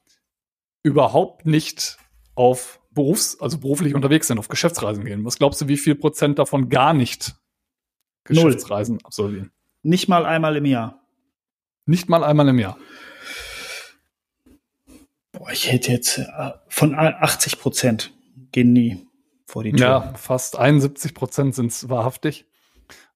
[0.81, 1.97] überhaupt nicht
[2.35, 5.25] auf Berufs-, also beruflich unterwegs sind, auf Geschäftsreisen gehen.
[5.25, 7.35] Was glaubst du, wie viel Prozent davon gar nicht
[8.29, 8.45] Null.
[8.45, 9.51] Geschäftsreisen absolvieren?
[9.83, 11.01] Nicht mal einmal im Jahr.
[11.85, 12.77] Nicht mal einmal im Jahr.
[15.31, 18.13] Boah, ich hätte jetzt äh, von 80 Prozent
[18.51, 19.05] gehen nie
[19.45, 19.87] vor die Tür.
[19.87, 22.45] Ja, fast 71 Prozent sind es wahrhaftig.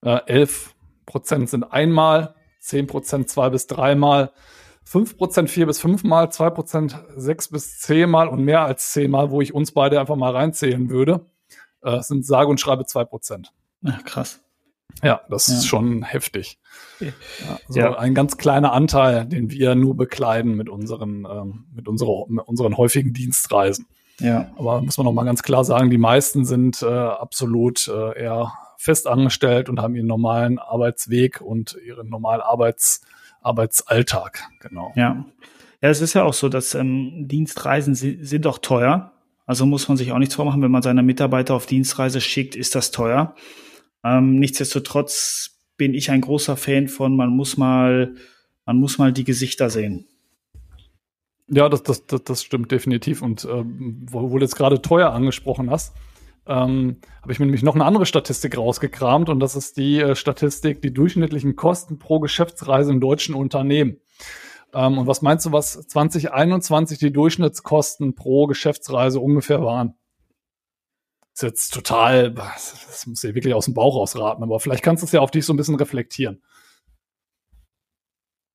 [0.02, 4.32] Äh, 11 Prozent sind einmal, 10 Prozent zwei bis dreimal,
[4.84, 9.42] 5 Prozent vier bis fünfmal, 2 Prozent sechs bis zehnmal und mehr als zehnmal, wo
[9.42, 11.26] ich uns beide einfach mal reinzählen würde,
[11.82, 13.54] äh, sind sage und schreibe 2 Prozent.
[13.86, 14.42] Ach, krass.
[15.04, 15.54] Ja, das Ja.
[15.56, 16.58] ist schon heftig.
[17.00, 17.08] Ja.
[17.68, 17.98] So Ja.
[17.98, 22.76] ein ganz kleiner Anteil, den wir nur bekleiden mit unseren, ähm, mit, unserer, mit unseren
[22.78, 23.86] häufigen Dienstreisen.
[24.20, 24.52] Ja.
[24.58, 28.52] Aber muss man noch mal ganz klar sagen, die meisten sind äh, absolut äh, eher
[28.78, 33.02] fest angestellt und haben ihren normalen Arbeitsweg und ihren normalen Arbeits,
[33.42, 34.44] Arbeitsalltag.
[34.62, 34.92] Genau.
[34.96, 35.26] Ja.
[35.82, 39.14] Ja, es ist ja auch so, dass ähm, Dienstreisen si- sind auch teuer.
[39.46, 42.76] Also muss man sich auch nichts vormachen, wenn man seine Mitarbeiter auf Dienstreise schickt, ist
[42.76, 43.36] das teuer.
[44.04, 48.16] Ähm, nichtsdestotrotz bin ich ein großer Fan von, man muss mal,
[48.66, 50.08] man muss mal die Gesichter sehen.
[51.48, 53.22] Ja, das, das, das, das stimmt definitiv.
[53.22, 55.96] Und ähm, wo, du jetzt gerade teuer angesprochen hast,
[56.46, 60.16] ähm, habe ich mir nämlich noch eine andere Statistik rausgekramt und das ist die äh,
[60.16, 63.98] Statistik, die durchschnittlichen Kosten pro Geschäftsreise im deutschen Unternehmen.
[64.74, 69.96] Ähm, und was meinst du, was 2021 die Durchschnittskosten pro Geschäftsreise ungefähr waren?
[71.44, 75.06] Ist jetzt total, das muss ich wirklich aus dem Bauch rausraten, aber vielleicht kannst du
[75.06, 76.42] es ja auf dich so ein bisschen reflektieren.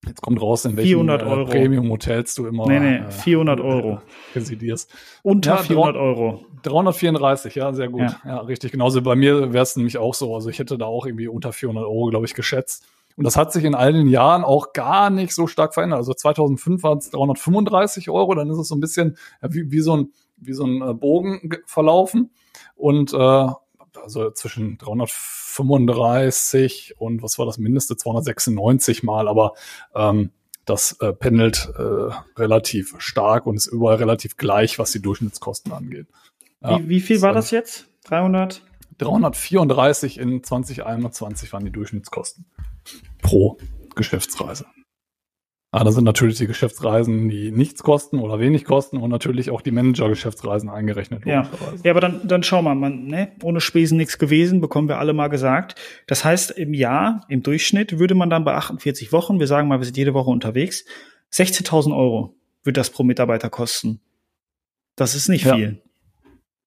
[0.05, 1.45] Jetzt kommt raus, in welchen 400 äh.
[1.45, 4.01] Premium-Hotels du immer Nee, nee, äh, 400 Euro.
[4.35, 4.93] residierst.
[5.23, 6.45] Unter Ja, 400 Euro.
[6.61, 8.01] 334, ja, sehr gut.
[8.01, 8.21] Ja.
[8.23, 8.71] Ja, richtig.
[8.71, 10.35] Genauso bei mir wäre es nämlich auch so.
[10.35, 12.85] Also ich hätte da auch irgendwie unter 400 Euro, glaube ich, geschätzt.
[13.17, 15.97] Und das hat sich in all den Jahren auch gar nicht so stark verändert.
[15.97, 19.79] Also 2005 waren es 335 Euro, dann ist es so ein bisschen ja, wie, wie
[19.79, 22.29] so ein, wie so ein äh, Bogen ge- verlaufen.
[22.75, 23.47] Und äh,
[24.03, 27.97] also zwischen 335 und was war das Mindeste?
[27.97, 29.53] 296 Mal, aber
[29.93, 30.31] ähm,
[30.65, 36.07] das äh, pendelt äh, relativ stark und ist überall relativ gleich, was die Durchschnittskosten angeht.
[36.61, 37.87] Ja, wie, wie viel war das jetzt?
[38.05, 38.63] 300?
[38.97, 42.45] 334 in 2021 waren die Durchschnittskosten
[43.21, 43.57] pro
[43.95, 44.65] Geschäftsreise.
[45.77, 49.59] Ah, da sind natürlich die Geschäftsreisen, die nichts kosten oder wenig kosten und natürlich auch
[49.59, 51.25] die Manager-Geschäftsreisen eingerechnet.
[51.25, 51.49] Ja.
[51.83, 55.11] ja, aber dann, dann schau mal, man, ne, ohne Spesen nichts gewesen, bekommen wir alle
[55.11, 55.75] mal gesagt.
[56.07, 59.79] Das heißt, im Jahr, im Durchschnitt, würde man dann bei 48 Wochen, wir sagen mal,
[59.79, 60.85] wir sind jede Woche unterwegs,
[61.33, 63.99] 16.000 Euro wird das pro Mitarbeiter kosten.
[64.95, 65.57] Das ist nicht Ja.
[65.57, 65.81] viel.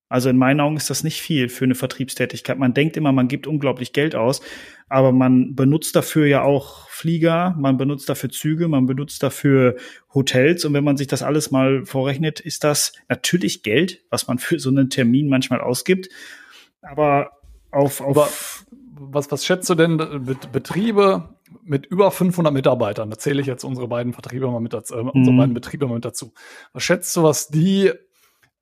[0.08, 2.58] Also in meinen Augen ist das nicht viel für eine Vertriebstätigkeit.
[2.58, 4.40] Man denkt immer, man gibt unglaublich Geld aus,
[4.88, 9.76] aber man benutzt dafür ja auch Flieger, man benutzt dafür Züge, man benutzt dafür
[10.14, 14.38] Hotels und wenn man sich das alles mal vorrechnet, ist das natürlich Geld, was man
[14.38, 16.08] für so einen Termin manchmal ausgibt,
[16.82, 17.32] aber
[17.70, 18.64] auf, Aber auf
[19.00, 21.28] was, was schätzt du denn Bet- Betriebe
[21.62, 23.10] mit über 500 Mitarbeitern?
[23.10, 25.38] Da zähle ich jetzt unsere beiden Vertriebe mal mit dazu, äh, unsere Mhm.
[25.38, 26.32] beiden Betriebe mal mit dazu.
[26.72, 27.92] Was schätzt du, was die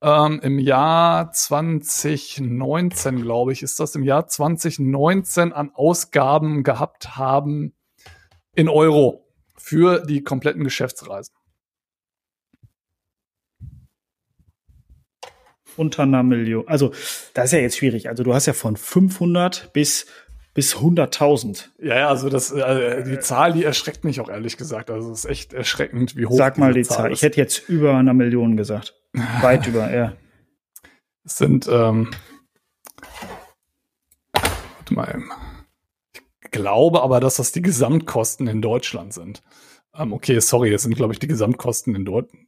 [0.01, 7.73] ähm, im Jahr 2019, glaube ich, ist das im Jahr 2019 an Ausgaben gehabt haben
[8.53, 9.27] in Euro
[9.57, 11.33] für die kompletten Geschäftsreisen?
[15.77, 16.67] unter einer Million.
[16.67, 16.91] Also,
[17.33, 18.09] das ist ja jetzt schwierig.
[18.09, 20.07] Also, du hast ja von 500 bis,
[20.57, 21.69] bis 100.000.
[21.77, 24.89] Ja, ja, also das, äh, die Zahl, die erschreckt mich auch ehrlich gesagt.
[24.89, 27.11] Also es ist echt erschreckend, wie hoch Sag mal die Zahl.
[27.11, 27.19] ist.
[27.19, 28.95] Ich hätte jetzt über einer Million gesagt.
[29.41, 30.13] Weit über, ja.
[31.23, 32.09] Es sind, ähm,
[34.33, 35.21] warte mal,
[36.43, 39.43] ich glaube aber, dass das die Gesamtkosten in Deutschland sind.
[39.93, 42.46] Ähm, okay, sorry, es sind, glaube ich, die Gesamtkosten in Deutschland.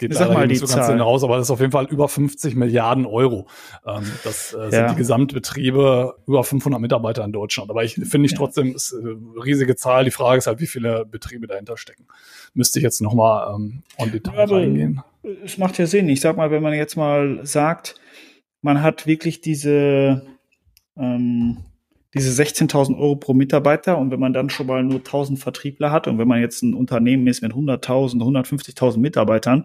[0.00, 1.00] Geht Sag leider mal nicht die so ganz Zahl.
[1.00, 3.46] raus, aber das ist auf jeden Fall über 50 Milliarden Euro.
[3.86, 4.88] Ähm, das äh, sind Ja.
[4.88, 7.70] die Gesamtbetriebe, über 500 Mitarbeiter in Deutschland.
[7.70, 8.38] Aber ich finde ich Ja.
[8.38, 8.96] trotzdem, ist äh,
[9.44, 10.04] riesige Zahl.
[10.04, 12.06] Die Frage ist halt, wie viele Betriebe dahinter stecken.
[12.54, 15.02] Müsste ich jetzt nochmal ähm, on Detail Ja, reingehen.
[15.44, 16.08] Es macht ja Sinn.
[16.08, 17.94] Ich sag mal, wenn man jetzt mal sagt,
[18.62, 20.22] man hat wirklich diese,
[20.96, 21.58] ähm,
[22.14, 26.08] diese 16.000 Euro pro Mitarbeiter und wenn man dann schon mal nur 1000 Vertriebler hat
[26.08, 29.64] und wenn man jetzt ein Unternehmen ist mit 100.000, 150.000 Mitarbeitern,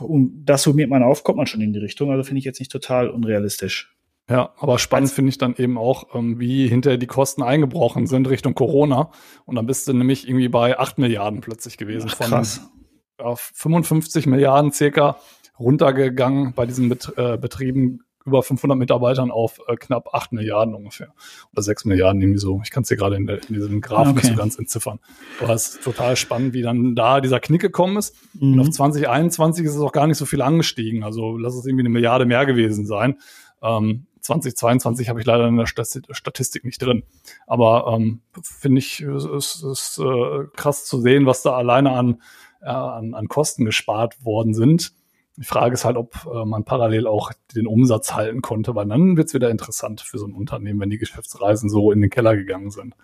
[0.00, 2.10] und das summiert man auf, kommt man schon in die Richtung.
[2.10, 3.94] Also finde ich jetzt nicht total unrealistisch.
[4.30, 8.28] Ja, aber spannend finde ich dann eben auch, ähm, wie hinterher die Kosten eingebrochen sind
[8.28, 9.10] Richtung Corona.
[9.46, 12.10] Und dann bist du nämlich irgendwie bei 8 Milliarden plötzlich gewesen.
[12.12, 12.70] Ach, krass.
[13.16, 15.18] auf 55 Milliarden circa
[15.58, 21.08] runtergegangen bei diesen Bet äh, Betrieben über 500 Mitarbeitern auf äh, knapp 8 Milliarden ungefähr.
[21.52, 22.60] Oder 6 Milliarden irgendwie so.
[22.64, 24.34] Ich kann es hier gerade in, der- in diesem Graphen nicht Okay.
[24.34, 25.00] so ganz entziffern.
[25.40, 28.14] Aber es ist total spannend, wie dann da dieser Knick gekommen ist.
[28.40, 28.60] Und Mhm.
[28.60, 31.02] auf 2021 ist es auch gar nicht so viel angestiegen.
[31.02, 33.18] Also lass es irgendwie eine Milliarde mehr gewesen sein.
[33.62, 37.02] Ähm, 2022 habe ich leider in der Stati- Statistik nicht drin.
[37.46, 42.20] Aber ähm, finde ich, es ist, ist äh, krass zu sehen, was da alleine an,
[42.60, 44.92] äh, an, an Kosten gespart worden sind.
[45.40, 49.16] Die Frage ist halt, ob äh, man parallel auch den Umsatz halten konnte, weil dann
[49.16, 52.36] wird es wieder interessant für so ein Unternehmen, wenn die Geschäftsreisen so in den Keller
[52.36, 52.94] gegangen sind.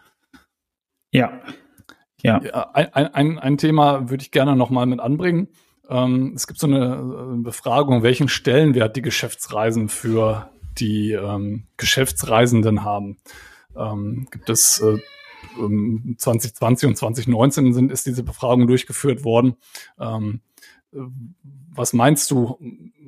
[1.13, 1.41] Ja.
[2.23, 2.43] Ja.
[2.43, 5.49] Ja, ein, ein- ein, Thema würde ich gerne nochmal mit anbringen.
[5.89, 12.83] Ähm, es gibt so eine äh, Befragung, welchen Stellenwert die Geschäftsreisen für die ähm, Geschäftsreisenden
[12.83, 13.19] haben.
[13.77, 14.99] Ähm, gibt es äh,
[15.59, 19.57] ähm, 2020 und 2019 sind, ist diese Befragung durchgeführt worden.
[20.01, 20.54] Ähm, äh,
[21.73, 22.59] was meinst du?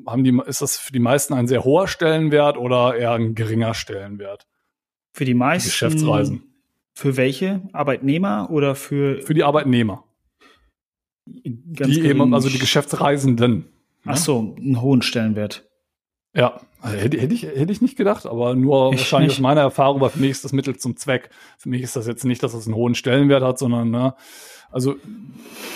[0.07, 3.75] Haben die, ist das für die meisten ein sehr hoher Stellenwert oder eher ein geringer
[3.75, 4.47] Stellenwert?
[5.13, 5.69] Für die meisten.
[5.71, 6.43] Geschäftsreisen.
[6.93, 7.63] Für welche?
[7.73, 10.05] Arbeitnehmer oder für, Für die Arbeitnehmer.
[11.75, 13.67] ganz die eben, also die Geschäftsreisenden.
[14.05, 15.69] Ach so, einen hohen Stellenwert.
[16.35, 19.39] Ja, also hätte, hätte, ich, hätte ich nicht gedacht, aber nur Ich wahrscheinlich nicht.
[19.39, 21.31] aus meiner Erfahrung, weil für mich ist das Mittel zum Zweck.
[21.59, 24.15] Für mich ist das jetzt nicht, dass es einen hohen Stellenwert hat, sondern, ne,
[24.71, 24.97] also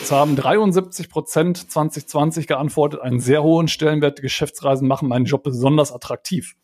[0.03, 4.21] es haben 73 Prozent 2020 geantwortet, einen sehr hohen Stellenwert.
[4.21, 6.57] Geschäftsreisen machen meinen Job besonders attraktiv.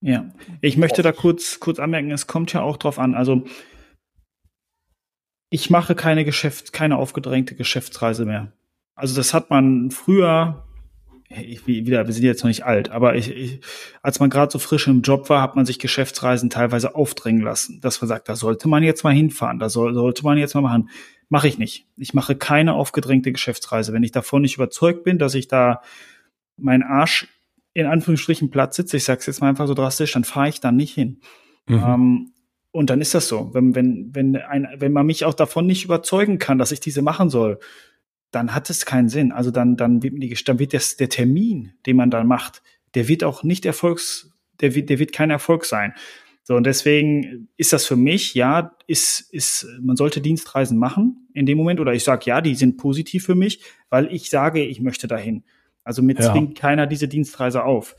[0.00, 3.14] Ja, ich möchte da kurz, kurz anmerken, es kommt ja auch drauf an.
[3.14, 3.44] Also,
[5.50, 8.52] ich mache keine Geschäft, keine aufgedrängte Geschäftsreise mehr.
[8.94, 10.66] Also, das hat man früher,
[11.28, 13.60] ich, wie- wieder, wir sind jetzt noch nicht alt, aber ich, ich,
[14.02, 17.80] als man gerade so frisch im Job war, hat man sich Geschäftsreisen teilweise aufdrängen lassen.
[17.80, 20.60] Dass man sagt, da sollte man jetzt mal hinfahren, da soll, sollte man jetzt mal
[20.60, 20.90] machen.
[21.30, 21.86] Mache ich nicht.
[21.96, 23.92] Ich mache keine aufgedrängte Geschäftsreise.
[23.92, 25.80] Wenn ich davon nicht überzeugt bin, dass ich da
[26.56, 27.26] meinen Arsch
[27.72, 30.70] in Anführungsstrichen Platz sitze, ich sag's jetzt mal einfach so drastisch, dann fahre ich da
[30.70, 31.20] nicht hin.
[31.94, 32.32] Ähm,
[32.70, 33.52] und dann ist das so.
[33.54, 37.02] Wenn, wenn, wenn, ein, wenn man mich auch davon nicht überzeugen kann, dass ich diese
[37.02, 37.58] machen soll,
[38.34, 39.32] dann hat es keinen Sinn.
[39.32, 42.62] Also dann, dann wird, mir die, dann wird das, der Termin, den man dann macht,
[42.94, 44.30] der wird auch nicht Erfolgs,
[44.60, 45.94] der wird, der wird kein Erfolg sein.
[46.42, 51.46] So, und deswegen ist das für mich, ja, ist, ist, man sollte Dienstreisen machen in
[51.46, 54.80] dem Moment, oder ich sage, ja, die sind positiv für mich, weil ich sage, ich
[54.80, 55.44] möchte dahin.
[55.84, 56.32] Also mir Ja.
[56.32, 57.96] zwingt keiner diese Dienstreise auf.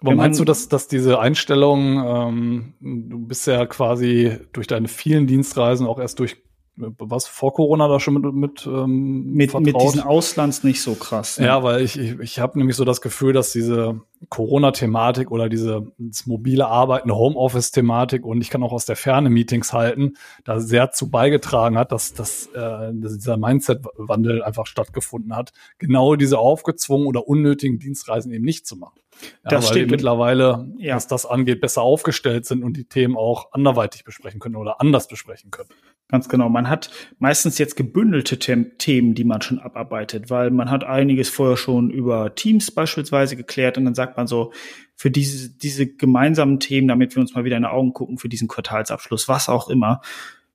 [0.00, 4.88] Aber wenn meinst du, dass, dass diese Einstellung, ähm, du bist ja quasi durch deine
[4.88, 6.36] vielen Dienstreisen auch erst durch
[6.76, 11.38] was vor Corona da schon mit mit ähm, mit, mit diesen Auslands nicht so krass.
[11.38, 11.46] Ne?
[11.46, 15.92] Ja, weil ich ich, ich habe nämlich so das Gefühl, dass diese Corona-Thematik oder diese
[16.24, 20.14] mobile Arbeiten, Homeoffice-Thematik und ich kann auch aus der Ferne Meetings halten,
[20.44, 26.16] da sehr zu beigetragen hat, dass, dass, äh, dass dieser Mindset-Wandel einfach stattgefunden hat, genau
[26.16, 29.00] diese aufgezwungen oder unnötigen Dienstreisen eben nicht zu machen.
[29.44, 30.96] Ja, das weil steht mittlerweile, ja.
[30.96, 35.08] was das angeht, besser aufgestellt sind und die Themen auch anderweitig besprechen können oder anders
[35.08, 35.70] besprechen können.
[36.08, 36.48] Ganz genau.
[36.48, 41.56] Man hat meistens jetzt gebündelte Themen, die man schon abarbeitet, weil man hat einiges vorher
[41.56, 44.52] schon über Teams beispielsweise geklärt und dann sagt man so,
[44.94, 48.28] für diese, diese gemeinsamen Themen, damit wir uns mal wieder in die Augen gucken, für
[48.28, 50.00] diesen Quartalsabschluss, was auch immer,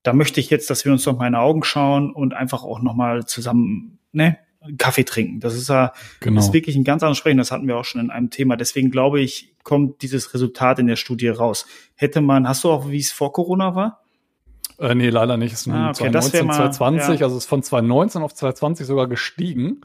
[0.03, 2.63] da möchte ich jetzt, dass wir uns noch mal in die Augen schauen und einfach
[2.63, 4.37] auch noch mal zusammen, ne,
[4.77, 5.39] Kaffee trinken.
[5.39, 6.37] Das ist ja genau.
[6.37, 7.39] das ist wirklich ein ganz anderes Sprechen.
[7.39, 8.55] Das hatten wir auch schon in einem Thema.
[8.55, 11.65] Deswegen glaube ich, kommt dieses Resultat in der Studie raus.
[11.95, 14.03] Hätte man, hast du auch, wie es vor Corona war?
[14.79, 15.53] Äh, nee, leider nicht.
[15.53, 17.25] Es ist ah, okay, 2019, mal, 2020, ja.
[17.25, 19.81] also es ist von 2019 auf 2020 sogar gestiegen.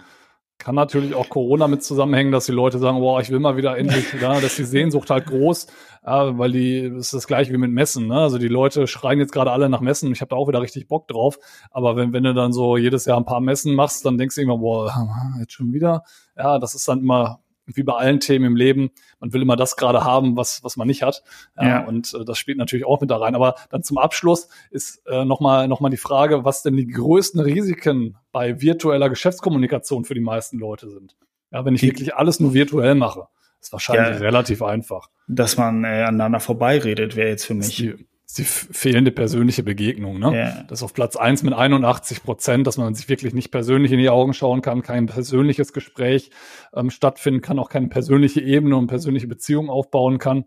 [0.58, 3.76] Kann natürlich auch Corona mit zusammenhängen, dass die Leute sagen, wow, ich will mal wieder
[3.76, 5.66] endlich, ja, dass die Sehnsucht halt groß,
[6.04, 8.20] ja, weil die, das ist das gleiche wie mit Messen, ne?
[8.20, 10.88] Also die Leute schreien jetzt gerade alle nach Messen, ich habe da auch wieder richtig
[10.88, 11.38] Bock drauf.
[11.70, 14.40] Aber wenn, wenn du dann so jedes Jahr ein paar Messen machst, dann denkst du
[14.40, 14.90] immer, boah,
[15.40, 16.04] jetzt schon wieder.
[16.38, 18.90] Ja, das ist dann immer wie bei allen Themen im Leben,
[19.20, 21.22] man will immer das gerade haben, was, was man nicht hat.
[21.60, 21.84] Ja.
[21.84, 23.34] Und äh, das spielt natürlich auch mit da rein.
[23.34, 27.40] Aber dann zum Abschluss ist äh, nochmal noch mal die Frage, was denn die größten
[27.40, 31.16] Risiken bei virtueller Geschäftskommunikation für die meisten Leute sind.
[31.52, 33.28] Ja, wenn ich wirklich alles nur virtuell mache,
[33.60, 35.10] ist wahrscheinlich ja, relativ einfach.
[35.26, 37.76] Dass man äh, aneinander vorbeiredet, wäre jetzt für mich.
[37.76, 40.18] Die, die fehlende persönliche Begegnung.
[40.18, 40.32] Ne?
[40.32, 40.64] Yeah.
[40.68, 43.98] Das ist auf Platz eins mit 81 Prozent, dass man sich wirklich nicht persönlich in
[43.98, 46.30] die Augen schauen kann, kein persönliches Gespräch
[46.74, 50.44] ähm, stattfinden kann, auch keine persönliche Ebene und persönliche Beziehung aufbauen kann.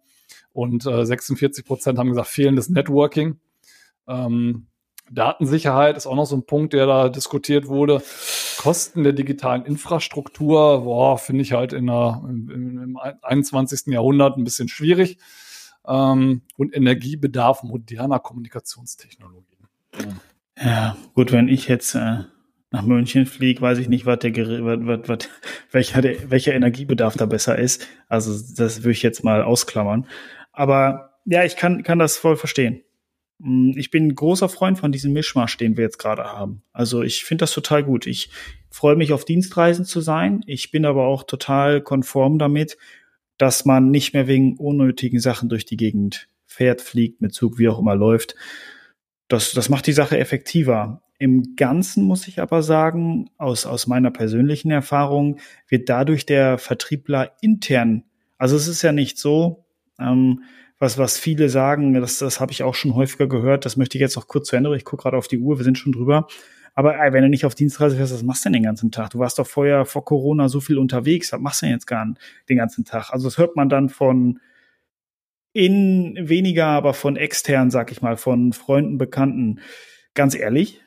[0.52, 3.40] Und äh, 46 Prozent haben gesagt, fehlendes Networking.
[4.08, 4.68] Ähm,
[5.10, 8.04] Datensicherheit ist auch noch so ein Punkt, der da diskutiert wurde.
[8.58, 13.88] Kosten der digitalen Infrastruktur, boah, finde ich halt in der, im, im 21.
[13.88, 15.18] Jahrhundert ein bisschen schwierig
[15.90, 19.60] ähm, und Energiebedarf moderner Kommunikationstechnologien.
[20.58, 22.24] Ja, gut, wenn ich jetzt äh,
[22.72, 25.30] nach München fliege, weiß ich nicht, was der, was, was, was,
[25.72, 27.88] welcher, der, welcher Energiebedarf da besser ist.
[28.08, 30.06] Also das würde ich jetzt mal ausklammern.
[30.52, 32.84] Aber ja, ich kann, kann das voll verstehen.
[33.42, 36.62] Hm, ich bin ein großer Freund von diesem Mischmasch, den wir jetzt gerade haben.
[36.72, 38.06] Also ich finde das total gut.
[38.06, 38.30] Ich
[38.70, 40.44] freue mich auf Dienstreisen zu sein.
[40.46, 42.78] Ich bin aber auch total konform damit,
[43.40, 47.70] dass man nicht mehr wegen unnötigen Sachen durch die Gegend fährt, fliegt, mit Zug, wie
[47.70, 48.36] auch immer läuft.
[49.28, 51.02] Das, das macht die Sache effektiver.
[51.18, 57.32] Im Ganzen muss ich aber sagen, aus, aus meiner persönlichen Erfahrung wird dadurch der Vertriebler
[57.42, 58.04] intern,
[58.38, 59.66] also es ist ja nicht so,
[60.00, 60.44] ähm,
[60.80, 64.02] was, was viele sagen, das, das habe ich auch schon häufiger gehört, das möchte ich
[64.02, 66.28] jetzt noch kurz zu Ende, ich gucke gerade auf die Uhr, wir sind schon drüber.
[66.74, 69.12] Aber ey, wenn du nicht auf Dienstreise fährst, was machst du denn den ganzen Tag?
[69.12, 72.14] Du warst doch vorher vor Corona so viel unterwegs, was machst du denn jetzt gar
[72.48, 73.12] den ganzen Tag?
[73.12, 74.40] Also das hört man dann von
[75.52, 79.60] in weniger, aber von extern, sag ich mal, von Freunden, Bekannten.
[80.14, 80.82] Ganz ehrlich,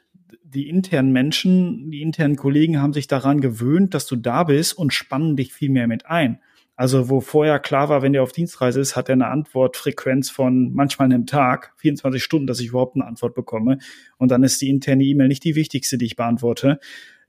[0.44, 4.92] die internen Menschen, die internen Kollegen haben sich daran gewöhnt, dass du da bist und
[4.92, 6.40] spannen dich viel mehr mit ein.
[6.74, 10.72] Also wo vorher klar war, wenn der auf Dienstreise ist, hat er eine Antwortfrequenz von
[10.72, 13.78] manchmal einem Tag, 24 Stunden, dass ich überhaupt eine Antwort bekomme.
[14.16, 16.80] Und dann ist die interne E-Mail nicht die wichtigste, die ich beantworte.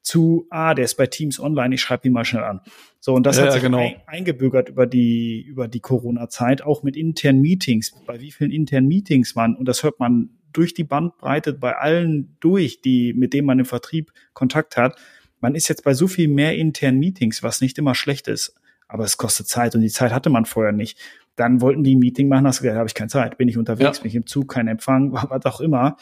[0.01, 2.61] Zu, ah, der ist bei Teams online, ich schreibe ihn mal schnell an.
[2.99, 3.79] So, und das ja, hat sich genau.
[3.79, 7.93] ein, eingebürgert über die, über die Corona-Zeit, auch mit internen Meetings.
[8.05, 12.37] Bei wie vielen internen Meetings man, und das hört man durch die Bandbreite bei allen
[12.39, 14.97] durch, die, mit denen man im Vertrieb Kontakt hat.
[15.39, 18.55] Man ist jetzt bei so viel mehr internen Meetings, was nicht immer schlecht ist
[18.93, 20.99] aber es kostet Zeit und die Zeit hatte man vorher nicht.
[21.35, 23.57] Dann wollten die ein Meeting machen, hast du gesagt, habe ich keine Zeit, bin ich
[23.57, 24.03] unterwegs, ja.
[24.03, 25.97] bin ich im Zug, kein Empfang, was auch immer.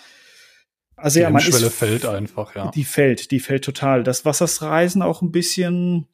[0.97, 2.69] Also die ja, man ist, fällt einfach, ja.
[2.71, 4.03] Die fällt, die fällt total.
[4.03, 6.05] Das, was das Reisen auch ein bisschen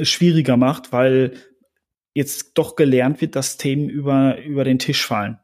[0.00, 1.32] schwieriger macht, weil
[2.12, 5.38] jetzt doch gelernt wird, dass Themen über, über den Tisch fallen.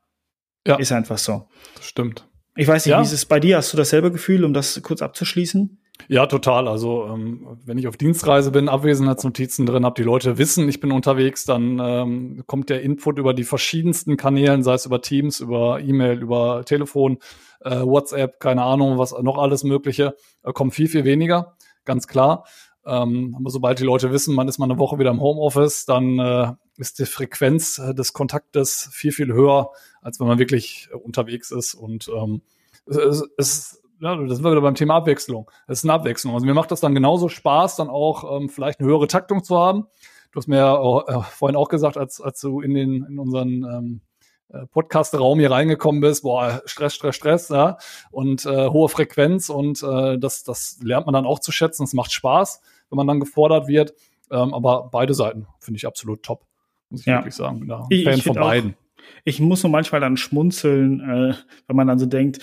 [0.67, 0.77] Ja.
[0.77, 1.49] Ist einfach so.
[1.77, 2.29] Das stimmt.
[2.55, 3.01] Ich weiß nicht, ja.
[3.01, 3.57] wie ist es bei dir?
[3.57, 5.79] Hast du dasselbe Gefühl, um das kurz abzuschließen?
[6.09, 6.69] Ja, total.
[6.69, 10.93] Also ähm, wenn ich auf Dienstreise bin, Abwesenheitsnotizen drin habe, die Leute wissen, ich bin
[10.93, 15.81] unterwegs, dann ähm, kommt der Input über die verschiedensten Kanälen, sei es über Teams, über
[15.81, 17.19] E-Mail, über Telefon,
[17.61, 22.45] äh, WhatsApp, keine Ahnung, was noch alles Mögliche, äh, kommt viel, viel weniger, ganz klar.
[22.85, 26.19] Ähm, aber sobald die Leute wissen, man ist mal eine Woche wieder im Homeoffice, dann
[26.19, 29.71] äh, ist die Frequenz äh, des Kontaktes viel, viel höher,
[30.03, 31.73] als wenn man wirklich unterwegs ist.
[31.73, 32.43] Und ähm,
[32.87, 35.51] es, es ja, da sind wir wieder beim Thema Abwechslung.
[35.67, 36.35] Das ist eine Abwechslung.
[36.35, 39.59] Also mir macht das dann genauso Spaß, dann auch ähm, vielleicht eine höhere Taktung zu
[39.59, 39.87] haben.
[40.33, 43.49] Du hast mir ja äh, vorhin auch gesagt, als, als du in den in unseren
[43.65, 44.01] ähm,
[44.49, 47.79] äh, Podcast-Raum hier reingekommen bist, boah, Stress, Stress, Stress, ja,
[48.11, 51.85] und äh, hohe Frequenz und äh, das, das lernt man dann auch zu schätzen.
[51.85, 52.61] Es macht Spaß,
[52.91, 53.95] wenn man dann gefordert wird.
[54.31, 56.47] Ähm, aber beide Seiten finde ich absolut top,
[56.91, 57.19] muss ich ja.
[57.19, 57.71] wirklich sagen.
[57.71, 58.71] Ein ich, Fan ich von beiden.
[58.73, 61.35] Auch, ich muss so manchmal dann schmunzeln, äh,
[61.67, 62.41] wenn man dann so denkt,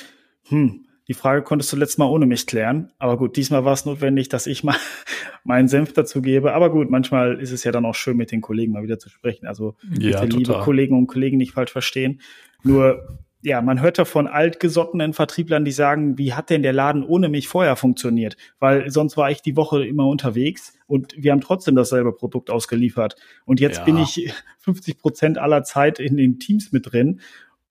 [0.48, 2.94] hm, die Frage konntest du letztes Mal ohne mich klären.
[2.98, 4.78] Aber gut, diesmal war es notwendig, dass ich mal
[5.44, 6.54] meinen Senf dazu gebe.
[6.54, 9.10] Aber gut, manchmal ist es ja dann auch schön, mit den Kollegen mal wieder zu
[9.10, 9.46] sprechen.
[9.46, 12.22] Also ja, bitte, liebe Kollegen und Kollegen nicht falsch verstehen.
[12.64, 17.04] Nur, ja, man hört ja von altgesottenen Vertrieblern, die sagen, wie hat denn der Laden
[17.04, 18.38] ohne mich vorher funktioniert?
[18.60, 23.18] Weil sonst war ich die Woche immer unterwegs und wir haben trotzdem dasselbe Produkt ausgeliefert.
[23.44, 23.84] Und jetzt ja.
[23.84, 27.20] bin ich 50 Prozent aller Zeit in den Teams mit drin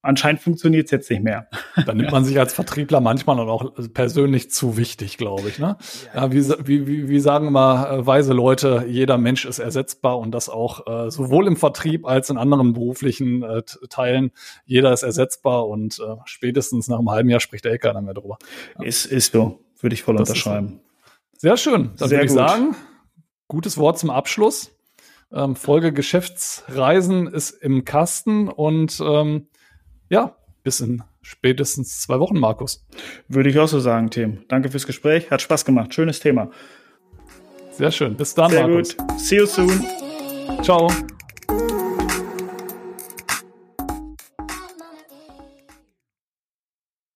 [0.02, 1.48] anscheinend funktioniert es jetzt nicht mehr.
[1.86, 5.58] Da nimmt man sich als Vertriebler manchmal auch persönlich zu wichtig, glaube ich.
[5.58, 5.76] Ne?
[6.14, 10.48] Ja, wie, wie, wie sagen immer äh, weise Leute, jeder Mensch ist ersetzbar und das
[10.48, 14.32] auch äh, sowohl im Vertrieb als in anderen beruflichen äh, Teilen.
[14.66, 18.38] Jeder ist ersetzbar und äh, spätestens nach einem halben Jahr spricht der keiner mehr drüber.
[18.78, 18.84] Ja.
[18.84, 20.80] Ist, ist so, würde ich voll das unterschreiben.
[21.36, 21.92] Sehr schön.
[21.98, 22.76] Dann würde ich sagen,
[23.48, 24.72] gutes Wort zum Abschluss.
[25.32, 29.46] Ähm, Folge Geschäftsreisen ist im Kasten und ähm,
[30.10, 32.84] ja, bis in spätestens zwei Wochen, Markus.
[33.28, 34.44] Würde ich auch so sagen, Tim.
[34.48, 35.30] Danke fürs Gespräch.
[35.30, 35.94] Hat Spaß gemacht.
[35.94, 36.50] Schönes Thema.
[37.72, 38.16] Sehr schön.
[38.16, 38.96] Bis dann, Sehr Markus.
[38.96, 39.20] Gut.
[39.20, 39.86] See you soon.
[40.62, 40.90] Ciao.